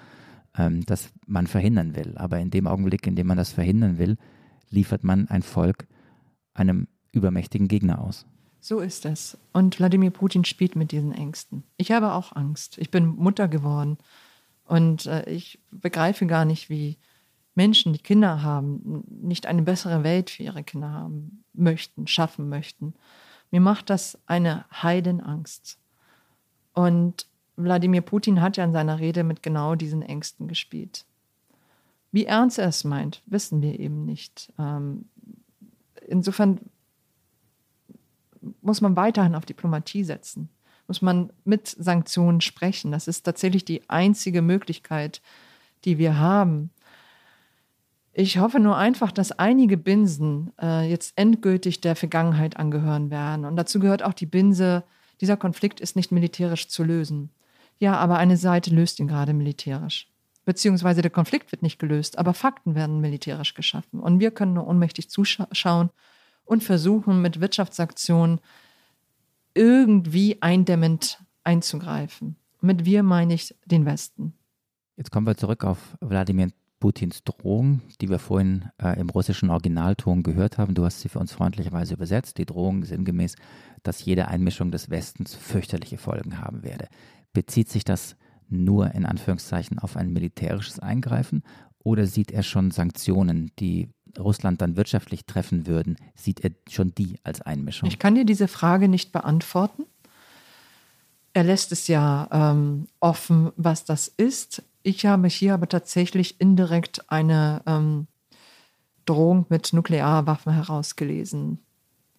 ähm, 0.57 0.85
das 0.87 1.11
man 1.27 1.47
verhindern 1.47 1.95
will. 1.95 2.15
Aber 2.17 2.39
in 2.39 2.51
dem 2.51 2.67
Augenblick, 2.67 3.07
in 3.07 3.17
dem 3.17 3.27
man 3.27 3.37
das 3.37 3.53
verhindern 3.53 3.99
will, 3.99 4.17
liefert 4.71 5.05
man 5.05 5.29
ein 5.29 5.43
Volk 5.43 5.87
einem 6.55 6.89
übermächtigen 7.13 7.69
Gegner 7.69 8.01
aus. 8.01 8.27
So 8.61 8.81
ist 8.81 9.05
es. 9.05 9.37
Und 9.53 9.79
Wladimir 9.79 10.11
Putin 10.11 10.45
spielt 10.45 10.75
mit 10.75 10.91
diesen 10.91 11.13
Ängsten. 11.13 11.65
Ich 11.77 11.93
habe 11.93 12.13
auch 12.13 12.35
Angst. 12.35 12.79
Ich 12.79 12.91
bin 12.91 13.07
Mutter 13.07 13.47
geworden 13.47 13.99
und 14.65 15.05
äh, 15.05 15.29
ich 15.29 15.61
begreife 15.71 16.27
gar 16.27 16.47
nicht, 16.47 16.71
wie 16.71 16.97
Menschen, 17.55 17.93
die 17.93 17.99
Kinder 17.99 18.43
haben, 18.43 19.05
nicht 19.07 19.47
eine 19.47 19.63
bessere 19.63 20.03
Welt 20.03 20.31
für 20.31 20.43
ihre 20.43 20.65
Kinder 20.65 20.91
haben 20.91 21.45
möchten, 21.53 22.07
schaffen 22.07 22.49
möchten. 22.49 22.95
Mir 23.55 23.61
macht 23.61 23.89
das 23.89 24.19
eine 24.27 24.65
Heidenangst. 24.83 25.79
Und 26.73 27.29
Wladimir 27.55 28.01
Putin 28.01 28.41
hat 28.41 28.57
ja 28.57 28.65
in 28.65 28.73
seiner 28.73 28.99
Rede 28.99 29.23
mit 29.23 29.45
genau 29.45 29.77
diesen 29.77 30.03
Ängsten 30.03 30.49
gespielt. 30.49 31.05
Wie 32.11 32.25
ernst 32.25 32.59
er 32.59 32.67
es 32.67 32.83
meint, 32.83 33.23
wissen 33.27 33.63
wir 33.63 33.79
eben 33.79 34.07
nicht. 34.07 34.53
Ähm, 34.59 35.05
insofern 36.09 36.59
muss 38.61 38.81
man 38.81 38.97
weiterhin 38.97 39.37
auf 39.37 39.47
Diplomatie 39.47 40.03
setzen, 40.03 40.49
muss 40.89 41.01
man 41.01 41.33
mit 41.45 41.69
Sanktionen 41.69 42.41
sprechen. 42.41 42.91
Das 42.91 43.07
ist 43.07 43.23
tatsächlich 43.23 43.65
die 43.65 43.89
einzige 43.89 44.43
Möglichkeit, 44.43 45.23
die 45.85 45.99
wir 45.99 46.19
haben, 46.19 46.71
ich 48.17 48.39
hoffe 48.39 48.61
nur 48.61 48.77
einfach, 48.77 49.11
dass 49.11 49.33
einige 49.33 49.77
Binsen 49.77 50.53
äh, 50.63 50.89
jetzt 50.89 51.13
endgültig 51.17 51.81
der 51.81 51.97
Vergangenheit 51.97 52.57
angehören 52.57 53.11
werden. 53.11 53.45
Und 53.45 53.57
dazu 53.57 53.81
gehört 53.81 54.05
auch 54.05 54.15
die 54.15 54.27
Binse, 54.27 54.85
dieser 55.21 55.37
Konflikt 55.37 55.81
ist 55.81 55.97
nicht 55.97 56.13
militärisch 56.13 56.69
zu 56.69 56.85
lösen. 56.85 57.31
Ja, 57.79 57.97
aber 57.97 58.19
eine 58.19 58.37
Seite 58.37 58.73
löst 58.73 59.01
ihn 59.01 59.09
gerade 59.09 59.33
militärisch. 59.33 60.09
Beziehungsweise 60.45 61.03
der 61.03 61.11
Konflikt 61.11 61.51
wird 61.51 61.63
nicht 61.63 61.81
gelöst, 61.81 62.17
aber 62.17 62.35
Fakten 62.35 62.77
werden 62.77 63.01
militärisch 63.01 63.55
geschaffen. 63.55 63.99
Und 63.99 64.21
wir 64.21 64.31
können 64.31 64.55
nur 64.55 64.69
ohnmächtig 64.69 65.11
zuschauen 65.11 65.91
und 66.45 66.63
versuchen, 66.63 67.21
mit 67.21 67.41
Wirtschaftsaktionen 67.41 68.41
irgendwie 69.55 70.41
eindämmend 70.41 71.19
einzugreifen. 71.43 72.37
Mit 72.61 72.85
wir 72.85 73.03
meine 73.03 73.35
ich 73.35 73.55
den 73.65 73.87
Westen. 73.87 74.35
Jetzt 74.97 75.11
kommen 75.11 75.27
wir 75.27 75.37
zurück 75.37 75.65
auf 75.65 75.97
Wladimir 76.01 76.51
Putins 76.85 77.25
Drohung, 77.25 77.81
die 78.03 78.11
wir 78.11 78.19
vorhin 78.19 78.67
äh, 78.77 79.01
im 79.01 79.09
russischen 79.09 79.49
Originalton 79.49 80.23
gehört 80.23 80.59
haben. 80.59 80.75
Du 80.75 80.85
hast 80.85 81.01
sie 81.01 81.09
für 81.09 81.19
uns 81.19 81.33
freundlicherweise 81.33 81.95
übersetzt. 81.95 82.37
Die 82.37 82.45
Drohung 82.45 82.85
sinngemäß, 82.85 83.37
dass 83.83 84.05
jede 84.05 84.29
Einmischung 84.29 84.71
des 84.71 84.91
Westens 84.91 85.35
fürchterliche 85.35 85.97
Folgen 85.97 86.43
haben 86.43 86.63
werde. 86.63 86.89
Bezieht 87.33 87.71
sich 87.71 87.85
das 87.85 88.17
nur 88.51 88.91
in 88.95 89.07
Anführungszeichen 89.07 89.79
auf 89.79 89.97
ein 89.97 90.13
militärisches 90.13 90.79
Eingreifen 90.79 91.43
oder 91.79 92.05
sieht 92.05 92.31
er 92.31 92.43
schon 92.43 92.71
Sanktionen, 92.71 93.51
die 93.59 93.89
Russland 94.19 94.61
dann 94.61 94.77
wirtschaftlich 94.77 95.25
treffen 95.25 95.67
würden? 95.67 95.97
Sieht 96.15 96.45
er 96.45 96.51
schon 96.69 96.95
die 96.95 97.19
als 97.23 97.41
Einmischung? 97.41 97.89
Ich 97.89 97.99
kann 97.99 98.15
dir 98.15 98.27
diese 98.27 98.47
Frage 98.47 98.89
nicht 98.89 99.11
beantworten. 99.11 99.85
Er 101.33 101.45
lässt 101.45 101.73
es 101.73 101.89
ja 101.89 102.29
ähm, 102.31 102.89
offen, 103.01 103.53
was 103.57 103.87
das 103.87 104.07
ist. 104.07 104.63
Ich 104.87 105.07
habe 105.07 105.29
hier 105.29 105.55
aber 105.55 105.67
tatsächlich 105.67 106.43
indirekt 106.43 107.11
eine 107.11 107.63
ähm, 107.65 108.07
Drohung 109.07 109.47
mit 109.49 109.73
Nuklearwaffen 109.73 110.53
herausgelesen. 110.53 111.59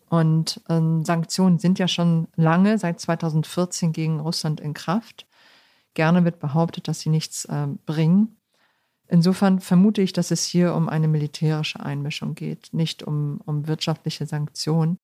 Und 0.10 0.62
ähm, 0.68 1.06
Sanktionen 1.06 1.60
sind 1.60 1.78
ja 1.78 1.88
schon 1.88 2.28
lange, 2.36 2.80
seit 2.80 3.00
2014 3.00 3.92
gegen 3.92 4.20
Russland 4.20 4.60
in 4.60 4.74
Kraft. 4.74 5.28
Gerne 5.94 6.26
wird 6.26 6.40
behauptet, 6.40 6.88
dass 6.88 7.02
sie 7.02 7.10
nichts 7.10 7.46
äh, 7.46 7.68
bringen. 7.86 8.36
Insofern 9.08 9.60
vermute 9.60 10.02
ich, 10.02 10.12
dass 10.12 10.32
es 10.32 10.44
hier 10.44 10.74
um 10.74 10.90
eine 10.90 11.08
militärische 11.08 11.80
Einmischung 11.80 12.34
geht, 12.34 12.70
nicht 12.72 13.04
um, 13.04 13.42
um 13.46 13.68
wirtschaftliche 13.68 14.26
Sanktionen. 14.26 14.98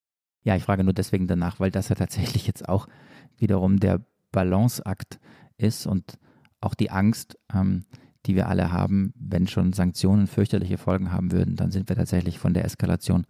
Ja, 0.43 0.55
ich 0.55 0.64
frage 0.64 0.84
nur 0.84 0.93
deswegen 0.93 1.28
danach, 1.28 1.59
weil 1.59 1.70
das 1.70 1.89
ja 1.89 1.95
tatsächlich 1.95 2.47
jetzt 2.47 2.68
auch 2.68 2.88
wiederum 3.38 3.80
der 3.80 4.01
Balanceakt 4.32 5.20
ist 5.57 5.86
und 5.86 6.18
auch 6.62 6.76
die 6.76 6.91
Angst, 6.91 7.38
ähm, 7.53 7.86
die 8.26 8.36
wir 8.36 8.47
alle 8.47 8.72
haben, 8.72 9.14
wenn 9.18 9.47
schon 9.47 9.74
Sanktionen 9.74 10.28
fürchterliche 10.28 10.78
Folgen 10.78 11.12
haben 11.12 11.32
würden, 11.32 11.55
dann 11.55 11.72
sind 11.72 11.89
wir 11.89 11.95
tatsächlich 11.95 12.38
von 12.38 12.53
der 12.53 12.66
Eskalation 12.66 13.26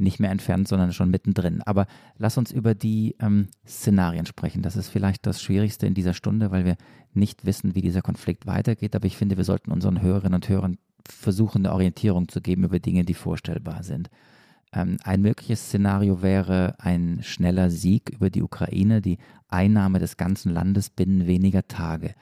nicht 0.00 0.18
mehr 0.18 0.30
entfernt, 0.30 0.66
sondern 0.66 0.92
schon 0.92 1.10
mittendrin. 1.10 1.62
Aber 1.62 1.86
lass 2.16 2.38
uns 2.38 2.50
über 2.50 2.74
die 2.74 3.16
ähm, 3.20 3.48
Szenarien 3.66 4.26
sprechen. 4.26 4.62
Das 4.62 4.76
ist 4.76 4.88
vielleicht 4.88 5.26
das 5.26 5.42
Schwierigste 5.42 5.86
in 5.86 5.94
dieser 5.94 6.14
Stunde, 6.14 6.50
weil 6.50 6.64
wir 6.64 6.76
nicht 7.12 7.44
wissen, 7.44 7.74
wie 7.74 7.82
dieser 7.82 8.02
Konflikt 8.02 8.46
weitergeht. 8.46 8.96
Aber 8.96 9.06
ich 9.06 9.16
finde, 9.16 9.36
wir 9.36 9.44
sollten 9.44 9.70
unseren 9.70 10.00
Hörerinnen 10.00 10.34
und 10.34 10.48
Hörern 10.48 10.78
versuchen, 11.06 11.64
eine 11.64 11.74
Orientierung 11.74 12.28
zu 12.28 12.40
geben 12.40 12.64
über 12.64 12.78
Dinge, 12.78 13.04
die 13.04 13.14
vorstellbar 13.14 13.82
sind. 13.82 14.10
Ähm, 14.72 14.96
ein 15.04 15.20
mögliches 15.20 15.66
Szenario 15.66 16.22
wäre 16.22 16.76
ein 16.78 17.20
schneller 17.22 17.70
Sieg 17.70 18.10
über 18.10 18.30
die 18.30 18.42
Ukraine, 18.42 19.00
die 19.00 19.18
Einnahme 19.48 19.98
des 19.98 20.16
ganzen 20.16 20.52
Landes 20.52 20.90
binnen 20.90 21.26
weniger 21.26 21.66
Tage. 21.66 22.14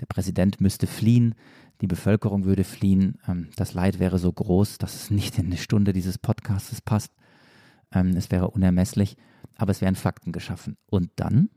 Der 0.00 0.06
Präsident 0.06 0.60
müsste 0.60 0.86
fliehen, 0.86 1.34
die 1.80 1.86
Bevölkerung 1.86 2.44
würde 2.44 2.64
fliehen. 2.64 3.18
Ähm, 3.28 3.48
das 3.56 3.74
Leid 3.74 3.98
wäre 3.98 4.18
so 4.18 4.32
groß, 4.32 4.78
dass 4.78 4.94
es 4.94 5.10
nicht 5.10 5.38
in 5.38 5.46
eine 5.46 5.56
Stunde 5.56 5.92
dieses 5.92 6.18
Podcastes 6.18 6.80
passt. 6.80 7.12
Ähm, 7.92 8.16
es 8.16 8.30
wäre 8.30 8.50
unermesslich, 8.50 9.16
aber 9.56 9.70
es 9.70 9.80
wären 9.80 9.94
Fakten 9.94 10.32
geschaffen. 10.32 10.76
Und 10.86 11.10
dann? 11.16 11.50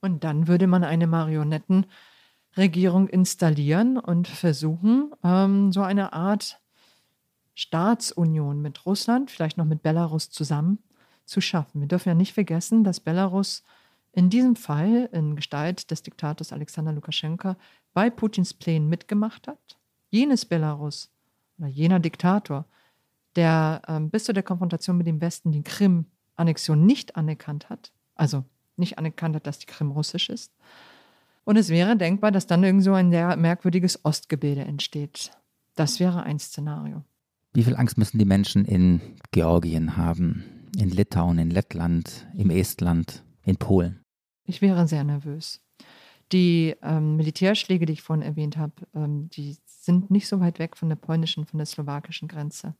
Und 0.00 0.24
dann 0.24 0.48
würde 0.48 0.66
man 0.66 0.84
eine 0.84 1.06
Marionettenregierung 1.06 3.08
installieren 3.08 3.98
und 3.98 4.28
versuchen, 4.28 5.12
ähm, 5.22 5.72
so 5.72 5.82
eine 5.82 6.12
Art 6.12 6.60
Staatsunion 7.54 8.62
mit 8.62 8.86
Russland, 8.86 9.30
vielleicht 9.30 9.58
noch 9.58 9.66
mit 9.66 9.82
Belarus 9.82 10.30
zusammen 10.30 10.78
zu 11.24 11.40
schaffen. 11.40 11.80
Wir 11.80 11.88
dürfen 11.88 12.08
ja 12.08 12.14
nicht 12.14 12.32
vergessen, 12.32 12.84
dass 12.84 13.00
Belarus 13.00 13.62
in 14.12 14.30
diesem 14.30 14.56
Fall 14.56 15.08
in 15.12 15.36
Gestalt 15.36 15.90
des 15.90 16.02
Diktators 16.02 16.52
Alexander 16.52 16.92
Lukaschenka 16.92 17.56
bei 17.94 18.10
Putins 18.10 18.54
Plänen 18.54 18.88
mitgemacht 18.88 19.48
hat. 19.48 19.78
Jenes 20.10 20.44
Belarus 20.44 21.10
oder 21.58 21.68
jener 21.68 21.98
Diktator, 21.98 22.66
der 23.36 23.82
ähm, 23.88 24.10
bis 24.10 24.24
zu 24.24 24.32
der 24.32 24.42
Konfrontation 24.42 24.98
mit 24.98 25.06
dem 25.06 25.20
Westen 25.20 25.52
die 25.52 25.62
Krim-Annexion 25.62 26.84
nicht 26.84 27.16
anerkannt 27.16 27.70
hat, 27.70 27.92
also 28.14 28.44
nicht 28.76 28.98
anerkannt 28.98 29.36
hat, 29.36 29.46
dass 29.46 29.58
die 29.58 29.66
Krim 29.66 29.90
russisch 29.90 30.28
ist. 30.28 30.52
Und 31.44 31.56
es 31.56 31.70
wäre 31.70 31.96
denkbar, 31.96 32.30
dass 32.30 32.46
dann 32.46 32.62
irgend 32.62 32.84
so 32.84 32.92
ein 32.92 33.10
sehr 33.10 33.36
merkwürdiges 33.36 34.04
Ostgebilde 34.04 34.62
entsteht. 34.62 35.32
Das 35.74 35.98
wäre 35.98 36.22
ein 36.22 36.38
Szenario. 36.38 37.02
Wie 37.54 37.64
viel 37.64 37.76
Angst 37.76 37.98
müssen 37.98 38.18
die 38.18 38.24
Menschen 38.24 38.64
in 38.64 39.00
Georgien 39.30 39.96
haben, 39.96 40.70
in 40.78 40.90
Litauen, 40.90 41.38
in 41.38 41.50
Lettland, 41.50 42.26
im 42.36 42.50
Estland, 42.50 43.24
in 43.44 43.56
Polen? 43.56 44.01
Ich 44.44 44.62
wäre 44.62 44.86
sehr 44.88 45.04
nervös. 45.04 45.60
Die 46.32 46.74
ähm, 46.82 47.16
Militärschläge, 47.16 47.86
die 47.86 47.92
ich 47.92 48.02
vorhin 48.02 48.24
erwähnt 48.24 48.56
habe, 48.56 48.72
ähm, 48.94 49.28
die 49.30 49.56
sind 49.66 50.10
nicht 50.10 50.26
so 50.26 50.40
weit 50.40 50.58
weg 50.58 50.76
von 50.76 50.88
der 50.88 50.96
polnischen, 50.96 51.44
von 51.44 51.58
der 51.58 51.66
slowakischen 51.66 52.28
Grenze. 52.28 52.74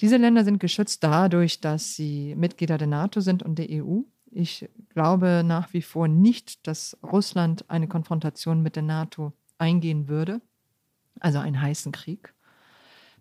Diese 0.00 0.16
Länder 0.16 0.44
sind 0.44 0.58
geschützt 0.58 1.04
dadurch, 1.04 1.60
dass 1.60 1.94
sie 1.94 2.34
Mitglieder 2.34 2.78
der 2.78 2.86
NATO 2.86 3.20
sind 3.20 3.42
und 3.42 3.58
der 3.58 3.68
EU. 3.70 4.00
Ich 4.30 4.68
glaube 4.88 5.42
nach 5.44 5.72
wie 5.74 5.82
vor 5.82 6.08
nicht, 6.08 6.66
dass 6.66 6.96
Russland 7.02 7.68
eine 7.68 7.86
Konfrontation 7.86 8.62
mit 8.62 8.76
der 8.76 8.82
NATO 8.82 9.32
eingehen 9.58 10.08
würde, 10.08 10.40
also 11.20 11.38
einen 11.38 11.60
heißen 11.60 11.92
Krieg. 11.92 12.34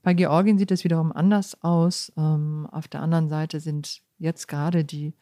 Bei 0.02 0.14
Georgien 0.14 0.58
sieht 0.58 0.72
es 0.72 0.84
wiederum 0.84 1.12
anders 1.12 1.62
aus. 1.62 2.12
Ähm, 2.18 2.68
auf 2.72 2.88
der 2.88 3.02
anderen 3.02 3.30
Seite 3.30 3.60
sind 3.60 4.02
jetzt 4.18 4.48
gerade 4.48 4.86
die 4.86 5.14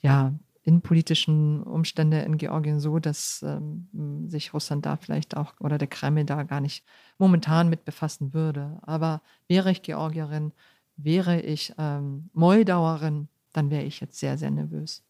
ja, 0.00 0.32
innenpolitischen 0.68 1.62
Umstände 1.62 2.20
in 2.20 2.36
Georgien 2.36 2.78
so, 2.78 2.98
dass 2.98 3.42
ähm, 3.42 4.28
sich 4.28 4.52
Russland 4.52 4.84
da 4.84 4.96
vielleicht 4.96 5.34
auch 5.34 5.54
oder 5.60 5.78
der 5.78 5.88
Kreml 5.88 6.24
da 6.24 6.42
gar 6.42 6.60
nicht 6.60 6.84
momentan 7.16 7.70
mit 7.70 7.86
befassen 7.86 8.34
würde. 8.34 8.78
Aber 8.82 9.22
wäre 9.48 9.70
ich 9.70 9.80
Georgierin, 9.80 10.52
wäre 10.96 11.40
ich 11.40 11.72
ähm, 11.78 12.28
Moldauerin, 12.34 13.28
dann 13.54 13.70
wäre 13.70 13.84
ich 13.84 14.00
jetzt 14.00 14.18
sehr, 14.18 14.36
sehr 14.36 14.50
nervös. 14.50 15.02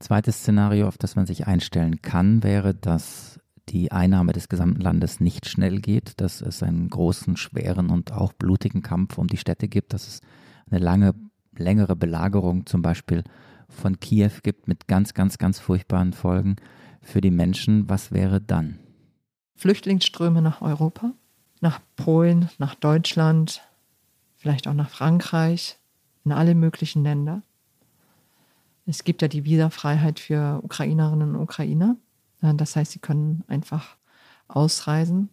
Zweites 0.00 0.40
Szenario, 0.40 0.86
auf 0.86 0.98
das 0.98 1.16
man 1.16 1.26
sich 1.26 1.46
einstellen 1.46 2.02
kann, 2.02 2.42
wäre, 2.42 2.74
dass 2.74 3.40
die 3.70 3.92
Einnahme 3.92 4.32
des 4.32 4.50
gesamten 4.50 4.82
Landes 4.82 5.20
nicht 5.20 5.48
schnell 5.48 5.80
geht, 5.80 6.20
dass 6.20 6.42
es 6.42 6.62
einen 6.62 6.90
großen, 6.90 7.38
schweren 7.38 7.88
und 7.88 8.12
auch 8.12 8.34
blutigen 8.34 8.82
Kampf 8.82 9.16
um 9.16 9.28
die 9.28 9.36
Städte 9.38 9.66
gibt, 9.68 9.94
dass 9.94 10.08
es 10.08 10.20
eine 10.70 10.80
lange, 10.80 11.14
längere 11.56 11.96
Belagerung 11.96 12.66
zum 12.66 12.82
Beispiel 12.82 13.24
von 13.70 13.98
Kiew 14.00 14.32
gibt 14.42 14.68
mit 14.68 14.88
ganz, 14.88 15.14
ganz, 15.14 15.38
ganz 15.38 15.58
furchtbaren 15.58 16.12
Folgen 16.12 16.56
für 17.00 17.20
die 17.20 17.30
Menschen. 17.30 17.88
Was 17.88 18.12
wäre 18.12 18.40
dann? 18.40 18.78
Flüchtlingsströme 19.56 20.42
nach 20.42 20.62
Europa, 20.62 21.12
nach 21.60 21.80
Polen, 21.96 22.48
nach 22.58 22.74
Deutschland, 22.74 23.62
vielleicht 24.36 24.68
auch 24.68 24.74
nach 24.74 24.90
Frankreich, 24.90 25.78
in 26.24 26.32
alle 26.32 26.54
möglichen 26.54 27.02
Länder. 27.02 27.42
Es 28.86 29.04
gibt 29.04 29.22
ja 29.22 29.28
die 29.28 29.44
Visafreiheit 29.44 30.18
für 30.18 30.60
Ukrainerinnen 30.62 31.34
und 31.34 31.42
Ukrainer. 31.42 31.96
Das 32.40 32.76
heißt, 32.76 32.92
sie 32.92 32.98
können 32.98 33.44
einfach 33.46 33.96
ausreisen. 34.48 35.28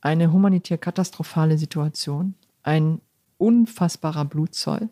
Eine 0.00 0.32
humanitär 0.32 0.78
katastrophale 0.78 1.58
Situation, 1.58 2.34
ein 2.62 3.00
unfassbarer 3.36 4.24
Blutzoll, 4.24 4.88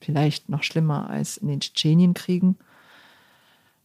vielleicht 0.00 0.48
noch 0.48 0.62
schlimmer 0.62 1.10
als 1.10 1.36
in 1.36 1.48
den 1.48 1.60
Tschetschenienkriegen, 1.60 2.56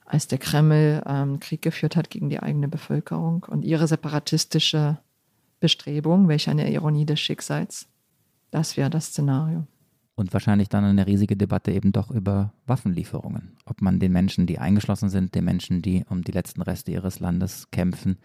als 0.06 0.28
der 0.28 0.38
Kreml 0.38 1.02
ähm, 1.06 1.40
Krieg 1.40 1.62
geführt 1.62 1.96
hat 1.96 2.10
gegen 2.10 2.30
die 2.30 2.40
eigene 2.40 2.68
Bevölkerung 2.68 3.46
und 3.50 3.64
ihre 3.66 3.88
separatistische 3.88 5.00
Bestrebung, 5.60 6.28
welche 6.28 6.52
eine 6.52 6.72
Ironie 6.72 7.06
des 7.06 7.20
Schicksals. 7.20 7.88
Das 8.52 8.78
wäre 8.78 8.90
das 8.90 9.08
Szenario. 9.08 9.66
Und 10.16 10.32
wahrscheinlich 10.32 10.70
dann 10.70 10.84
eine 10.84 11.08
riesige 11.08 11.36
Debatte 11.36 11.72
eben 11.72 11.92
doch 11.92 12.12
über 12.12 12.54
Waffenlieferungen. 12.68 13.58
Ob 13.66 13.82
man 13.82 14.00
den 14.00 14.12
Menschen, 14.12 14.46
die 14.46 14.60
eingeschlossen 14.60 15.10
sind, 15.10 15.34
den 15.34 15.46
Menschen, 15.46 15.82
die 15.82 16.06
um 16.08 16.24
die 16.24 16.32
letzten 16.32 16.62
Reste 16.62 16.92
ihres 16.92 17.20
Landes 17.20 17.72
kämpfen, 17.72 18.18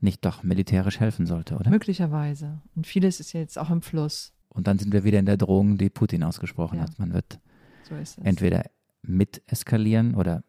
nicht 0.00 0.24
doch 0.24 0.42
militärisch 0.42 0.98
helfen 0.98 1.26
sollte, 1.26 1.56
oder? 1.56 1.70
Möglicherweise. 1.70 2.60
Und 2.74 2.86
vieles 2.86 3.20
ist 3.20 3.32
jetzt 3.32 3.58
auch 3.58 3.70
im 3.70 3.82
Fluss. 3.82 4.32
Und 4.48 4.66
dann 4.66 4.78
sind 4.78 4.92
wir 4.92 5.04
wieder 5.04 5.18
in 5.18 5.26
der 5.26 5.36
Drohung, 5.36 5.78
die 5.78 5.90
Putin 5.90 6.24
ausgesprochen 6.24 6.76
ja. 6.76 6.82
hat. 6.82 6.98
Man 6.98 7.12
wird 7.12 7.38
so 7.84 7.94
entweder 8.22 8.64
mit 9.02 9.42
eskalieren 9.46 10.14
oder 10.14 10.42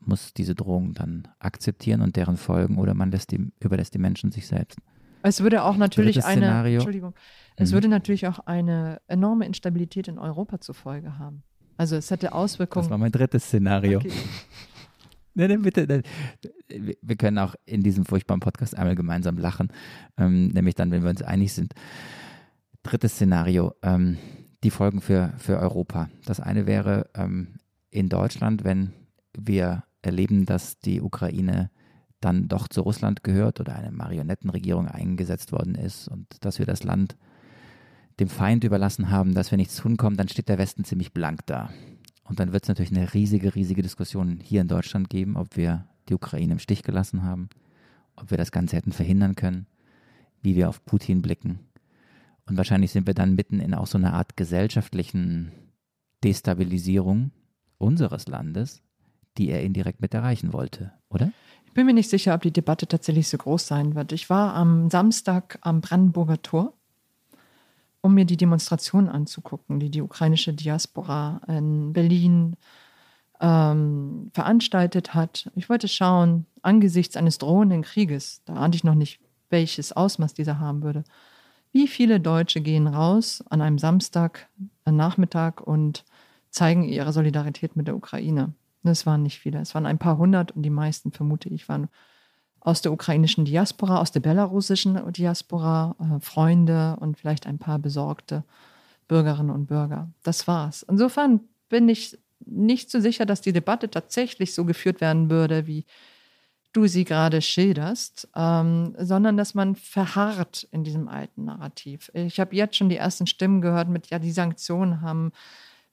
muss 0.00 0.34
diese 0.34 0.54
Drohung 0.54 0.94
dann 0.94 1.28
akzeptieren 1.38 2.00
und 2.00 2.16
deren 2.16 2.36
Folgen 2.36 2.78
oder 2.78 2.94
man 2.94 3.10
lässt 3.10 3.30
die, 3.30 3.52
überlässt 3.60 3.94
die 3.94 3.98
Menschen 3.98 4.32
sich 4.32 4.46
selbst. 4.46 4.78
Es 5.22 5.40
würde 5.40 5.62
auch 5.62 5.76
natürlich 5.76 6.24
eine, 6.24 6.68
Entschuldigung, 6.68 7.14
es 7.56 7.70
mhm. 7.70 7.74
würde 7.74 7.88
natürlich 7.88 8.26
auch 8.26 8.40
eine 8.40 9.00
enorme 9.06 9.46
Instabilität 9.46 10.08
in 10.08 10.18
Europa 10.18 10.60
zur 10.60 10.74
Folge 10.74 11.18
haben. 11.18 11.44
Also 11.76 11.96
es 11.96 12.10
hätte 12.10 12.32
Auswirkungen. 12.32 12.84
Das 12.84 12.90
war 12.90 12.98
mein 12.98 13.12
drittes 13.12 13.44
Szenario. 13.44 13.98
Okay. 13.98 14.12
Nee, 15.34 15.48
nee, 15.48 15.56
bitte. 15.56 16.02
Wir 16.68 17.16
können 17.16 17.38
auch 17.38 17.54
in 17.64 17.82
diesem 17.82 18.04
furchtbaren 18.04 18.40
Podcast 18.40 18.76
einmal 18.76 18.94
gemeinsam 18.94 19.38
lachen, 19.38 19.68
ähm, 20.18 20.48
nämlich 20.48 20.74
dann, 20.74 20.90
wenn 20.90 21.02
wir 21.02 21.08
uns 21.08 21.22
einig 21.22 21.54
sind. 21.54 21.72
Drittes 22.82 23.12
Szenario, 23.12 23.74
ähm, 23.82 24.18
die 24.64 24.70
Folgen 24.70 25.00
für, 25.00 25.32
für 25.38 25.58
Europa. 25.58 26.08
Das 26.24 26.40
eine 26.40 26.66
wäre 26.66 27.10
ähm, 27.14 27.54
in 27.90 28.08
Deutschland, 28.08 28.64
wenn 28.64 28.92
wir 29.36 29.84
erleben, 30.02 30.46
dass 30.46 30.78
die 30.78 31.00
Ukraine 31.00 31.70
dann 32.20 32.48
doch 32.48 32.68
zu 32.68 32.80
Russland 32.82 33.24
gehört 33.24 33.60
oder 33.60 33.74
eine 33.74 33.90
Marionettenregierung 33.90 34.88
eingesetzt 34.88 35.52
worden 35.52 35.74
ist 35.74 36.08
und 36.08 36.26
dass 36.44 36.58
wir 36.58 36.66
das 36.66 36.84
Land 36.84 37.16
dem 38.20 38.28
Feind 38.28 38.64
überlassen 38.64 39.10
haben, 39.10 39.34
dass 39.34 39.50
wir 39.50 39.58
nichts 39.58 39.76
tun 39.76 39.96
kommen, 39.96 40.16
dann 40.16 40.28
steht 40.28 40.48
der 40.48 40.58
Westen 40.58 40.84
ziemlich 40.84 41.12
blank 41.12 41.46
da. 41.46 41.70
Und 42.24 42.40
dann 42.40 42.52
wird 42.52 42.64
es 42.64 42.68
natürlich 42.68 42.92
eine 42.92 43.14
riesige, 43.14 43.54
riesige 43.54 43.82
Diskussion 43.82 44.38
hier 44.40 44.60
in 44.60 44.68
Deutschland 44.68 45.10
geben, 45.10 45.36
ob 45.36 45.56
wir 45.56 45.86
die 46.08 46.14
Ukraine 46.14 46.52
im 46.52 46.58
Stich 46.58 46.82
gelassen 46.82 47.24
haben, 47.24 47.48
ob 48.16 48.30
wir 48.30 48.38
das 48.38 48.52
Ganze 48.52 48.76
hätten 48.76 48.92
verhindern 48.92 49.34
können, 49.34 49.66
wie 50.40 50.54
wir 50.54 50.68
auf 50.68 50.84
Putin 50.84 51.22
blicken. 51.22 51.60
Und 52.46 52.56
wahrscheinlich 52.56 52.92
sind 52.92 53.06
wir 53.06 53.14
dann 53.14 53.34
mitten 53.34 53.60
in 53.60 53.74
auch 53.74 53.86
so 53.86 53.98
einer 53.98 54.14
Art 54.14 54.36
gesellschaftlichen 54.36 55.52
Destabilisierung 56.24 57.30
unseres 57.78 58.26
Landes, 58.26 58.82
die 59.38 59.48
er 59.48 59.62
indirekt 59.62 60.00
mit 60.00 60.14
erreichen 60.14 60.52
wollte, 60.52 60.92
oder? 61.08 61.32
Ich 61.64 61.72
bin 61.72 61.86
mir 61.86 61.94
nicht 61.94 62.10
sicher, 62.10 62.34
ob 62.34 62.42
die 62.42 62.52
Debatte 62.52 62.86
tatsächlich 62.86 63.28
so 63.28 63.38
groß 63.38 63.66
sein 63.66 63.94
wird. 63.94 64.12
Ich 64.12 64.28
war 64.28 64.54
am 64.54 64.90
Samstag 64.90 65.58
am 65.62 65.80
Brandenburger 65.80 66.42
Tor, 66.42 66.74
um 68.02 68.14
mir 68.14 68.26
die 68.26 68.36
Demonstration 68.36 69.08
anzugucken, 69.08 69.80
die 69.80 69.90
die 69.90 70.02
ukrainische 70.02 70.52
Diaspora 70.52 71.40
in 71.48 71.92
Berlin 71.92 72.56
ähm, 73.40 74.30
veranstaltet 74.34 75.14
hat. 75.14 75.50
Ich 75.54 75.70
wollte 75.70 75.88
schauen, 75.88 76.46
angesichts 76.60 77.16
eines 77.16 77.38
drohenden 77.38 77.82
Krieges, 77.82 78.42
da 78.44 78.54
ahnte 78.54 78.76
ich 78.76 78.84
noch 78.84 78.94
nicht, 78.94 79.20
welches 79.48 79.92
Ausmaß 79.92 80.34
dieser 80.34 80.58
haben 80.58 80.82
würde, 80.82 81.04
wie 81.72 81.88
viele 81.88 82.20
Deutsche 82.20 82.60
gehen 82.60 82.86
raus 82.86 83.42
an 83.48 83.60
einem 83.60 83.78
Samstag, 83.78 84.48
Nachmittag 84.84 85.60
und 85.60 86.04
zeigen 86.50 86.84
ihre 86.84 87.12
Solidarität 87.12 87.76
mit 87.76 87.86
der 87.88 87.96
Ukraine. 87.96 88.54
Es 88.84 89.06
waren 89.06 89.22
nicht 89.22 89.38
viele, 89.38 89.60
es 89.60 89.74
waren 89.74 89.86
ein 89.86 89.98
paar 89.98 90.18
hundert 90.18 90.52
und 90.52 90.62
die 90.62 90.70
meisten, 90.70 91.12
vermute 91.12 91.48
ich, 91.48 91.68
waren 91.68 91.88
aus 92.60 92.82
der 92.82 92.92
ukrainischen 92.92 93.44
Diaspora, 93.44 94.00
aus 94.00 94.12
der 94.12 94.20
belarussischen 94.20 95.12
Diaspora, 95.12 95.96
äh, 95.98 96.20
Freunde 96.20 96.96
und 97.00 97.18
vielleicht 97.18 97.46
ein 97.46 97.58
paar 97.58 97.78
besorgte 97.78 98.44
Bürgerinnen 99.08 99.50
und 99.50 99.66
Bürger. 99.66 100.10
Das 100.22 100.46
war's. 100.46 100.84
Insofern 100.88 101.40
bin 101.68 101.88
ich 101.88 102.18
nicht 102.44 102.90
so 102.90 103.00
sicher, 103.00 103.26
dass 103.26 103.40
die 103.40 103.52
Debatte 103.52 103.90
tatsächlich 103.90 104.54
so 104.54 104.64
geführt 104.64 105.00
werden 105.00 105.30
würde, 105.30 105.66
wie 105.66 105.84
du 106.72 106.86
sie 106.86 107.04
gerade 107.04 107.42
schilderst, 107.42 108.28
ähm, 108.34 108.94
sondern 108.98 109.36
dass 109.36 109.54
man 109.54 109.76
verharrt 109.76 110.66
in 110.70 110.84
diesem 110.84 111.08
alten 111.08 111.44
Narrativ. 111.44 112.10
Ich 112.14 112.40
habe 112.40 112.56
jetzt 112.56 112.76
schon 112.76 112.88
die 112.88 112.96
ersten 112.96 113.26
Stimmen 113.26 113.60
gehört 113.60 113.88
mit, 113.88 114.08
ja, 114.08 114.18
die 114.18 114.32
Sanktionen 114.32 115.00
haben 115.02 115.32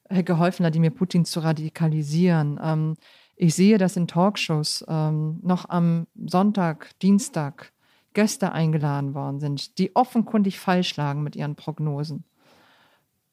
geholfen, 0.09 0.63
Wladimir 0.63 0.89
Putin 0.91 1.25
zu 1.25 1.41
radikalisieren. 1.41 2.59
Ähm, 2.61 2.95
ich 3.36 3.55
sehe, 3.55 3.77
dass 3.77 3.95
in 3.95 4.07
Talkshows 4.07 4.84
ähm, 4.88 5.39
noch 5.43 5.69
am 5.69 6.07
Sonntag, 6.15 6.97
Dienstag 6.99 7.71
Gäste 8.13 8.51
eingeladen 8.51 9.13
worden 9.13 9.39
sind, 9.39 9.77
die 9.77 9.95
offenkundig 9.95 10.59
falsch 10.59 10.95
lagen 10.97 11.23
mit 11.23 11.36
ihren 11.36 11.55
Prognosen. 11.55 12.23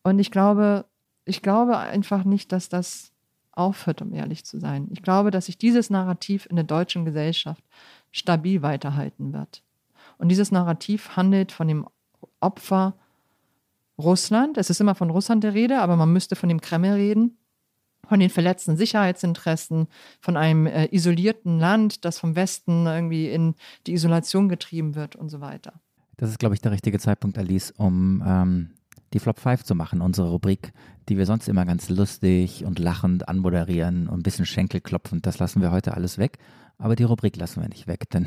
Und 0.02 0.18
ich 0.18 0.30
glaube, 0.30 0.84
ich 1.24 1.42
glaube 1.42 1.78
einfach 1.78 2.24
nicht, 2.24 2.52
dass 2.52 2.68
das 2.68 3.12
aufhört, 3.56 4.02
um 4.02 4.12
ehrlich 4.12 4.44
zu 4.44 4.58
sein. 4.58 4.88
Ich 4.92 5.02
glaube, 5.02 5.30
dass 5.30 5.46
sich 5.46 5.58
dieses 5.58 5.90
Narrativ 5.90 6.46
in 6.46 6.56
der 6.56 6.64
deutschen 6.64 7.04
Gesellschaft 7.04 7.64
stabil 8.12 8.62
weiterhalten 8.62 9.32
wird. 9.32 9.62
Und 10.18 10.28
dieses 10.28 10.52
Narrativ 10.52 11.16
handelt 11.16 11.52
von 11.52 11.68
dem 11.68 11.86
Opfer 12.40 12.94
Russland. 13.98 14.58
Es 14.58 14.70
ist 14.70 14.80
immer 14.80 14.94
von 14.94 15.10
Russland 15.10 15.42
der 15.44 15.54
Rede, 15.54 15.80
aber 15.80 15.96
man 15.96 16.12
müsste 16.12 16.36
von 16.36 16.48
dem 16.48 16.60
Kreml 16.60 16.92
reden, 16.92 17.38
von 18.06 18.20
den 18.20 18.30
verletzten 18.30 18.76
Sicherheitsinteressen, 18.76 19.88
von 20.20 20.36
einem 20.36 20.66
äh, 20.66 20.94
isolierten 20.94 21.58
Land, 21.58 22.04
das 22.04 22.18
vom 22.18 22.36
Westen 22.36 22.86
irgendwie 22.86 23.30
in 23.30 23.54
die 23.86 23.94
Isolation 23.94 24.48
getrieben 24.48 24.94
wird 24.94 25.16
und 25.16 25.28
so 25.28 25.40
weiter. 25.40 25.80
Das 26.16 26.30
ist, 26.30 26.38
glaube 26.38 26.54
ich, 26.54 26.60
der 26.60 26.72
richtige 26.72 26.98
Zeitpunkt, 26.98 27.36
Alice, 27.36 27.72
um 27.72 28.22
ähm, 28.26 28.70
die 29.16 29.20
Flop 29.20 29.40
5 29.40 29.64
zu 29.64 29.74
machen, 29.74 30.02
unsere 30.02 30.28
Rubrik, 30.28 30.74
die 31.08 31.16
wir 31.16 31.24
sonst 31.24 31.48
immer 31.48 31.64
ganz 31.64 31.88
lustig 31.88 32.66
und 32.66 32.78
lachend 32.78 33.30
anmoderieren 33.30 34.08
und 34.08 34.20
ein 34.20 34.22
bisschen 34.22 34.44
Schenkelklopfend. 34.44 35.24
Das 35.24 35.38
lassen 35.38 35.62
wir 35.62 35.70
heute 35.70 35.94
alles 35.94 36.18
weg. 36.18 36.36
Aber 36.76 36.96
die 36.96 37.04
Rubrik 37.04 37.34
lassen 37.36 37.62
wir 37.62 37.68
nicht 37.70 37.86
weg, 37.86 38.10
denn 38.10 38.26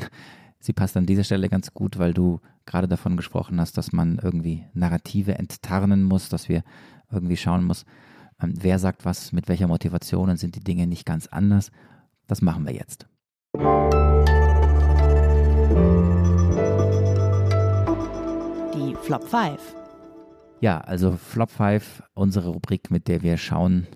sie 0.58 0.72
passt 0.72 0.96
an 0.96 1.06
dieser 1.06 1.22
Stelle 1.22 1.48
ganz 1.48 1.72
gut, 1.74 2.00
weil 2.00 2.12
du 2.12 2.40
gerade 2.66 2.88
davon 2.88 3.16
gesprochen 3.16 3.60
hast, 3.60 3.78
dass 3.78 3.92
man 3.92 4.18
irgendwie 4.20 4.64
Narrative 4.74 5.38
enttarnen 5.38 6.02
muss, 6.02 6.28
dass 6.28 6.48
wir 6.48 6.64
irgendwie 7.12 7.36
schauen 7.36 7.62
muss, 7.62 7.84
ähm, 8.42 8.54
wer 8.58 8.80
sagt 8.80 9.04
was, 9.04 9.30
mit 9.30 9.48
welcher 9.48 9.68
Motivation 9.68 10.28
und 10.28 10.38
sind 10.38 10.56
die 10.56 10.64
Dinge 10.64 10.88
nicht 10.88 11.06
ganz 11.06 11.28
anders. 11.28 11.70
Das 12.26 12.42
machen 12.42 12.66
wir 12.66 12.74
jetzt. 12.74 13.06
Die 18.74 18.96
Flop 19.04 19.22
5. 19.22 19.79
Ja, 20.60 20.78
also 20.78 21.16
Flop 21.16 21.50
5, 21.50 22.02
unsere 22.14 22.50
Rubrik, 22.50 22.90
mit 22.90 23.08
der 23.08 23.22
wir 23.22 23.36
schauen, 23.38 23.86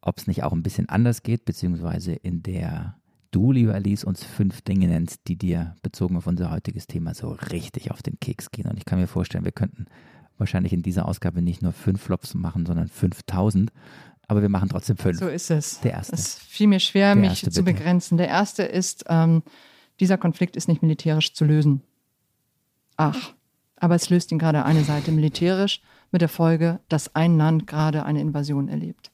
ob 0.00 0.18
es 0.18 0.26
nicht 0.26 0.42
auch 0.44 0.52
ein 0.52 0.62
bisschen 0.62 0.88
anders 0.88 1.22
geht, 1.22 1.44
beziehungsweise 1.44 2.12
in 2.12 2.42
der 2.42 2.96
du, 3.30 3.52
lieber 3.52 3.74
Alice, 3.74 4.04
uns 4.04 4.24
fünf 4.24 4.62
Dinge 4.62 4.86
nennst, 4.88 5.22
die 5.26 5.36
dir 5.36 5.74
bezogen 5.82 6.16
auf 6.16 6.26
unser 6.26 6.50
heutiges 6.50 6.86
Thema 6.86 7.14
so 7.14 7.30
richtig 7.50 7.90
auf 7.90 8.02
den 8.02 8.18
Keks 8.20 8.50
gehen. 8.50 8.68
Und 8.68 8.78
ich 8.78 8.84
kann 8.84 8.98
mir 8.98 9.06
vorstellen, 9.08 9.44
wir 9.44 9.52
könnten 9.52 9.86
wahrscheinlich 10.38 10.72
in 10.72 10.82
dieser 10.82 11.06
Ausgabe 11.06 11.42
nicht 11.42 11.62
nur 11.62 11.72
fünf 11.72 12.02
Flops 12.02 12.34
machen, 12.34 12.66
sondern 12.66 12.88
5000. 12.88 13.72
Aber 14.28 14.42
wir 14.42 14.48
machen 14.48 14.68
trotzdem 14.68 14.96
fünf. 14.96 15.18
So 15.18 15.28
ist 15.28 15.50
es. 15.50 15.80
Der 15.80 15.92
erste. 15.92 16.14
Es 16.14 16.38
fiel 16.38 16.66
mir 16.66 16.80
schwer, 16.80 17.14
Der 17.14 17.16
mich 17.16 17.30
erste, 17.30 17.50
zu 17.50 17.62
bitte. 17.64 17.78
begrenzen. 17.78 18.18
Der 18.18 18.28
erste 18.28 18.64
ist, 18.64 19.04
ähm, 19.08 19.42
dieser 20.00 20.18
Konflikt 20.18 20.56
ist 20.56 20.68
nicht 20.68 20.82
militärisch 20.82 21.32
zu 21.32 21.44
lösen. 21.44 21.82
Ach, 22.96 23.34
aber 23.76 23.94
es 23.94 24.10
löst 24.10 24.32
ihn 24.32 24.38
gerade 24.38 24.64
eine 24.64 24.84
Seite 24.84 25.12
militärisch 25.12 25.80
mit 26.10 26.22
der 26.22 26.28
Folge, 26.28 26.80
dass 26.88 27.14
ein 27.14 27.36
Land 27.36 27.66
gerade 27.66 28.04
eine 28.04 28.20
Invasion 28.20 28.68
erlebt. 28.68 29.10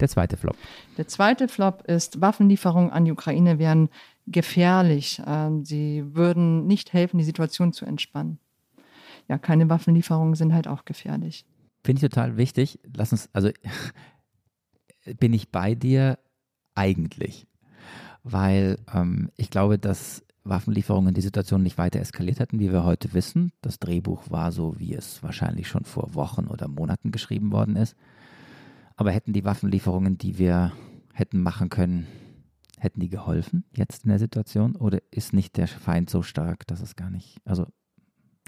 Der 0.00 0.08
zweite 0.08 0.36
Flop. 0.36 0.56
Der 0.96 1.06
zweite 1.06 1.48
Flop 1.48 1.82
ist, 1.86 2.20
Waffenlieferungen 2.20 2.90
an 2.90 3.04
die 3.04 3.12
Ukraine 3.12 3.58
wären 3.58 3.88
gefährlich. 4.26 5.22
Ähm, 5.24 5.64
Sie 5.64 6.04
würden 6.14 6.66
nicht 6.66 6.92
helfen, 6.92 7.18
die 7.18 7.24
Situation 7.24 7.72
zu 7.72 7.84
entspannen. 7.84 8.38
Ja, 9.28 9.38
keine 9.38 9.68
Waffenlieferungen 9.70 10.34
sind 10.34 10.52
halt 10.52 10.66
auch 10.68 10.84
gefährlich. 10.84 11.46
Finde 11.84 11.98
ich 12.04 12.10
total 12.10 12.36
wichtig. 12.36 12.80
Lass 12.94 13.12
uns, 13.12 13.28
also 13.32 13.50
bin 15.18 15.32
ich 15.32 15.50
bei 15.50 15.74
dir 15.74 16.18
eigentlich. 16.74 17.46
Weil 18.24 18.78
ähm, 18.92 19.30
ich 19.36 19.50
glaube, 19.50 19.78
dass 19.78 20.24
Waffenlieferungen 20.44 21.14
die 21.14 21.22
Situation 21.22 21.62
nicht 21.62 21.78
weiter 21.78 22.00
eskaliert 22.00 22.38
hätten, 22.38 22.60
wie 22.60 22.70
wir 22.70 22.84
heute 22.84 23.14
wissen. 23.14 23.52
Das 23.62 23.78
Drehbuch 23.78 24.30
war 24.30 24.52
so, 24.52 24.78
wie 24.78 24.94
es 24.94 25.22
wahrscheinlich 25.22 25.68
schon 25.68 25.84
vor 25.84 26.14
Wochen 26.14 26.46
oder 26.46 26.68
Monaten 26.68 27.10
geschrieben 27.10 27.50
worden 27.50 27.76
ist. 27.76 27.96
Aber 28.96 29.10
hätten 29.10 29.32
die 29.32 29.44
Waffenlieferungen, 29.44 30.18
die 30.18 30.38
wir 30.38 30.72
hätten 31.12 31.42
machen 31.42 31.70
können, 31.70 32.06
hätten 32.78 33.00
die 33.00 33.08
geholfen 33.08 33.64
jetzt 33.74 34.04
in 34.04 34.10
der 34.10 34.18
Situation? 34.18 34.76
Oder 34.76 35.00
ist 35.10 35.32
nicht 35.32 35.56
der 35.56 35.66
Feind 35.66 36.10
so 36.10 36.22
stark, 36.22 36.66
dass 36.66 36.80
es 36.80 36.94
gar 36.94 37.10
nicht, 37.10 37.40
also 37.44 37.66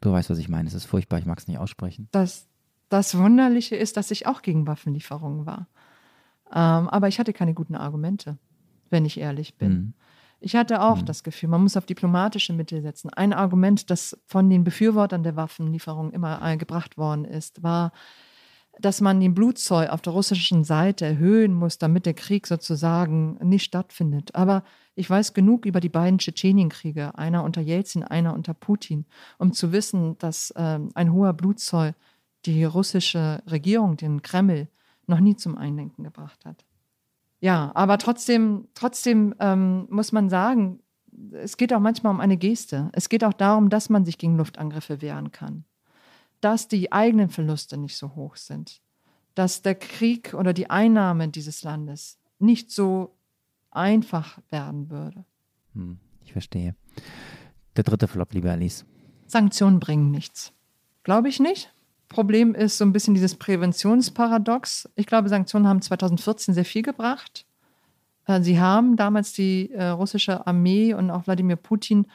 du 0.03 0.13
weißt, 0.13 0.31
was 0.31 0.39
ich 0.39 0.49
meine. 0.49 0.69
Es 0.69 0.75
ist 0.75 0.85
furchtbar, 0.85 1.19
ich 1.19 1.27
mag 1.27 1.39
es 1.39 1.49
nicht 1.49 1.59
aussprechen. 1.59 2.09
Das, 2.13 2.47
das 2.91 3.17
Wunderliche 3.17 3.77
ist, 3.77 3.97
dass 3.97 4.11
ich 4.11 4.27
auch 4.27 4.43
gegen 4.43 4.67
Waffenlieferungen 4.67 5.47
war. 5.47 5.69
Ähm, 6.51 6.89
aber 6.89 7.09
ich 7.09 7.19
hatte 7.19 7.33
keine 7.33 7.55
guten 7.55 7.75
Argumente, 7.75 8.39
wenn 8.91 9.05
ich 9.05 9.19
ehrlich 9.19 9.57
bin. 9.57 9.73
Mhm. 9.73 9.95
Ich 10.39 10.55
hatte 10.55 10.83
auch 10.83 11.03
das 11.03 11.23
Gefühl, 11.23 11.49
man 11.49 11.63
muss 11.63 11.77
auf 11.77 11.87
diplomatische 11.87 12.53
Mittel 12.53 12.83
setzen. 12.83 13.11
Ein 13.11 13.33
Argument, 13.33 13.91
das 13.91 14.19
von 14.27 14.51
den 14.51 14.65
Befürwortern 14.65 15.23
der 15.23 15.37
Waffenlieferung 15.37 16.11
immer 16.13 16.41
äh, 16.43 16.57
gebracht 16.57 16.99
worden 16.99 17.25
ist, 17.25 17.63
war, 17.63 17.93
dass 18.79 19.01
man 19.01 19.21
den 19.21 19.35
Blutzoll 19.35 19.89
auf 19.89 20.03
der 20.03 20.13
russischen 20.13 20.63
Seite 20.63 21.07
erhöhen 21.07 21.55
muss, 21.55 21.79
damit 21.79 22.05
der 22.05 22.13
Krieg 22.13 22.47
sozusagen 22.47 23.39
nicht 23.43 23.65
stattfindet. 23.65 24.35
Aber 24.35 24.63
ich 24.95 25.09
weiß 25.09 25.33
genug 25.33 25.65
über 25.65 25.81
die 25.81 25.89
beiden 25.89 26.19
Tschetschenienkriege, 26.19 27.17
einer 27.17 27.43
unter 27.43 27.63
Jelzin, 27.63 28.03
einer 28.03 28.35
unter 28.35 28.53
Putin, 28.53 29.07
um 29.39 29.55
zu 29.55 29.73
wissen, 29.73 30.19
dass 30.19 30.53
ähm, 30.57 30.91
ein 30.95 31.13
hoher 31.13 31.33
Blutzoll 31.33 31.95
die 32.45 32.65
russische 32.65 33.43
Regierung, 33.47 33.97
den 33.97 34.21
Kreml, 34.21 34.69
noch 35.07 35.21
nie 35.21 35.37
zum 35.37 35.57
Einlenken 35.57 36.05
gebracht 36.05 36.45
hat. 36.45 36.66
Ja, 37.41 37.71
aber 37.75 37.99
trotzdem, 37.99 38.69
trotzdem 38.75 39.35
ähm, 39.41 39.87
muss 39.91 40.13
man 40.13 40.31
sagen, 40.31 40.81
es 41.33 41.57
geht 41.57 41.73
auch 41.73 41.81
manchmal 41.81 42.13
um 42.13 42.21
eine 42.21 42.37
Geste. 42.37 42.91
Es 42.93 43.09
geht 43.09 43.25
auch 43.25 43.33
darum, 43.33 43.69
dass 43.71 43.89
man 43.89 44.05
sich 44.05 44.19
gegen 44.19 44.37
Luftangriffe 44.37 45.01
wehren 45.03 45.33
kann. 45.33 45.65
Dass 46.41 46.69
die 46.69 46.93
eigenen 46.93 47.31
Verluste 47.31 47.77
nicht 47.77 47.97
so 47.97 48.15
hoch 48.15 48.37
sind. 48.37 48.81
Dass 49.35 49.63
der 49.63 49.75
Krieg 49.75 50.35
oder 50.35 50.53
die 50.53 50.71
Einnahme 50.71 51.29
dieses 51.29 51.63
Landes 51.63 52.19
nicht 52.39 52.71
so 52.71 53.17
einfach 53.71 54.39
werden 54.51 54.91
würde. 54.91 55.25
Hm, 55.75 55.99
ich 56.25 56.33
verstehe. 56.33 56.75
Der 57.77 57.85
dritte 57.85 58.09
Flop, 58.09 58.33
liebe 58.33 58.51
Alice. 58.51 58.87
Sanktionen 59.27 59.81
bringen 59.81 60.11
nichts. 60.11 60.53
Glaube 61.03 61.29
ich 61.29 61.41
nicht. 61.41 61.73
Problem 62.17 62.55
ist 62.55 62.79
so 62.79 62.85
ein 62.87 62.95
bisschen 62.95 63.13
dieses 63.13 63.35
Präventionsparadox. 63.35 64.89
Ich 64.95 65.05
glaube, 65.05 65.29
Sanktionen 65.29 65.69
haben 65.69 65.83
2014 65.83 66.55
sehr 66.55 66.65
viel 66.65 66.81
gebracht. 66.81 67.45
Äh, 68.25 68.41
Sie 68.41 68.59
haben 68.59 68.97
damals 68.97 69.35
die 69.35 69.71
äh, 69.71 69.89
russische 69.89 70.47
Armee 70.47 70.95
und 70.95 71.11
auch 71.11 71.27
Wladimir 71.27 71.57
Putin 71.57 72.07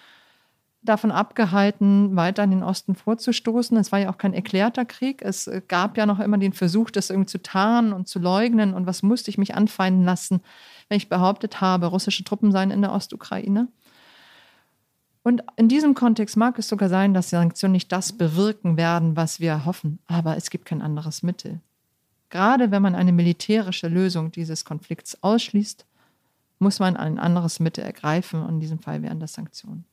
davon 0.82 1.12
abgehalten, 1.12 2.16
weiter 2.16 2.44
in 2.44 2.50
den 2.50 2.64
Osten 2.64 2.96
vorzustoßen. 2.96 3.78
Es 3.78 3.92
war 3.92 4.00
ja 4.00 4.10
auch 4.10 4.18
kein 4.18 4.34
erklärter 4.34 4.86
Krieg. 4.86 5.22
Es 5.22 5.46
äh, 5.46 5.62
gab 5.68 6.00
ja 6.00 6.08
noch 6.08 6.20
immer 6.20 6.40
den 6.40 6.54
Versuch, 6.54 6.90
das 6.90 7.12
irgendwie 7.12 7.30
zu 7.30 7.44
tarnen 7.44 7.94
und 7.94 8.08
zu 8.08 8.18
leugnen. 8.18 8.74
Und 8.74 8.88
was 8.88 9.04
musste 9.04 9.30
ich 9.30 9.38
mich 9.38 9.54
anfeinden 9.54 10.04
lassen, 10.04 10.42
wenn 10.90 10.98
ich 10.98 11.10
behauptet 11.10 11.62
habe, 11.62 11.86
russische 11.86 12.24
Truppen 12.24 12.52
seien 12.52 12.72
in 12.72 12.82
der 12.82 12.92
Ostukraine? 12.92 13.68
Und 15.24 15.44
in 15.56 15.68
diesem 15.68 15.94
Kontext 15.94 16.36
mag 16.36 16.58
es 16.58 16.68
sogar 16.68 16.90
sein, 16.90 17.14
dass 17.14 17.30
Sanktionen 17.30 17.74
nicht 17.74 17.92
das 17.92 18.14
bewirken 18.14 18.76
werden, 18.78 19.16
was 19.16 19.40
wir 19.40 19.66
hoffen, 19.66 20.00
aber 20.08 20.36
es 20.36 20.50
gibt 20.50 20.66
kein 20.66 20.82
anderes 20.82 21.22
Mittel. 21.22 21.62
Gerade 22.30 22.72
wenn 22.72 22.82
man 22.82 22.96
eine 22.96 23.12
militärische 23.12 23.88
Lösung 23.88 24.32
dieses 24.32 24.66
Konflikts 24.66 25.22
ausschließt, 25.22 25.86
muss 26.60 26.80
man 26.80 26.96
ein 26.96 27.20
anderes 27.20 27.60
Mittel 27.60 27.84
ergreifen 27.84 28.42
und 28.42 28.56
in 28.56 28.60
diesem 28.60 28.80
Fall 28.80 29.02
wären 29.02 29.20
das 29.20 29.34
Sanktionen. 29.34 29.86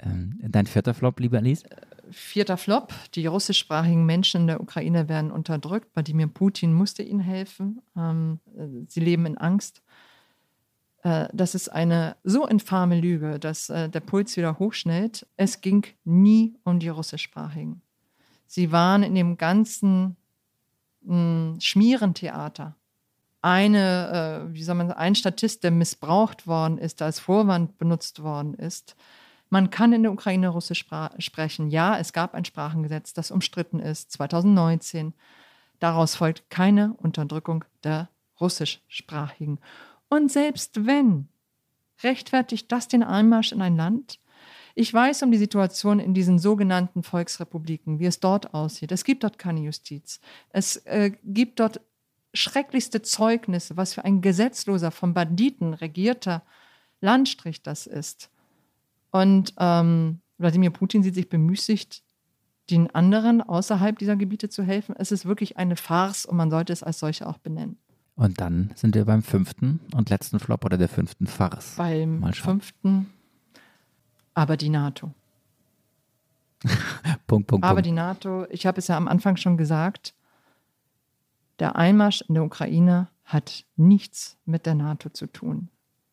Ähm, 0.00 0.38
dein 0.42 0.66
vierter 0.66 0.94
Flop, 0.94 1.18
liebe 1.20 1.38
Alice? 1.38 1.64
Vierter 2.10 2.56
Flop, 2.56 2.92
die 3.14 3.26
russischsprachigen 3.26 4.04
Menschen 4.04 4.42
in 4.42 4.46
der 4.48 4.60
Ukraine 4.60 5.08
werden 5.08 5.30
unterdrückt. 5.30 5.88
Wladimir 5.94 6.26
Putin 6.26 6.74
musste 6.74 7.02
ihnen 7.02 7.20
helfen. 7.20 7.80
Ähm, 7.96 8.40
sie 8.88 9.00
leben 9.00 9.24
in 9.26 9.38
Angst. 9.38 9.82
Äh, 11.02 11.28
das 11.32 11.54
ist 11.54 11.68
eine 11.68 12.16
so 12.24 12.46
infame 12.46 13.00
Lüge, 13.00 13.38
dass 13.38 13.68
äh, 13.68 13.88
der 13.88 14.00
Puls 14.00 14.36
wieder 14.36 14.58
hochschnellt. 14.58 15.26
Es 15.36 15.60
ging 15.60 15.86
nie 16.04 16.54
um 16.64 16.78
die 16.78 16.88
russischsprachigen. 16.88 17.82
Sie 18.46 18.72
waren 18.72 19.02
in 19.02 19.14
dem 19.14 19.36
ganzen 19.36 20.16
mh, 21.02 21.60
Schmierentheater 21.60 22.76
eine, 23.42 24.46
äh, 24.50 24.54
wie 24.54 24.62
soll 24.62 24.76
man 24.76 24.92
ein 24.92 25.16
Statist, 25.16 25.64
der 25.64 25.72
missbraucht 25.72 26.46
worden 26.46 26.78
ist, 26.78 27.02
als 27.02 27.18
Vorwand 27.18 27.76
benutzt 27.76 28.22
worden 28.22 28.54
ist. 28.54 28.94
Man 29.50 29.68
kann 29.68 29.92
in 29.92 30.04
der 30.04 30.12
Ukraine 30.12 30.48
Russisch 30.48 30.86
sprechen. 31.18 31.68
Ja, 31.68 31.98
es 31.98 32.12
gab 32.12 32.34
ein 32.34 32.44
Sprachengesetz, 32.44 33.12
das 33.12 33.30
umstritten 33.30 33.80
ist, 33.80 34.12
2019. 34.12 35.12
Daraus 35.78 36.14
folgt 36.14 36.48
keine 36.48 36.94
Unterdrückung 36.94 37.64
der 37.82 38.08
Russischsprachigen. 38.40 39.58
Und 40.12 40.30
selbst 40.30 40.84
wenn, 40.84 41.28
rechtfertigt 42.02 42.70
das 42.70 42.86
den 42.86 43.02
Einmarsch 43.02 43.50
in 43.50 43.62
ein 43.62 43.78
Land? 43.78 44.20
Ich 44.74 44.92
weiß 44.92 45.22
um 45.22 45.30
die 45.30 45.38
Situation 45.38 46.00
in 46.00 46.12
diesen 46.12 46.38
sogenannten 46.38 47.02
Volksrepubliken, 47.02 47.98
wie 47.98 48.04
es 48.04 48.20
dort 48.20 48.52
aussieht. 48.52 48.92
Es 48.92 49.04
gibt 49.04 49.24
dort 49.24 49.38
keine 49.38 49.62
Justiz. 49.62 50.20
Es 50.50 50.76
äh, 50.84 51.12
gibt 51.24 51.60
dort 51.60 51.80
schrecklichste 52.34 53.00
Zeugnis, 53.00 53.74
was 53.74 53.94
für 53.94 54.04
ein 54.04 54.20
gesetzloser, 54.20 54.90
von 54.90 55.14
Banditen 55.14 55.72
regierter 55.72 56.42
Landstrich 57.00 57.62
das 57.62 57.86
ist. 57.86 58.28
Und 59.12 59.54
ähm, 59.56 60.20
Wladimir 60.36 60.72
Putin 60.72 61.02
sieht 61.02 61.14
sich 61.14 61.30
bemüßigt, 61.30 62.02
den 62.68 62.94
anderen 62.94 63.40
außerhalb 63.40 63.98
dieser 63.98 64.16
Gebiete 64.16 64.50
zu 64.50 64.62
helfen. 64.62 64.94
Es 64.94 65.10
ist 65.10 65.24
wirklich 65.24 65.56
eine 65.56 65.76
Farce 65.76 66.26
und 66.26 66.36
man 66.36 66.50
sollte 66.50 66.74
es 66.74 66.82
als 66.82 66.98
solche 66.98 67.26
auch 67.26 67.38
benennen. 67.38 67.78
Und 68.22 68.40
dann 68.40 68.70
sind 68.76 68.94
wir 68.94 69.04
beim 69.04 69.24
fünften 69.24 69.80
und 69.96 70.08
letzten 70.08 70.38
Flop 70.38 70.64
oder 70.64 70.78
der 70.78 70.88
fünften 70.88 71.26
Farce. 71.26 71.74
Beim 71.76 72.22
fünften, 72.32 73.10
aber 74.32 74.56
die 74.56 74.68
NATO. 74.68 75.12
Punkt, 77.26 77.48
Punkt, 77.48 77.64
aber 77.64 77.74
Punkt. 77.74 77.86
die 77.86 77.90
NATO, 77.90 78.46
ich 78.48 78.64
habe 78.64 78.78
es 78.78 78.86
ja 78.86 78.96
am 78.96 79.08
Anfang 79.08 79.36
schon 79.36 79.56
gesagt, 79.56 80.14
der 81.58 81.74
Einmarsch 81.74 82.22
in 82.28 82.34
der 82.34 82.44
Ukraine 82.44 83.08
hat 83.24 83.64
nichts 83.74 84.38
mit 84.44 84.66
der 84.66 84.76
NATO 84.76 85.10
zu 85.10 85.26
tun. 85.26 85.68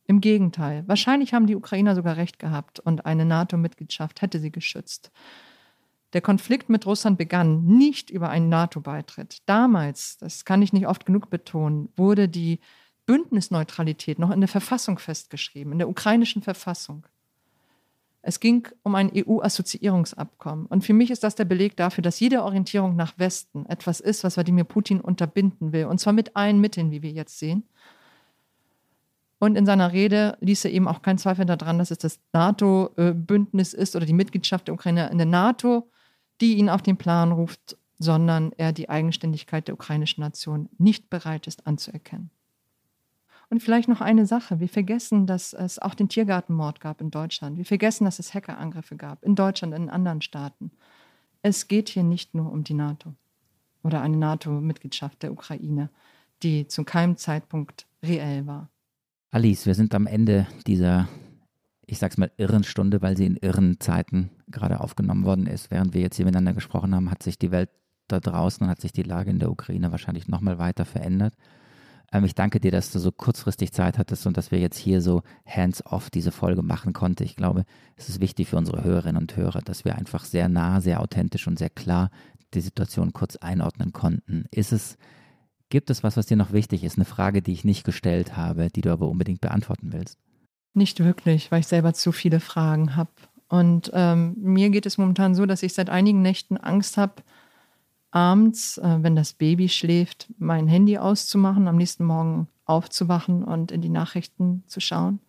Im 0.06 0.20
Gegenteil, 0.20 0.88
wahrscheinlich 0.88 1.36
haben 1.36 1.46
die 1.46 1.56
Ukrainer 1.56 1.94
sogar 1.94 2.18
recht 2.18 2.40
gehabt 2.40 2.80
und 2.80 3.06
eine 3.06 3.26
NATO-Mitgliedschaft 3.26 4.24
hätte 4.24 4.40
sie 4.40 4.52
geschützt. 4.52 5.12
Der 6.14 6.22
Konflikt 6.22 6.70
mit 6.70 6.86
Russland 6.86 7.18
begann 7.18 7.66
nicht 7.66 8.10
über 8.10 8.30
einen 8.30 8.50
NATO-Beitritt. 8.50 9.40
Damals, 9.46 10.18
das 10.18 10.44
kann 10.44 10.62
ich 10.62 10.74
nicht 10.74 10.88
oft 10.88 11.06
genug 11.06 11.30
betonen, 11.30 11.90
wurde 11.96 12.28
die 12.28 12.60
Bündnisneutralität 13.06 14.20
noch 14.20 14.32
in 14.32 14.42
der 14.42 14.48
Verfassung 14.48 15.00
festgeschrieben, 15.00 15.74
in 15.74 15.80
der 15.80 15.90
ukrainischen 15.90 16.42
Verfassung. 16.42 17.06
Es 18.22 18.40
ging 18.40 18.68
um 18.84 18.96
ein 18.96 19.12
EU-Assoziierungsabkommen. 19.16 20.66
Und 20.66 20.84
für 20.84 20.94
mich 20.94 21.10
ist 21.10 21.24
das 21.24 21.36
der 21.36 21.46
Beleg 21.46 21.78
dafür, 21.78 22.02
dass 22.02 22.20
jede 22.20 22.44
Orientierung 22.44 22.96
nach 22.96 23.18
Westen 23.18 23.66
etwas 23.68 24.00
ist, 24.00 24.24
was 24.24 24.36
Wladimir 24.36 24.66
Putin 24.66 25.00
unterbinden 25.00 25.72
will. 25.72 25.86
Und 25.86 26.00
zwar 26.00 26.14
mit 26.14 26.36
allen 26.36 26.60
Mitteln, 26.60 26.92
wie 26.92 27.02
wir 27.02 27.12
jetzt 27.12 27.40
sehen. 27.40 27.64
Und 29.40 29.56
in 29.56 29.66
seiner 29.66 29.94
Rede 29.94 30.38
ließ 30.42 30.66
er 30.66 30.72
eben 30.72 30.88
auch 30.88 31.02
keinen 31.02 31.18
Zweifel 31.18 31.46
daran, 31.46 31.78
dass 31.78 31.92
es 31.92 31.98
das 31.98 32.20
NATO-Bündnis 32.34 33.74
ist 33.74 33.96
oder 33.96 34.06
die 34.06 34.14
Mitgliedschaft 34.14 34.68
der 34.68 34.74
Ukraine 34.74 35.10
in 35.10 35.18
der 35.18 35.28
NATO, 35.28 35.90
die 36.42 36.58
ihn 36.58 36.70
auf 36.70 36.82
den 36.82 36.98
Plan 36.98 37.32
ruft, 37.32 37.78
sondern 37.98 38.52
er 38.58 38.72
die 38.72 38.90
Eigenständigkeit 38.90 39.68
der 39.68 39.76
ukrainischen 39.76 40.22
Nation 40.22 40.70
nicht 40.78 41.10
bereit 41.10 41.48
ist 41.48 41.68
anzuerkennen. 41.68 42.30
Und 43.50 43.64
vielleicht 43.64 43.90
noch 43.90 44.00
eine 44.00 44.26
Sache. 44.28 44.60
Wir 44.60 44.70
vergessen, 44.70 45.26
dass 45.26 45.54
es 45.54 45.80
auch 45.80 45.96
den 45.96 46.08
Tiergartenmord 46.08 46.80
gab 46.80 47.02
in 47.02 47.10
Deutschland. 47.10 47.58
Wir 47.58 47.66
vergessen, 47.66 48.06
dass 48.06 48.20
es 48.20 48.34
Hackerangriffe 48.34 48.96
gab 48.96 49.24
in 49.24 49.36
Deutschland 49.36 49.74
und 49.74 49.84
in 49.84 49.90
anderen 49.90 50.22
Staaten. 50.22 50.72
Es 51.42 51.68
geht 51.68 51.90
hier 51.90 52.04
nicht 52.04 52.36
nur 52.36 52.52
um 52.52 52.64
die 52.64 52.76
NATO 52.76 53.14
oder 53.84 54.02
eine 54.02 54.18
NATO-Mitgliedschaft 54.18 55.24
der 55.24 55.32
Ukraine, 55.32 55.90
die 56.44 56.68
zu 56.68 56.84
keinem 56.84 57.18
Zeitpunkt 57.18 57.88
reell 58.04 58.46
war. 58.46 58.70
Alice, 59.32 59.66
wir 59.66 59.76
sind 59.76 59.96
am 59.96 60.06
Ende 60.06 60.48
dieser, 60.68 61.08
ich 61.92 61.98
sag's 61.98 62.18
mal, 62.18 62.32
irren 62.38 62.64
Stunde, 62.64 63.02
weil 63.02 63.18
sie 63.18 63.26
in 63.26 63.36
irren 63.38 63.80
Zeiten 63.80 64.30
gerade 64.48 64.80
aufgenommen 64.80 65.26
worden 65.26 65.48
ist. 65.48 65.72
Während 65.72 65.94
wir 65.94 66.02
jetzt 66.02 66.18
hier 66.18 66.26
miteinander 66.26 66.54
gesprochen 66.54 66.94
haben, 66.94 67.10
hat 67.10 67.24
sich 67.24 67.40
die 67.40 67.52
Welt 67.52 67.70
da 68.08 68.20
draußen 68.20 68.64
und 68.64 68.70
hat 68.70 68.80
sich 68.80 68.92
die 68.92 69.04
Lage 69.04 69.32
in 69.32 69.40
der 69.40 69.52
Ukraine 69.52 69.92
wahrscheinlich 69.92 70.28
nochmal 70.28 70.60
weiter 70.60 70.86
verändert. 70.86 71.34
Ähm, 72.12 72.26
ich 72.26 72.36
danke 72.36 72.60
dir, 72.60 72.72
dass 72.72 72.92
du 72.92 73.00
so 73.00 73.12
kurzfristig 73.12 73.72
Zeit 73.72 73.98
hattest 73.98 74.28
und 74.28 74.38
dass 74.38 74.52
wir 74.52 74.60
jetzt 74.60 74.78
hier 74.78 75.02
so 75.02 75.24
hands-off 75.48 76.12
diese 76.12 76.32
Folge 76.32 76.62
machen 76.62 76.94
konnten. 76.94 77.24
Ich 77.24 77.36
glaube, 77.36 77.66
es 77.96 78.08
ist 78.08 78.22
wichtig 78.22 78.50
für 78.50 78.58
unsere 78.58 78.84
Hörerinnen 78.84 79.22
und 79.22 79.36
Hörer, 79.36 79.62
dass 79.62 79.84
wir 79.84 79.96
einfach 79.96 80.26
sehr 80.26 80.48
nah, 80.48 80.82
sehr 80.82 81.02
authentisch 81.02 81.48
und 81.48 81.58
sehr 81.58 81.72
klar 81.72 82.12
die 82.54 82.62
Situation 82.62 83.14
kurz 83.14 83.36
einordnen 83.36 83.94
konnten. 83.94 84.46
Ist 84.52 84.74
es, 84.74 84.98
gibt 85.70 85.90
es 85.90 86.04
was, 86.04 86.18
was 86.18 86.28
dir 86.28 86.38
noch 86.38 86.52
wichtig 86.52 86.84
ist? 86.84 86.98
Eine 86.98 87.06
Frage, 87.06 87.42
die 87.42 87.54
ich 87.54 87.64
nicht 87.64 87.84
gestellt 87.84 88.38
habe, 88.38 88.70
die 88.70 88.82
du 88.82 88.92
aber 88.92 89.08
unbedingt 89.08 89.42
beantworten 89.42 89.92
willst? 89.92 90.18
Nicht 90.74 91.04
wirklich, 91.04 91.52
weil 91.52 91.62
ich 91.62 91.68
selber 91.68 91.94
zu 91.94 92.12
viele 92.12 92.40
Fragen 92.40 92.96
habe. 92.96 93.12
Und 93.48 93.92
ähm, 93.94 94.36
mir 94.40 94.70
geht 94.70 94.86
es 94.86 94.98
momentan 94.98 95.34
so, 95.34 95.46
dass 95.46 95.64
ich 95.64 95.74
seit 95.74 95.90
einigen 95.90 96.22
Nächten 96.22 96.58
Angst 96.58 96.98
habe, 96.98 97.24
abends, 98.12 98.78
äh, 98.78 98.98
wenn 99.02 99.16
das 99.16 99.34
Baby 99.34 99.70
schläft, 99.70 100.28
mein 100.38 100.68
Handy 100.68 100.98
auszumachen, 100.98 101.68
am 101.68 101.78
nächsten 101.78 102.06
Morgen 102.06 102.48
aufzuwachen 102.66 103.44
und 103.44 103.72
in 103.72 103.82
die 103.82 103.90
Nachrichten 103.90 104.64
zu 104.68 104.80
schauen. 104.80 105.20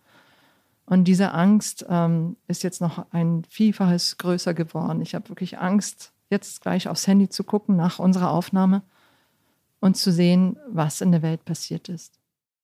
Und 0.85 1.05
diese 1.05 1.33
Angst 1.33 1.85
ähm, 1.89 2.37
ist 2.47 2.63
jetzt 2.63 2.81
noch 2.81 3.11
ein 3.11 3.43
Vielfaches 3.49 4.17
größer 4.17 4.53
geworden. 4.53 5.01
Ich 5.01 5.15
habe 5.15 5.29
wirklich 5.29 5.57
Angst, 5.57 6.11
jetzt 6.29 6.61
gleich 6.61 6.87
aufs 6.87 7.07
Handy 7.07 7.29
zu 7.29 7.43
gucken 7.43 7.75
nach 7.75 7.97
unserer 7.97 8.31
Aufnahme 8.31 8.83
und 9.79 9.97
zu 9.97 10.11
sehen, 10.11 10.57
was 10.67 11.01
in 11.01 11.11
der 11.11 11.21
Welt 11.21 11.45
passiert 11.45 11.89
ist. 11.89 12.20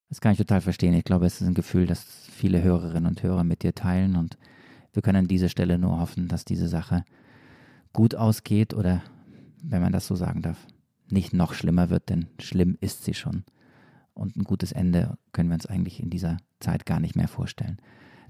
Das 0.08 0.20
kann 0.20 0.32
ich 0.32 0.38
total 0.38 0.60
verstehen. 0.60 0.94
Ich 0.94 1.04
glaube, 1.04 1.26
es 1.26 1.40
ist 1.40 1.46
ein 1.46 1.54
Gefühl, 1.54 1.86
das 1.86 2.02
viele 2.02 2.62
Hörerinnen 2.62 3.06
und 3.06 3.22
Hörer 3.22 3.44
mit 3.44 3.62
dir 3.62 3.74
teilen. 3.74 4.16
Und 4.16 4.38
wir 4.92 5.02
können 5.02 5.18
an 5.18 5.28
dieser 5.28 5.48
Stelle 5.48 5.78
nur 5.78 6.00
hoffen, 6.00 6.28
dass 6.28 6.44
diese 6.44 6.68
Sache 6.68 7.04
gut 7.92 8.14
ausgeht 8.14 8.74
oder 8.74 9.02
wenn 9.62 9.82
man 9.82 9.92
das 9.92 10.06
so 10.06 10.14
sagen 10.14 10.42
darf, 10.42 10.66
nicht 11.10 11.32
noch 11.32 11.52
schlimmer 11.52 11.90
wird, 11.90 12.10
denn 12.10 12.26
schlimm 12.38 12.76
ist 12.80 13.04
sie 13.04 13.14
schon. 13.14 13.44
Und 14.14 14.36
ein 14.36 14.44
gutes 14.44 14.72
Ende 14.72 15.16
können 15.32 15.48
wir 15.48 15.54
uns 15.54 15.66
eigentlich 15.66 16.02
in 16.02 16.10
dieser 16.10 16.38
Zeit 16.60 16.86
gar 16.86 17.00
nicht 17.00 17.16
mehr 17.16 17.28
vorstellen. 17.28 17.78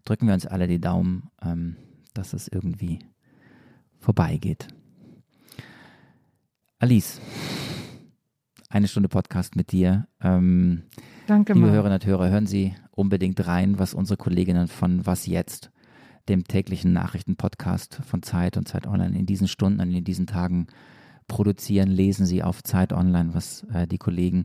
Drücken 0.05 0.27
wir 0.27 0.35
uns 0.35 0.47
alle 0.47 0.69
die 0.69 0.81
Daumen, 0.81 1.31
ähm, 1.43 1.77
dass 2.15 2.33
es 2.33 2.49
irgendwie 2.49 2.99
vorbeigeht. 3.99 4.69
Alice, 6.79 7.21
eine 8.69 8.89
Stunde 8.89 9.09
Podcast 9.09 9.57
mit 9.57 9.73
dir. 9.73 10.07
Ähm, 10.23 10.83
Danke, 11.27 11.55
Liebe 11.55 11.67
Mann. 11.67 11.75
Hörerinnen 11.75 12.01
und 12.01 12.07
Hörer, 12.07 12.29
hören 12.31 12.47
Sie 12.47 12.75
unbedingt 12.91 13.47
rein, 13.47 13.79
was 13.79 13.95
unsere 13.95 14.17
Kolleginnen 14.17 14.69
von 14.69 15.07
Was 15.07 15.27
Jetzt, 15.27 15.71
dem 16.29 16.45
täglichen 16.45 16.93
Nachrichtenpodcast 16.93 18.01
von 18.07 18.23
Zeit 18.23 18.57
und 18.57 18.69
Zeit 18.69 18.87
Online 18.87 19.19
in 19.19 19.27
diesen 19.27 19.49
Stunden 19.49 19.81
und 19.81 19.93
in 19.93 20.05
diesen 20.05 20.27
Tagen 20.27 20.67
produzieren, 21.27 21.89
lesen 21.89 22.27
Sie 22.27 22.43
auf 22.43 22.63
Zeit 22.63 22.93
Online, 22.93 23.35
was 23.35 23.65
äh, 23.73 23.87
die 23.87 23.99
Kollegen 23.99 24.45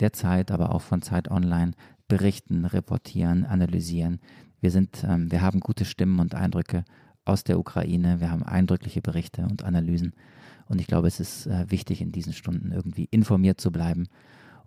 der 0.00 0.12
Zeit, 0.12 0.50
aber 0.50 0.74
auch 0.74 0.82
von 0.82 1.02
Zeit 1.02 1.30
Online 1.30 1.72
berichten, 2.06 2.64
reportieren, 2.64 3.44
analysieren. 3.44 4.20
Wir 4.60 4.70
sind, 4.70 5.04
ähm, 5.04 5.30
wir 5.30 5.42
haben 5.42 5.60
gute 5.60 5.84
Stimmen 5.84 6.20
und 6.20 6.34
Eindrücke 6.34 6.84
aus 7.24 7.44
der 7.44 7.58
Ukraine. 7.58 8.20
Wir 8.20 8.30
haben 8.30 8.42
eindrückliche 8.42 9.02
Berichte 9.02 9.42
und 9.42 9.64
Analysen. 9.64 10.14
Und 10.68 10.80
ich 10.80 10.86
glaube, 10.86 11.08
es 11.08 11.20
ist 11.20 11.46
äh, 11.46 11.70
wichtig, 11.70 12.00
in 12.00 12.12
diesen 12.12 12.32
Stunden 12.32 12.72
irgendwie 12.72 13.08
informiert 13.10 13.60
zu 13.60 13.72
bleiben, 13.72 14.06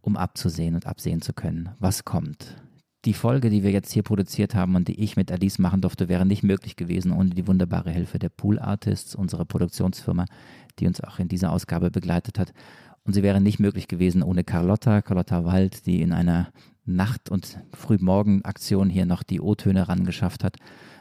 um 0.02 0.18
abzusehen 0.18 0.76
und 0.76 0.88
absehen 0.88 1.22
zu 1.22 1.34
können, 1.34 1.70
was 1.80 2.06
kommt. 2.06 2.56
Die 3.06 3.14
Folge, 3.14 3.50
die 3.50 3.64
wir 3.64 3.72
jetzt 3.72 3.92
hier 3.92 4.04
produziert 4.04 4.54
haben 4.54 4.76
und 4.76 4.88
die 4.88 5.00
ich 5.00 5.16
mit 5.16 5.32
Alice 5.32 5.58
machen 5.58 5.82
durfte, 5.82 6.08
wäre 6.08 6.26
nicht 6.26 6.44
möglich 6.44 6.76
gewesen 6.76 7.12
ohne 7.12 7.32
die 7.32 7.48
wunderbare 7.48 7.90
Hilfe 7.90 8.20
der 8.20 8.30
Pool 8.30 8.60
Artists, 8.60 9.16
unserer 9.16 9.46
Produktionsfirma, 9.46 10.26
die 10.78 10.86
uns 10.86 11.02
auch 11.02 11.18
in 11.18 11.28
dieser 11.28 11.52
Ausgabe 11.52 11.90
begleitet 11.90 12.38
hat. 12.38 12.54
Und 13.04 13.14
sie 13.14 13.24
wäre 13.24 13.42
nicht 13.42 13.60
möglich 13.60 13.88
gewesen 13.88 14.22
ohne 14.22 14.44
Carlotta, 14.44 15.02
Carlotta 15.02 15.46
Wald, 15.46 15.88
die 15.88 16.02
in 16.02 16.14
einer 16.14 16.52
Nacht- 16.86 17.30
und 17.30 17.60
Frühmorgen-Aktion 17.74 18.90
hier 18.90 19.08
noch 19.08 19.24
die 19.24 19.42
O-Töne 19.42 19.88
rangeschafft 19.88 20.44
hat 20.44 20.58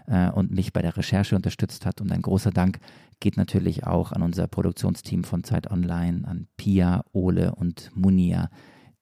äh, 0.07 0.31
und 0.31 0.51
mich 0.51 0.73
bei 0.73 0.81
der 0.83 0.97
Recherche 0.97 1.37
unterstützt 1.37 1.85
hat. 1.85 2.01
Und 2.01 2.13
ein 2.13 2.23
großer 2.23 2.51
Dank 2.51 2.79
geht 3.21 3.37
natürlich 3.37 3.85
auch 3.87 4.13
an 4.13 4.23
unser 4.23 4.47
Produktionsteam 4.47 5.25
von 5.25 5.45
Zeit 5.45 5.71
Online, 5.71 6.27
an 6.27 6.49
Pia, 6.57 7.05
Ole 7.13 7.55
und 7.55 7.91
Munia, 7.95 8.51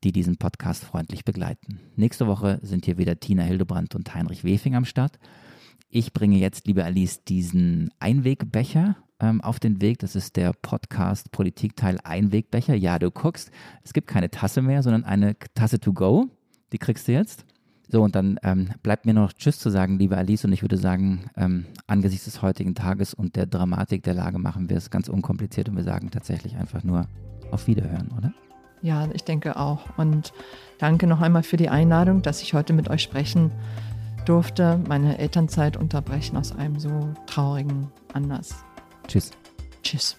die 0.05 0.13
diesen 0.13 0.37
Podcast 0.37 0.85
freundlich 0.85 1.25
begleiten. 1.25 1.81
Nächste 1.97 2.27
Woche 2.27 2.59
sind 2.63 2.85
hier 2.85 2.99
wieder 2.99 3.19
Tina 3.19 3.43
Hildebrandt 3.43 3.95
und 3.95 4.15
Heinrich 4.15 4.45
Wefing 4.45 4.75
am 4.75 4.85
Start. 4.85 5.19
Ich 5.89 6.13
bringe 6.13 6.37
jetzt, 6.37 6.67
liebe 6.67 6.85
Alice, 6.85 7.25
diesen 7.25 7.91
Einwegbecher 7.99 8.97
ähm, 9.21 9.41
auf 9.41 9.59
den 9.59 9.81
Weg. 9.81 9.99
Das 10.01 10.15
ist 10.15 10.37
der 10.37 10.53
Podcast 10.53 11.33
Politikteil 11.33 11.99
Einwegbecher. 12.05 12.75
Ja, 12.75 12.99
du 12.99 13.11
guckst, 13.11 13.51
es 13.83 13.93
gibt 13.93 14.07
keine 14.07 14.31
Tasse 14.31 14.63
mehr, 14.63 14.83
sondern 14.83 15.05
eine 15.05 15.37
Tasse 15.55 15.81
to 15.81 15.93
go. 15.93 16.29
Die 16.73 16.79
kriegst 16.79 17.09
du 17.09 17.13
jetzt. 17.13 17.45
So, 17.91 18.03
und 18.03 18.15
dann 18.15 18.39
ähm, 18.43 18.71
bleibt 18.83 19.07
mir 19.07 19.15
noch 19.15 19.33
Tschüss 19.33 19.59
zu 19.59 19.71
sagen, 19.71 19.99
liebe 19.99 20.17
Alice. 20.17 20.45
Und 20.45 20.53
ich 20.53 20.63
würde 20.63 20.77
sagen, 20.77 21.31
ähm, 21.37 21.65
angesichts 21.87 22.27
des 22.27 22.43
heutigen 22.43 22.75
Tages 22.75 23.15
und 23.15 23.37
der 23.37 23.47
Dramatik 23.47 24.03
der 24.03 24.15
Lage 24.15 24.39
machen 24.39 24.69
wir 24.69 24.77
es 24.77 24.91
ganz 24.91 25.09
unkompliziert 25.09 25.69
und 25.69 25.77
wir 25.77 25.85
sagen 25.85 26.11
tatsächlich 26.11 26.57
einfach 26.57 26.85
nur 26.85 27.07
auf 27.51 27.67
Wiederhören, 27.67 28.11
oder? 28.17 28.33
Ja, 28.83 29.09
ich 29.13 29.25
denke 29.25 29.57
auch. 29.57 29.81
Und 29.97 30.33
danke 30.79 31.07
noch 31.07 31.21
einmal 31.21 31.43
für 31.43 31.57
die 31.57 31.71
Einladung, 31.71 32.23
dass 32.23 32.43
ich 32.43 32.55
heute 32.55 32.75
mit 32.75 32.91
euch 32.91 33.03
sprechen 33.03 33.51
durfte, 34.27 34.79
meine 34.87 35.19
Elternzeit 35.19 35.77
unterbrechen 35.77 36.37
aus 36.37 36.53
einem 36.53 36.79
so 36.79 37.15
traurigen 37.27 37.89
Anlass. 38.13 38.63
Tschüss. 39.07 39.31
Tschüss. 39.83 40.19